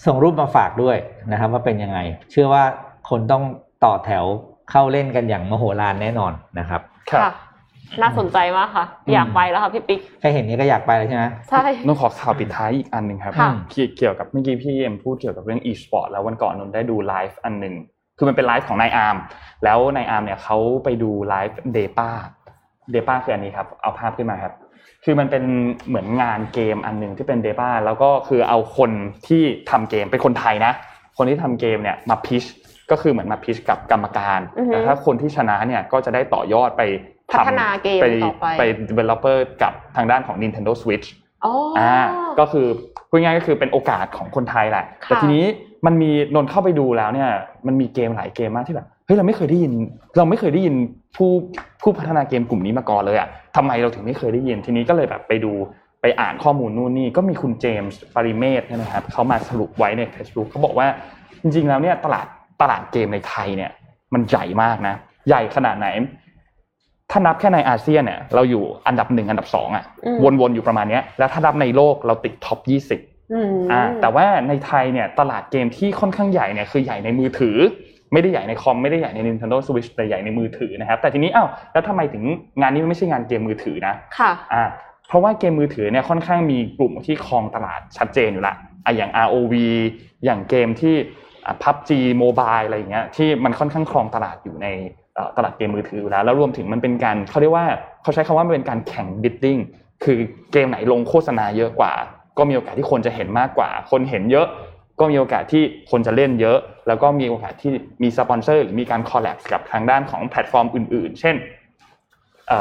[0.07, 0.97] ส่งรูปมาฝากด้วย
[1.32, 1.99] นะครับ ว่าเป็นยังไง
[2.30, 2.64] เชื่อว่า
[3.11, 3.43] คนต้อง
[3.84, 4.24] ต่อแถว
[4.70, 6.80] เข้าเล่นกันอย่างมโหฬารแน่นอนนะครับ
[7.11, 7.32] ครับค่ะ
[8.03, 17.74] น่าสนใจมากค่ะอืมอยากไปแล้วค่ะพี่ปิ๊กแค่เห็นนี้ก็อยากไปเลยใช่ไหมใช่ต้องขอข่าวปิดท้ายอีกอันหนึ่งครับค่ะเกี่ยวเกี่ยวกับเมื่อกี้พี่เอ็มพูดเกี่ยวกับเรื่อง e-sport แล้ววันก่อนนนท์ได้ดูไลฟ์อันหนึ่ง
[18.18, 19.16] คือมันเป็นไลฟ์ของนายอาร์ม
[19.64, 24.53] แล้วนายอาร์มเนี่ยเขาไปดู live depa depa คืออันนี้ครับ เอาภาพขึ้นมาครับ
[25.05, 25.44] คือมันเป็น
[25.88, 28.90] เหมือนงานเกมอันหนึ่งที่เป็นเดป้าแล้วก็คือเอาคน
[29.26, 30.72] ที่ทำเกมเป็นคนไทยนะ
[31.18, 32.44] คนที่ทำเกมเนี่ยมาพิช
[32.90, 36.82] ก็คือเหมือนมาพิชกับกรรมการอือฮึแล้วถ้าคนที่ชนะเนี่ยก็จะได้ต่อยอดไป
[37.32, 41.07] ทำพัฒนาเกมไปต่อไปไป developer กับทางด้านของ Nintendo Switch
[41.44, 41.96] อ๋อออ่า
[42.38, 42.66] ก็คือ
[43.09, 45.44] พูดง่ายๆก็คือเป็นโอกาสของคนไทยแหละค่ะแต่ทีนี้
[45.86, 47.30] มันมีนนท์เข้าไปดูแล้วเนี่ย
[47.66, 49.72] มันมีเกมหลายเกมมากที่แบบเฮ้ยเราไม่เคยได้ยิน
[50.18, 50.74] เราไม่เคยได้ยิน
[51.16, 51.30] ผู้
[51.83, 55.53] ผู้พัฒนาเกมกลุ่มนี้มาก่อนเลยอะทำไมเราถึงไม่เคยได้ยินทีนี้ก็เลยแบบไปดู
[56.01, 60.87] ไปอ่านข้อมูลนู่นนี่ก็มีคุณเจมส์ปริเมศเนี่ยนะครับเขามาสรุปไว้ใน Facebook เขาบอกว่า
[61.43, 62.26] จริงๆแล้วเนี่ยตลาด
[62.61, 63.70] ตลาดเกมในไทยเนี่ย
[64.14, 64.95] มันใหญ่มากนะ
[65.28, 65.89] ใหญ่ขนาดไหน
[67.11, 73.01] ถ้านับแค่ในอาเซียนเนี่ย เราอยู่อันดับหนึ่งอันดับสองอะอืมวนๆอยู่ประมาณเนี้ยแล้วถ้านับในโลกเราติดท็อปยี่สิบ
[73.33, 77.57] อืมอ่าแต่ว่าในไทยเนี่ยตลาดเกมที่ค่อนข้างใหญ่เนี่ยคือใหญ่ในมือถือ
[78.13, 82.25] ไม่ได้ใหญ่ในคอมไม่ได้ใหญ่ใน Nintendo Switch แต่ใหญ่ในมือถือนะครับ แต่ทีนี้อ้าวแล้วทำไมถึง
[82.61, 84.65] งานนี้มันไม่ใช่งานเกมมือถือนะค่ะอ่า
[85.09, 88.55] เพราะว่าเกมมือถือเนี่ยค่อนข้างมีกลุ่มที่ครองตลาดชัดเจนอยู่ละ
[88.85, 89.55] อะอย่าง ROV
[90.25, 90.95] อย่างเกมที่
[91.47, 91.91] อะ PUBG
[92.23, 94.67] Mobile อะไรอย่างเงี้ยที่มันค่อนข้างครองตลาดอยู่ใน
[95.15, 97.67] เอ่อตลาดเกมมือถืออยู่แล้วแล้วรวมถึงมันเป็นการเขาเรียกว่า
[98.03, 99.61] เขาใช้คำว่ามันเป็นการแข่ง bidding
[100.05, 100.19] คือ
[100.53, 101.93] เกมไหนลงโฆษณาเยอะกว่า
[102.39, 104.47] ก็มีโอกาสที่คนจะเห็นมากกว่า คนเห็นเยอะ
[105.01, 107.70] ก็มีโอกาสที่คนจะเล่นเยอะ แล้วก็มีโอกาสที่
[108.03, 111.36] มีสปอนเซอร์หรือมีการ collab กับทางด้านของแพลตฟอร์มอื่น ๆ เช่น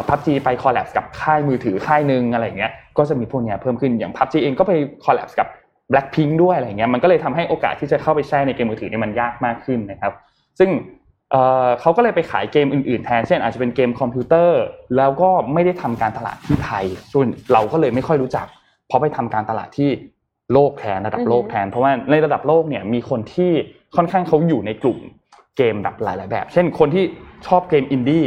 [0.07, 4.73] PUBG ไป collab กับค่ายมือถือค่ายหนึ่งอะไรอย่างเงี้ย ก็จะมีพวกเนี้ยเพิ่มขึ้นอย่าง PUBG เองก็ไป
[5.05, 5.47] collab กับ
[5.91, 10.13] Blackpink ด้วยอะไรอย่างเงี้ย มันก็เลยทำให้โอกาสที่จะเข้าไปแช่ในเกมมือถือนี่มันยากมากขึ้นนะครับ
[10.59, 10.69] ซึ่ง
[11.81, 14.61] เขาก็เลยไปขายเกมอื่นๆแทน เช่นอาจจะเป็นเกมคอมพิวเตอร์
[14.97, 18.45] แล้วก็ไม่ได้ทำการตลาดที่ไทยส่วนเราก็เลยไม่ค่อยรู้จัก
[18.87, 19.89] เพราะไปทำการตลาดที่
[20.53, 23.51] โลกแทนระดับโลกแทน เพราะว่าในระดับโลกเนี่ยมีคนที่
[23.95, 24.97] ค่อนข้างเขาอยู่ในกลุ่ม
[25.57, 27.03] เกมแบบหลาย ๆ แบบ เช่นคนที่
[27.47, 28.25] ชอบเกมอินดี้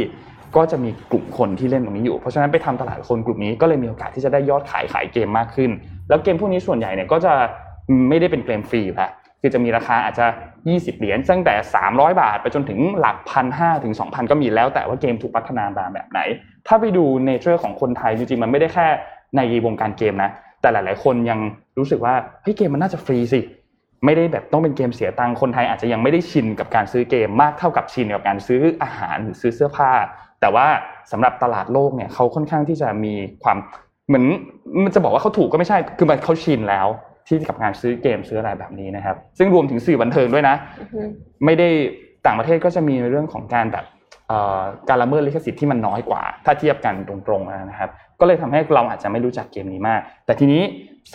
[0.55, 5.71] ก็จะมีกลุ่มคนที่เล่นตรงนี้อยู่ เพราะฉะนั้นไปทำตลาดคนกลุ่มนี้ก็เลยมีโอกาสที่จะได้ยอดขายขายเกมมากขึ้น
[6.09, 7.33] แล้วเกมพวกนี้ส่วนใหญ่เนี่ยก็จะ
[8.09, 9.11] ไม่ได้เป็นเกมฟรีอยู่แล้ว
[9.41, 10.25] คือจะมีราคาอาจจะ
[10.63, 11.55] 20 เหรียญตั้งแต่
[11.87, 16.19] 300 บาท ไปจนถึงหลักพันห้าถึง2,000ก็มีแล้วแต่ว่าเกมถูกพัฒนามาแบบไหน
[16.67, 18.87] ถ้าไปดูเนเจอร์ของคนไทยจริงๆมันไม่ได้แค่
[19.37, 20.31] ในวงการเกมนะ
[20.61, 21.39] แต่หลาย ๆ คนยัง
[21.77, 23.41] รู้สึกว่าเฮ้ยเกมมันน่าจะฟรีสิ
[24.05, 29.91] ไม่ได้แบบต้องเป็นเกมเสียตังค์คนไทยอาจจะยังไม่ได้ชินกับการซื้อเกมมากเท่ากับชินกับการซื้ออาหารหรือซื้อเสื้อผ้า
[30.41, 30.67] แต่ว่า
[31.11, 33.13] สำหรับตลาดโลกเนี่ยเขาค่อนข้างที่จะมี
[33.43, 33.57] ความ
[34.07, 34.25] เหมือน
[34.83, 36.87] มันจะบอกว่าเขาถูกก็ไม่ใช่คือมันเขาชินแล้ว
[37.27, 40.55] ที่กับการซื้อเกมซื้ออะไรแบบนี้นะครับ ซึ่งรวมถึงสื่อบันเทิงด้วยนะ
[41.45, 41.69] ไม่ได้
[42.25, 43.85] ต่างประเทศก็จะมีในเรื่องของการแบบ
[44.89, 47.89] การละเมิดลิขสิทธิ์ที่มันน้อยกว่า ถ้าเทียบกันตรงๆนะครับ
[48.19, 50.61] ก็เลยทำให้เราอาจจะไม่รู้จักเกมนี้มาก แต่ทีนี้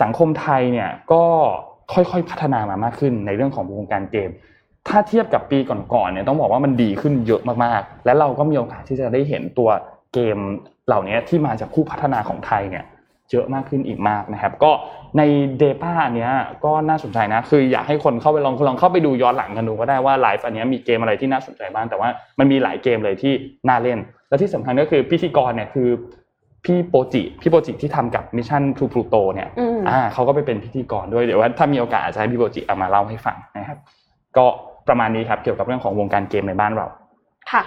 [0.01, 1.23] สังคมไทยเนี่ยก็
[1.93, 4.29] ค่อยๆพัฒนามามากขึ้นในเรื่องของวงการเกม
[4.87, 5.59] ถ้าเทียบกับปี
[5.93, 9.69] ก่อนๆเนี่ยต้องบอกว่ามันดีขึ้นเยอะมากๆ และเราก็มีโอกาสที่จะได้เห็นตัว
[10.13, 10.37] เกม
[10.87, 12.85] เหล่านี้ที่มาจากผู้พัฒนาของไทยเนี่ย
[13.31, 14.71] เยอะมากขึ้นอีกมากนะครับ ก็
[15.17, 15.21] ใน
[15.63, 16.31] Data อันเนี้ย
[16.65, 22.09] ก็น่าสนใจนะ คืออยากให้คนเข้าไปลองลองเข้าไปดูย้อนหลังกันดูก็ได้ว่าไลฟ์อันเนี้ยมีเกมอะไรที่น่าสนใจบ้างแต่ว่า
[22.39, 23.33] มันมีหลายเกมเลยที่
[23.69, 23.99] น่าเล่น
[24.29, 25.89] และที่สำคัญก็คือพิธีกรเนี่ยคือ
[26.65, 33.77] พี่โปจิพี่โปจิที่ทำกับ Mission To Pluto เนี่ยอืมอ่าเขาก็ไปเป็นพิธีกรด้วยเดี๋ยวว่าถ้ามีโอกาสอาจจะให้พี่โปจิเอามาเล่าให้ฟังนะครับ
[34.37, 34.45] ก็
[34.87, 36.85] ประมาณนี้ครับเกี่ยวกับเรื่องของวงการเกมในบ้านเรา
[37.51, 37.63] ค่ะ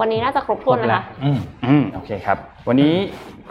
[0.00, 2.38] วันนี้น่าจะครบถ้วนนะคะอืมอืมโอเคครับ
[2.68, 2.94] วันนี้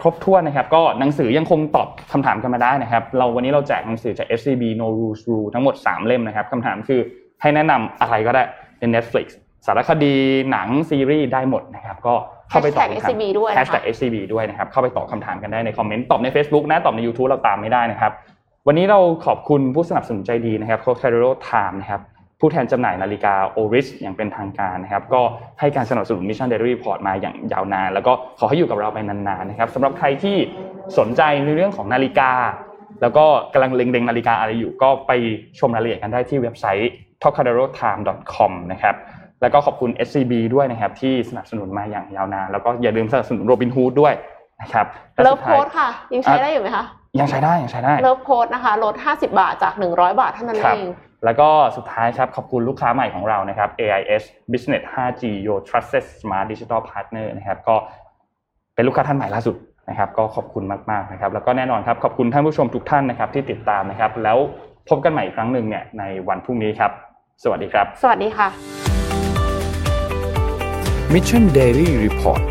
[0.00, 7.00] ครบถ้วนนะครับ ก็หนังสือยังคงตอบคำถามกันมาได้นะครับ เราวันนี้เราแจกหนังสือจาก SCB No Rules Rule ทั้งหมด 3 เล่มนะครับคำถามคือ
[7.40, 8.42] ให้แนะนำอะไรก็ได้
[8.78, 9.26] ใน Netflix
[9.66, 10.14] สารคดี
[10.50, 12.14] หนังซีรีส์ได้หมดนะครับ ก็
[12.50, 18.12] เข้าไปตอบ Hashtag คำถาม SCB ด้วยนะคะ Hashtag SCB ด้วยนะครับ เข้าไปตอบคำถามกันได้ในคอมเมนต์ตอบใน Facebook นะตอบใน YouTube เราตามไม่ได้นะครับ
[18.66, 22.00] วันนี้เราขอบคุณผู้สนับสนุนใจดีนะครับ c o c a r o Time นะครับ
[22.44, 25.22] ผู้แทนจำหน่ายนาฬิกา Oris อย่างเป็นทางการนะครับก็
[25.60, 30.36] ให้การสนับสนุน Mission Daily Report มาอย่างยาวนาน แล้วก็ขอให้อยู่กับเราไปนานๆนะครับสำหรับใครที่
[30.98, 32.30] สนใจในเรื่องของนาฬิกา
[33.02, 35.12] แล้วก็กำลังเล็งๆนาฬิกาอะไรอยู่ ก็ไป
[35.58, 36.90] ชมรายละเอียดกันได้ที่เว็บไซต์
[37.22, 38.00] t o c a d e r o t i m e
[38.34, 38.94] c o m นะครับ
[39.40, 44.14] แล้วก็ขอบคุณ SCB ด้วยนะครับที่สนับสนุนมาอย่างยาวนาน แล้วก็อย่าลืมสนับสนุนโรบินฮูดด้วย
[44.62, 46.84] นะครับและเลิสุฟดโค้ท้ายดค่ะ ยังใช้ได้อยู่ไหมคะ
[47.20, 50.82] ยังใช้ได้ยังใช้ได้เลิฟโค้ดนะคะลด 50 บาทจาก 100 บาทเท่านั้นครัเอบง
[51.24, 54.22] แล้วก็สุดท้ายครับขอบคุณลูกค้าใหม่ของเรานะครับ AIS
[54.52, 57.76] Business 5G Your Trusted Smart Digital Partner นะครับก็
[58.74, 59.56] เป็นลูกค้าท่านใหม่ล่าสุด
[59.88, 64.38] นะครับ ก็ขอบคุณมากๆนะครับ แล้วก็แน่นอนครับขอบคุณท่านผู้ชมทุกท่านนะครับที่ติดตามนะครับ แล้ว
[64.88, 66.90] พบกันใหม่อีกครั้งหนึ่งเนี่ยในวันพรุ่งนี้ครับ
[67.42, 68.48] สวัสดีครับ สวัสดีค่ะ
[71.14, 72.42] Mission Daily Report